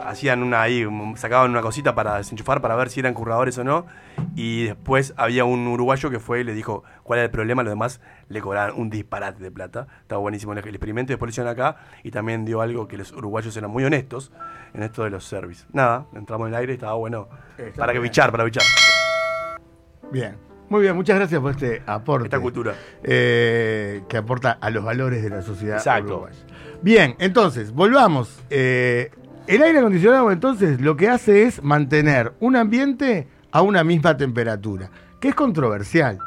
[0.05, 3.87] hacían una ahí, sacaban una cosita para desenchufar para ver si eran curradores o no,
[4.35, 7.73] y después había un uruguayo que fue y le dijo cuál era el problema, los
[7.73, 9.87] demás le cobraban un disparate de plata.
[10.03, 13.57] Estaba buenísimo el, experimento, después lo hicieron acá y también dio algo que los uruguayos
[13.57, 14.33] eran muy honestos
[14.73, 15.67] en esto de los service.
[15.73, 18.65] Nada, entramos en el aire y estaba bueno Está para que bichar, para bichar.
[20.11, 20.37] Bien.
[20.69, 22.27] Muy bien, muchas gracias por este aporte.
[22.27, 22.75] Esta cultura.
[23.03, 26.15] eh, que aporta a los valores de la sociedad Exacto.
[26.15, 26.39] uruguaya.
[26.81, 28.43] Bien, entonces, volvamos.
[28.51, 29.11] Eh,
[29.47, 34.91] el aire acondicionado entonces lo que hace es mantener un ambiente a una misma temperatura,
[35.21, 36.19] que es controversial.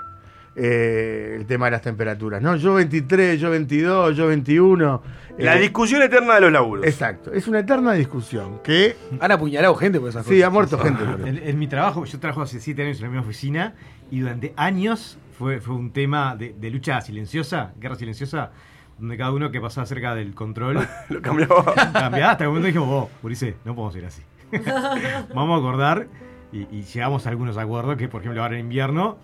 [0.60, 2.56] eh, el tema de las temperaturas, ¿no?
[2.56, 5.04] Yo 23, yo 22, yo 21.
[5.38, 6.84] La eh, discusión eterna de los laburos.
[6.86, 8.96] Exacto, es una eterna discusión que...
[9.20, 11.04] Han apuñalado gente por esas Sí, ha muerto gente.
[11.06, 11.28] por eso.
[11.28, 13.76] En, en mi trabajo, yo trabajo hace siete años en la misma oficina
[14.10, 18.50] y durante años fue, fue un tema de, de lucha silenciosa, guerra silenciosa,
[19.00, 20.80] donde cada uno que pasaba cerca del control
[21.10, 21.74] Lo cambiaba.
[21.94, 22.32] cambiaba.
[22.32, 24.22] Hasta el momento dijimos, vos, Ulises, no podemos ir así.
[25.34, 26.08] Vamos a acordar
[26.52, 29.18] y, y llegamos a algunos acuerdos que, por ejemplo, ahora en invierno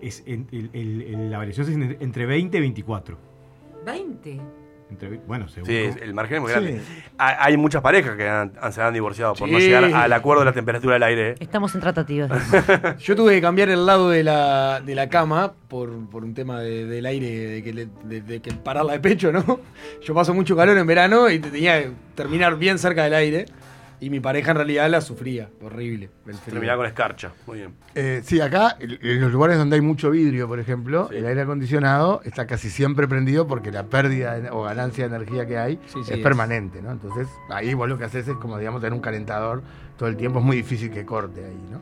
[0.00, 3.16] es en- el- el- el- la variación es en- entre 20 y 24.
[3.86, 4.40] 20.
[4.90, 5.66] Entre bueno, según.
[5.68, 6.80] Sí, el margen es muy grande.
[7.18, 10.40] Ha- Hay muchas parejas que han- han- se han divorciado por no llegar al acuerdo
[10.42, 11.34] de la temperatura del aire.
[11.40, 12.30] Estamos en tratativas.
[13.00, 16.60] Yo tuve que cambiar el lado de la, de la cama por, por un tema
[16.60, 19.60] de- del aire, de que, le- de, de que pararla de pecho, ¿no?
[20.02, 23.46] Yo paso mucho calor en verano y tenía que terminar bien cerca del aire.
[24.00, 26.10] Y mi pareja en realidad la sufría, horrible.
[26.26, 26.52] el frío.
[26.54, 27.32] Terminaba con escarcha.
[27.46, 27.74] Muy bien.
[27.94, 32.20] Eh, sí, acá, en los lugares donde hay mucho vidrio, por ejemplo, el aire acondicionado
[32.24, 35.94] está casi siempre prendido porque la pérdida de- o ganancia de energía que hay Sí,
[35.94, 36.18] sí, es es.
[36.18, 36.90] permanente, ¿no?
[36.90, 39.62] Entonces, ahí vos lo que haces es como, digamos, tener un calentador
[39.96, 40.40] todo el tiempo.
[40.40, 41.80] Es muy difícil que corte ahí, ¿no?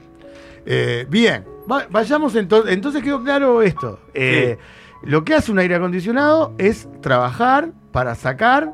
[0.65, 2.73] Eh, bien, va- vayamos entonces.
[2.73, 3.99] Entonces quedó claro esto.
[4.15, 4.59] Eh,
[5.05, 8.73] Lo que hace un aire acondicionado es trabajar para sacar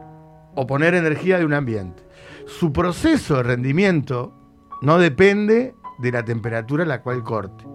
[0.54, 2.02] o poner energía de un ambiente.
[2.48, 4.32] Su proceso de rendimiento
[4.80, 7.66] no depende de la temperatura a la cual corte.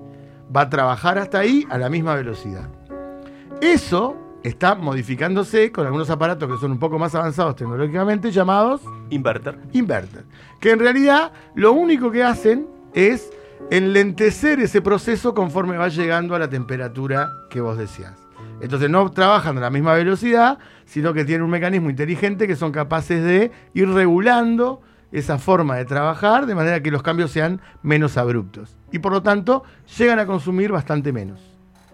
[0.53, 2.69] Va a trabajar hasta ahí a la misma velocidad.
[3.61, 8.81] Eso está modificándose con algunos aparatos que son un poco más avanzados tecnológicamente llamados
[9.11, 9.59] Inverter.
[9.73, 10.25] inverter.
[10.59, 13.31] Que en realidad lo único que hacen es
[13.69, 18.22] enlentecer ese proceso conforme va llegando a la temperatura que vos deseás.
[18.63, 22.71] Entonces no trabajan a la misma velocidad, sino que tienen un mecanismo inteligente que son
[22.71, 24.81] capaces de ir regulando
[25.11, 28.77] esa forma de trabajar de manera que los cambios sean menos abruptos.
[28.93, 29.65] Y por lo tanto
[29.97, 31.41] llegan a consumir bastante menos.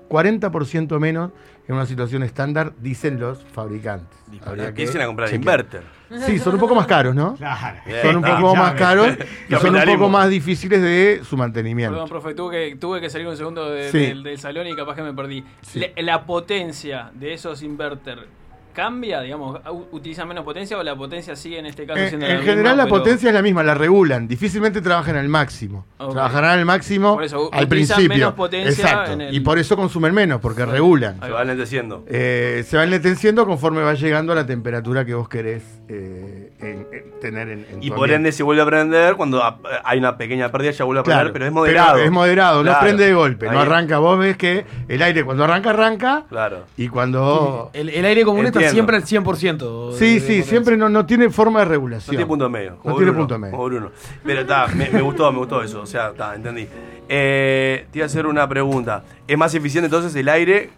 [0.09, 1.31] 40% menos
[1.69, 4.17] en una situación estándar, dicen los fabricantes.
[4.57, 5.39] Empiecen a comprar chequear.
[5.59, 5.83] inverter.
[6.25, 7.35] Sí, son un poco más caros, ¿no?
[7.35, 7.77] Claro.
[8.01, 9.09] Son un Eh, poco más caros
[9.49, 11.93] y son un poco más difíciles de su mantenimiento.
[11.93, 13.99] Perdón, profe, tuve que, tuve que salir un segundo de- Sí.
[13.99, 15.43] del, del salón y capaz que me perdí.
[15.61, 15.79] Sí.
[15.79, 18.27] Le- La, potencia de esos inverter
[18.73, 19.59] cambia, digamos,
[19.91, 22.57] utiliza menos potencia o la potencia sigue en este caso En, siendo en la general
[22.63, 24.27] misma, la pero- potencia es la misma, la regulan.
[24.27, 25.85] Difícilmente trabajan al máximo.
[25.97, 28.09] Trabajarán al máximo Por eso, al utilizan principio.
[28.09, 29.11] menos potencia Exacto.
[29.13, 31.19] en el- Y por eso consumen menos, porque regulan.
[31.21, 32.03] Se va lenteciendo.
[32.07, 36.87] Eh, se va enlenteciendo conforme va llegando a la temperatura que vos querés eh, en-
[36.91, 38.15] en tener en, en Y tu por ambiente.
[38.15, 39.41] ende se vuelve a prender cuando
[39.83, 41.97] hay una pequeña pérdida, ya vuelve a prender, Claro, pero es moderado.
[41.99, 42.77] es moderado, Claro.
[42.77, 43.97] no prende de golpe, no arranca.
[43.99, 46.23] Vos ves que el aire cuando arranca, arranca.
[46.29, 46.65] Claro.
[46.77, 47.69] Y cuando.
[47.73, 48.73] El, el aire común está Entiendo.
[48.73, 49.93] siempre al 100%.
[49.93, 52.07] Sí, de- de sí, siempre no, no tiene forma de regulación.
[52.13, 52.77] No tiene punto medio.
[52.83, 53.51] No tiene punto medio.
[53.51, 53.91] como Bruno.
[54.25, 55.81] Pero está, me, me gustó, me gustó eso.
[55.81, 56.67] O sea, está, entendí.
[57.07, 59.03] Eh, te iba a hacer una pregunta.
[59.27, 60.69] ¿Es más eficiente entonces el aire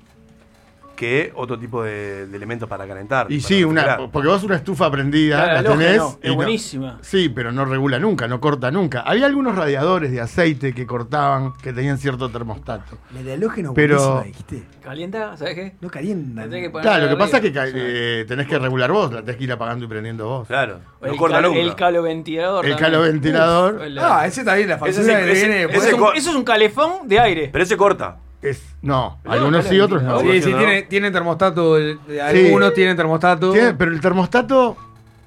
[1.02, 3.26] que otro tipo de, de elementos para calentar?
[3.32, 6.02] Y para sí, una, porque vos una estufa prendida Claro, la tenés.
[6.22, 7.00] es no- buenísima.
[7.02, 9.02] sí, pero no regula nunca, no corta nunca.
[9.02, 13.00] Había algunos radiadores de aceite que cortaban, que tenían cierto termostato.
[13.16, 14.64] La de halógeno Pero- dijiste.
[14.84, 15.38] ¿Calienta?
[15.38, 15.74] ¿Sabes qué?
[15.82, 16.48] No calienta.
[16.50, 19.44] Que Claro, lo que pasa es que eh, tenés que regular vos, la tenés que
[19.46, 20.48] ir apagando y prendiendo vos.
[20.48, 20.80] Claro.
[21.04, 22.66] el, cal- el caloventilador.
[22.66, 23.76] El caloventilador.
[23.76, 25.64] Uf, el- Ah, ese también, la Ese factura es- que ese- viene.
[25.76, 27.50] ese es un- eso es un calefón de aire.
[27.52, 28.18] Pero ese corta.
[28.42, 30.20] Es, no, No, algunos sí, otros no.
[30.22, 31.78] Sí, sí, tiene, tiene termostato.
[31.78, 33.52] el- Algunos tienen termostato.
[33.54, 34.76] Tiene- pero el termostato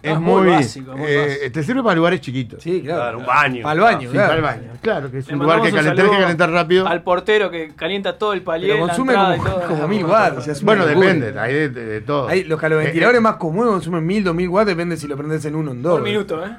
[0.03, 0.51] es Ah, muy muy.
[0.51, 1.53] básico, muy eh, básico.
[1.53, 2.61] te sirve para lugares chiquitos.
[2.63, 3.01] Sí, claro.
[3.01, 3.63] Claro, un baño.
[3.63, 4.27] Para el baño, Sí, claro.
[4.29, 4.73] para el baño.
[4.83, 6.87] Claro, que es Le un lugar que calentar, que calentar rápido.
[6.89, 8.79] Al portero que calienta todo el palier.
[8.81, 9.63] Consume como, y todo.
[9.69, 10.39] como mil watts.
[10.39, 12.27] o sea, es una Bueno, depende, hay de, de- de todo.
[12.29, 15.71] Hay- los caloventiladores más comunes consumen 1000, 2000 watts, depende si lo prendes en uno
[15.71, 15.93] o en dos.
[15.93, 16.51] Por minuto, ¿eh?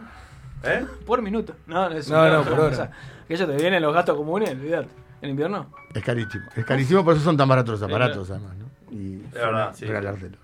[0.63, 0.85] ¿Eh?
[1.05, 1.53] Por minuto.
[1.67, 2.89] No, no, es No, por hora.
[3.27, 4.87] Que ellos te vienen los gastos comunes, olvidate.
[5.21, 5.67] En invierno.
[5.93, 6.45] Es carísimo.
[6.55, 8.65] Es carísimo, por eso son tan baratos los aparatos, además, ¿no?
[8.95, 9.85] Y Es verdad, sí.
[9.85, 10.37] regalártelo.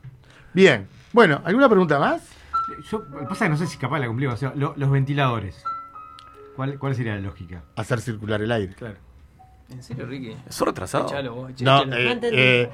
[0.53, 0.88] Bien.
[1.14, 2.22] Bueno, ¿alguna pregunta más?
[2.89, 4.26] Yo, lo que pasa es que no sé si capaz la cumplí.
[4.27, 5.64] O sea, lo- los ventiladores.
[6.56, 7.64] ¿Cuál, ¿Cuál sería la lógica?
[7.76, 8.73] Hacer circular el aire.
[8.76, 8.95] Claro.
[9.69, 10.35] ¿En serio, Ricky?
[10.48, 11.07] Es retrasado.
[11.07, 11.95] Echalo vos, No, echalo.
[11.95, 12.38] eh, entendí.
[12.39, 12.69] eh,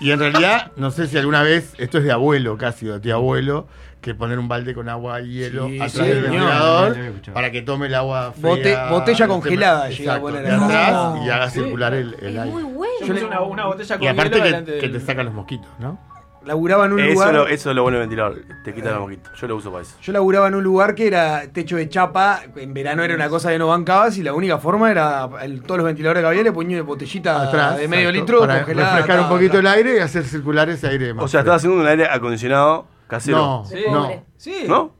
[0.00, 3.00] y en realidad, no sé si alguna vez, esto es de abuelo casi, o de
[3.00, 3.68] tío abuelo,
[4.00, 6.96] que poner un balde con agua y hielo Sí, atrás sí, del ventilador
[7.34, 8.42] para que tome el agua fría.
[8.50, 10.52] Bote- botella no congelada llega a poner ahí.
[10.52, 11.24] atrás No.
[11.26, 12.50] y haga Sí, circular el, Es el aire.
[12.50, 12.94] muy bueno.
[13.00, 15.24] Yo puse una, una botella con Y aparte hielo que, delante que del- te sacan
[15.26, 15.98] los mosquitos, ¿no?
[16.42, 17.34] Laburaba en un Eso, lugar.
[17.34, 18.38] lo, eso es lo bueno del ventilador.
[18.64, 19.28] Te quita la mosquito.
[19.38, 19.94] Yo lo uso para eso.
[20.00, 23.50] Yo laburaba en un lugar que era techo de chapa, en verano era una cosa
[23.50, 26.52] que no bancabas y la única forma era el- todos los ventiladores que había le
[26.52, 27.76] ponía botellita Atrás.
[27.76, 28.96] de medio exacto, litro para congelada.
[28.96, 31.78] refrescar un poquito el aire y hacer circular ese aire más O sea, estás haciendo
[31.78, 33.36] un aire acondicionado casero.
[33.38, 33.84] No, Sí.
[33.90, 34.08] no.
[34.38, 34.64] Sí.
[34.66, 34.92] ¿No?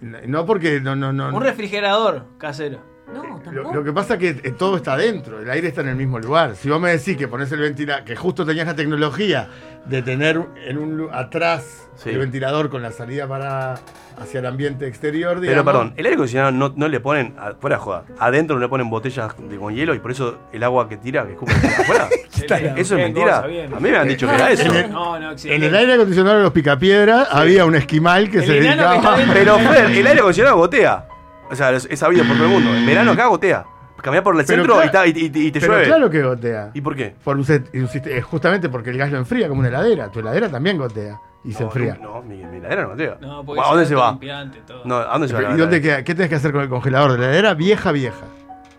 [0.00, 1.28] No porque no, no, no.
[1.28, 2.80] Un refrigerador casero.
[3.14, 3.74] No, Lo, tampoco.
[3.74, 6.18] lo que pasa es que eh, todo está dentro, el aire está en el mismo
[6.18, 6.54] lugar.
[6.56, 9.48] Si vos me decís que pones el ventilador, que justo tenías la tecnología
[9.86, 12.08] de tener en un atrás Sí.
[12.10, 13.74] el ventilador con la salida para
[14.18, 18.04] hacia el ambiente exterior, Pero perdón, el aire acondicionado no, no le ponen, fuera joda,
[18.18, 21.26] adentro no le ponen botellas de, con hielo y por eso el agua que tira,
[21.26, 22.08] que escupe afuera.
[22.76, 23.42] ¿Eso es mentira?
[23.42, 23.76] cosa.
[23.76, 24.62] A mí me han dicho que era eso.
[24.70, 25.54] En el, No, no, existe.
[25.54, 29.16] en el aire acondicionado de los picapiedras había un esquimal que El se dedicaba.
[29.34, 31.06] Pero Fer, el aire acondicionado gotea.
[31.50, 32.74] O sea, es sabido por todo el mundo.
[32.74, 33.64] En verano acá gotea.
[34.02, 35.86] Cambiás por el Pero centro y, claro- ta- y- y- y te Pero llueve.
[35.88, 36.70] claro que gotea.
[36.72, 37.14] ¿Y por qué?
[37.22, 40.08] Por un set- eh, justamente porque el gas lo enfría como una heladera.
[40.10, 41.98] Tu heladera también gotea y se No, enfría.
[42.00, 43.18] No, mi, mi heladera no gotea.
[43.20, 44.18] No, porque ¿A dónde se va?
[44.66, 44.82] todo.
[44.86, 45.52] No, ¿a dónde se va?
[45.52, 46.02] ¿Y dónde queda?
[46.02, 47.52] ¿Qué tenés que hacer con el congelador de la heladera?
[47.54, 48.24] Vieja, vieja.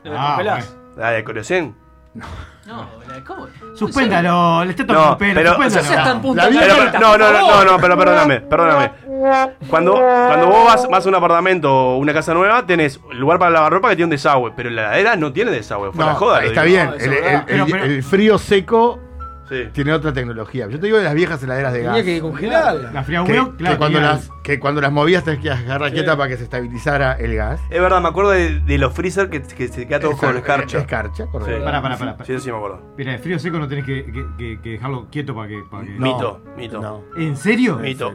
[0.03, 0.75] ¿Lo Ah, congelás?
[0.97, 1.75] ¿La de Coriocén?
[2.13, 2.25] No,
[3.07, 3.47] la- ¿cómo?
[3.75, 5.33] Suspéndalo, le está tocando No, el pelo.
[5.35, 6.23] pero- suspéndalo.
[6.23, 6.49] No La
[6.99, 8.91] no, no, no, no, no, pero perdóname, perdóname.
[9.69, 13.51] Cuando, cuando vos vas, vas a un apartamento o una casa nueva, tenés lugar para
[13.51, 16.43] lavar ropa que tiene un desagüe, pero la heladera no tiene desagüe, fuera No, joda.
[16.43, 16.87] está bien.
[16.87, 17.27] No, el, es verdad.
[17.29, 18.99] el- el- Pero- pero- el frío seco
[19.49, 19.67] Sí.
[19.73, 20.67] tiene otra tecnología.
[20.69, 22.03] Yo te digo de las viejas heladeras de Tenía gas.
[22.05, 22.91] que congelarla.
[22.93, 23.77] La fría que, uno, que claro.
[23.79, 27.11] cuando tenía- las, que cuando las movías tenés que agarrar quieta para que se estabilizara
[27.19, 27.59] el gas.
[27.69, 30.77] Es verdad, me acuerdo de, de los freezer que, que se queda todo con escarcha.
[30.79, 31.53] Escarcha, correcto.
[31.57, 31.61] Sí.
[31.65, 32.15] Pará, pará, pará.
[32.23, 32.81] Sí, sí, me acuerdo.
[32.97, 35.83] Mira, el frío seco no tenés que, que- que- que dejarlo quieto para que, para
[35.83, 36.79] que- No, Mito, mito.
[36.81, 37.01] No.
[37.17, 37.75] ¿En serio?
[37.75, 38.13] Mito.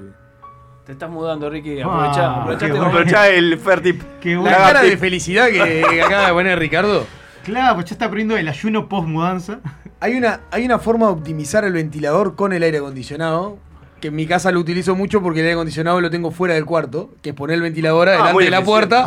[0.86, 1.80] Te estás mudando, Ricky.
[1.80, 2.30] Ah, Aprovechá.
[2.34, 2.92] aprovechá este bueno.
[2.92, 2.98] momento.
[3.16, 4.02] Aprovechá el Fertip.
[4.20, 7.04] Qué La cara de felicidad que, que acaba de poner Ricardo.
[7.44, 9.58] Claro, pues ya está poniendo el ayuno post mudanza.
[10.00, 13.58] Hay una, hay una forma de optimizar el ventilador con el aire acondicionado.
[14.00, 16.64] Que en mi casa lo utilizo mucho porque el aire acondicionado lo tengo fuera del
[16.66, 17.10] cuarto.
[17.22, 19.06] Que es poner el ventilador adelante Ah, muy de la puerta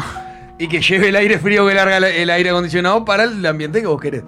[0.57, 3.79] y que lleve el aire frío que larga la- el aire acondicionado para el ambiente
[3.79, 4.23] que vos querés.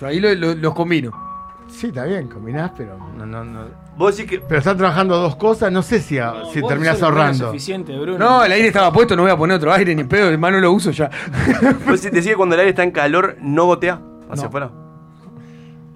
[0.00, 1.29] Yo ahí lo- lo- los combino.
[1.70, 3.64] Sí, está bien, combinás, pero no, no, no.
[3.96, 4.40] Vos decís que.
[4.40, 7.48] Pero están trabajando dos cosas, no sé si, a- No, si vos terminás sos ahorrando.
[7.50, 8.18] eficiente, Bruno.
[8.18, 10.72] No, el aire estaba puesto, no voy a poner otro aire ni pedo, hermano lo
[10.72, 11.08] uso ya.
[11.86, 14.48] Vos decís que cuando el aire está en calor, no gotea hacia No.
[14.48, 14.70] afuera.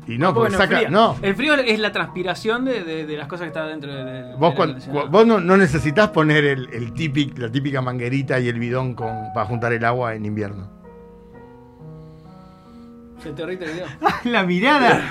[0.06, 0.76] Y no, porque Bueno, saca.
[0.76, 0.90] fría.
[0.90, 1.16] No.
[1.22, 4.04] El frío es la transpiración de, de- de las cosas que están dentro del.
[4.04, 5.06] del Vos, aire cuan- acondicionado.
[5.06, 8.94] cu- vos no, no necesitas poner el, el típic- la típica manguerita y el bidón
[8.94, 10.68] con, para juntar el agua en invierno.
[13.24, 13.86] Se te derrite el video.
[14.24, 15.02] La mirada.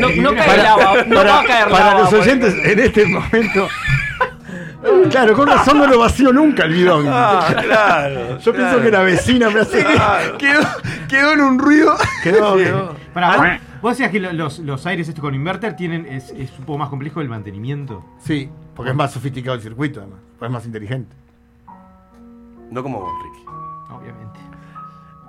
[0.00, 3.06] No- no cae Para- lava, no para- va a caer para los oyentes, en este
[3.06, 3.68] momento.
[5.10, 7.06] Claro, con razón no lo vacío nunca el bidón.
[7.08, 8.82] Ah, claro, Yo pienso claro.
[8.82, 9.82] que la vecina me hace.
[9.84, 10.38] Claro.
[10.38, 10.60] Quedó,
[11.08, 11.96] quedó en un ruido.
[12.22, 12.64] Quedó, Sí.
[12.64, 12.94] quedó.
[13.12, 16.66] Pará, vos decías que lo- los, los aires estos con inverter tienen es, es un
[16.66, 18.04] poco más complejo el mantenimiento.
[18.20, 20.20] Sí, porque es más sofisticado el circuito, además.
[20.40, 21.16] Es más inteligente.
[22.70, 23.44] No como vos, Ricky.
[23.92, 24.25] Obviamente.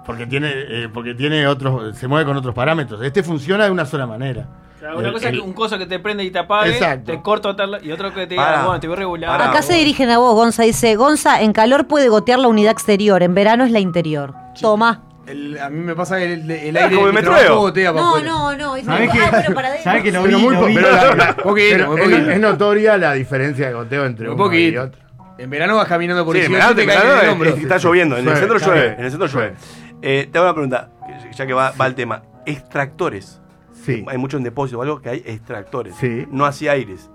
[0.08, 3.02] Porque tiene, eh, porque tiene otros, se mueve con otros parámetros.
[3.04, 4.48] Este funciona de una sola manera.
[4.96, 7.12] Una El- cosa el- que un coso que te prende y te apague, Exacto.
[7.12, 9.42] te corto tal, y otro que te diga, bueno, te voy a regular.
[9.42, 10.64] Acá se dirigen a vos, Gonza.
[10.64, 14.34] Dice, Gonza, en calor puede gotear la unidad exterior, en verano es la interior.
[14.62, 15.04] Toma.
[15.26, 17.42] El- a mí me pasa que el, el Ah, aire como el metrobús.
[17.58, 18.78] gotea para No, no, no.
[18.84, 19.84] ¿Sabés que- ah, pero para adentro.
[19.84, 20.36] ¿Sabés que lo vi?
[20.38, 20.76] Muy lo po- vi.
[20.76, 24.36] pero la- la- Poquito, pero muy es, es notoria la diferencia de goteo entre Un
[24.36, 24.84] uno y poquito.
[24.84, 25.02] otro.
[25.40, 27.32] En verano vas caminando por Sí, el en cielo, verano, te en verano el es-
[27.34, 27.50] hombro.
[27.50, 28.16] es que está lloviendo.
[28.16, 28.96] En el Llueve, centro llueve.
[28.98, 29.54] En el centro llueve.
[30.02, 30.90] Eh, te hago una pregunta,
[31.36, 32.24] ya que va, va el tema.
[32.46, 33.42] Extractores.
[33.74, 34.06] Sí.
[34.08, 35.96] Hay muchos en depósito o algo que hay extractores.
[35.96, 36.26] Sí.
[36.32, 37.10] No así aires.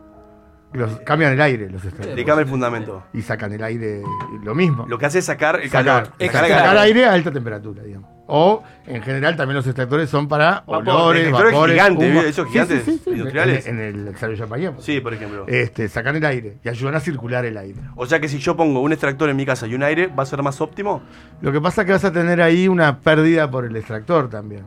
[0.73, 2.17] Los, cambian el aire los extractores.
[2.17, 3.05] Le cambia el fundamento.
[3.13, 4.03] Y sacan el aire
[4.43, 4.87] lo mismo.
[4.89, 6.33] Lo que hace es sacar el sacar, calor.
[6.33, 8.11] sacar, Sacar aire a alta temperatura, digamos.
[8.27, 10.89] O, en general, también los extractores son para Vapor.
[10.89, 13.11] olores, Extractores vapores, gigantes, esos Sí, gigantes sí, sí, sí.
[13.11, 13.67] industriales.
[13.67, 14.79] En, en el Xavier Champagnat.
[14.81, 15.45] Sí, por ejemplo.
[15.49, 17.81] Este, sacan el aire y ayudan a circular el aire.
[17.97, 20.23] O sea que si yo pongo un extractor en mi casa y un aire, ¿va
[20.23, 21.03] a ser más óptimo?
[21.41, 24.65] Lo que pasa es que vas a tener ahí una pérdida por el extractor también.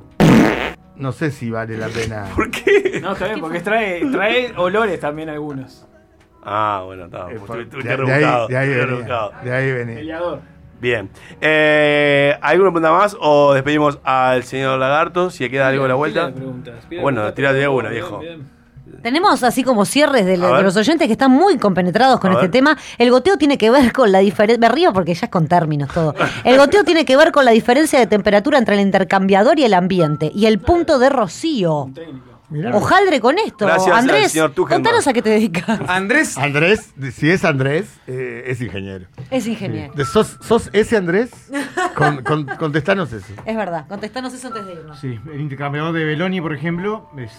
[0.98, 2.26] No sé si vale la pena.
[2.36, 3.00] ¿Por qué?
[3.02, 5.88] No, está bien, porque trae, trae olores también algunos.
[6.44, 7.32] Ah, bueno, está.
[7.32, 8.48] Eh, Estuve- estuve de, de ahí,
[9.44, 10.20] de ahí venía.
[10.80, 11.10] Bien.
[11.42, 15.96] Eh, ¿Alguna pregunta más o despedimos al señor Lagarto si le queda algo a la
[15.96, 16.32] vuelta?
[17.02, 18.20] Bueno, de una, viejo.
[18.20, 18.56] bien.
[19.02, 22.52] Tenemos así como cierres de, los oyentes que están muy compenetrados con A este ver.
[22.52, 22.78] tema.
[22.98, 24.60] El goteo tiene que ver con la diferencia.
[24.60, 26.16] Me río porque ya es con términos todo.
[26.44, 29.74] El goteo tiene que ver con la diferencia de temperatura entre el intercambiador y el
[29.74, 30.32] ambiente.
[30.34, 31.92] Y el punto de rocío.
[32.50, 32.76] Mirá.
[32.76, 33.66] Ojaldre con esto.
[33.66, 35.80] Gracias al Andrés, señor contanos a qué te dedicas.
[35.88, 39.06] Andrés, Andrés, si es Andrés, eh, es ingeniero.
[39.32, 39.94] Es ingeniero.
[40.06, 41.32] ¿Sos, sos ese Andrés?
[41.96, 43.34] Con, con- contestanos eso.
[43.46, 45.00] Es verdad, contestanos eso antes de irnos.
[45.00, 47.32] Sí, el intercambiador de Beloni, por ejemplo, es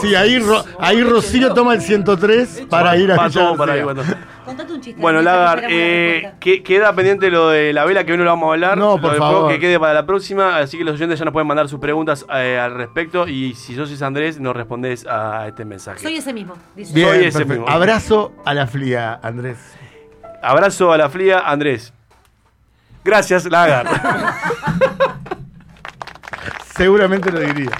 [0.00, 3.82] Sí, ahí, Ro- ahí Rocío toma el 103 para ir a escuchar todo para ahí.
[4.44, 5.00] Contate un chiste.
[5.00, 8.48] Bueno, Lagar, eh, que- queda pendiente lo de la vela que hoy no lo vamos
[8.48, 8.76] a hablar.
[8.78, 9.50] No, por favor.
[9.50, 10.58] Que quede para la próxima.
[10.58, 13.13] Así que los oyentes ya nos pueden mandar sus preguntas eh, al respecto.
[13.28, 16.00] Y si sos Andrés, nos respondés a este mensaje.
[16.00, 16.54] Soy ese mismo.
[16.74, 16.92] Dice.
[16.92, 17.62] Bien, Soy ese perfecto.
[17.62, 17.68] mismo.
[17.68, 19.58] Abrazo a la flia, Andrés.
[20.42, 21.92] Abrazo a la fría, Andrés.
[23.04, 23.86] Gracias, Lagar.
[26.76, 27.70] Seguramente lo diría.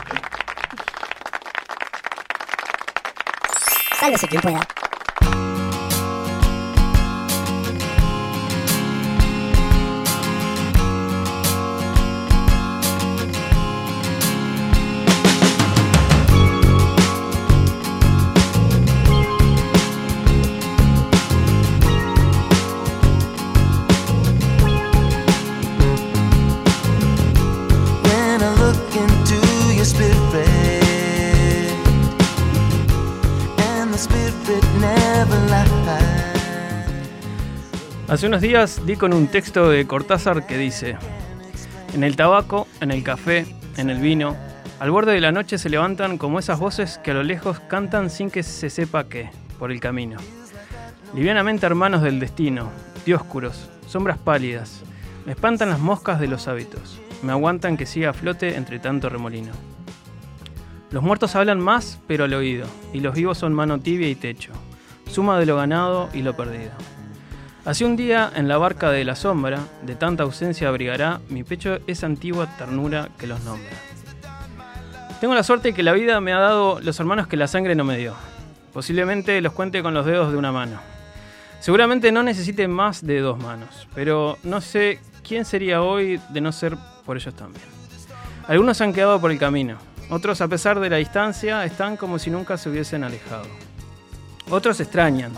[3.99, 4.61] Sálvese quien pueda.
[38.15, 40.97] Hace unos días di con un texto de Cortázar que dice,
[41.95, 43.45] en el tabaco, en el café,
[43.77, 44.37] en el vino,
[44.79, 48.11] al borde de la noche se levantan como esas voces que a lo lejos cantan
[48.11, 50.19] sin que se sepa qué, por el camino.
[51.13, 52.71] Livianamente hermanos del destino,
[53.05, 54.83] dioscuros, sombras pálidas,
[55.27, 59.09] me espantan las moscas de los hábitos, me aguantan que siga a flote entre tanto
[59.09, 59.51] remolino.
[60.93, 64.53] Los muertos hablan más, pero al oído, y los vivos son mano tibia y techo,
[65.11, 66.71] suma de lo ganado y lo perdido.
[67.65, 71.79] Así un día, en la barca de la sombra, de tanta ausencia abrigará mi pecho
[71.87, 73.73] esa antigua ternura que los nombra.
[75.19, 77.85] Tengo la suerte que la vida me ha dado los hermanos que la sangre no
[77.85, 78.15] me dio.
[78.75, 80.79] Posiblemente los cuente con los dedos de una mano.
[81.61, 86.53] Seguramente no necesite más de dos manos, pero no sé quién sería hoy de no
[86.53, 86.77] ser
[87.07, 87.65] por ellos también.
[88.47, 89.79] Algunos han quedado por el camino,
[90.11, 93.47] otros a pesar de la distancia están como si nunca se hubiesen alejado.
[94.51, 95.33] Otros extrañan,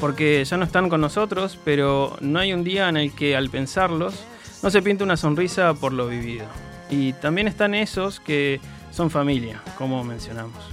[0.00, 3.50] porque ya no están con nosotros, pero no hay un día en el que al
[3.50, 4.14] pensarlos
[4.62, 6.46] no se pinta una sonrisa por lo vivido.
[6.90, 8.60] Y también están esos que
[8.90, 10.64] son familia, como mencionamos.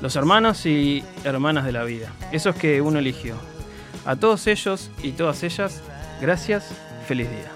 [0.00, 3.36] Los hermanos y hermanas de la vida, esos que uno eligió.
[4.06, 5.82] A todos ellos y todas ellas,
[6.20, 6.72] gracias,
[7.06, 7.50] feliz día.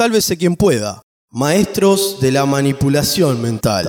[0.00, 1.02] Sálvese quien pueda.
[1.30, 3.86] Maestros de la manipulación mental.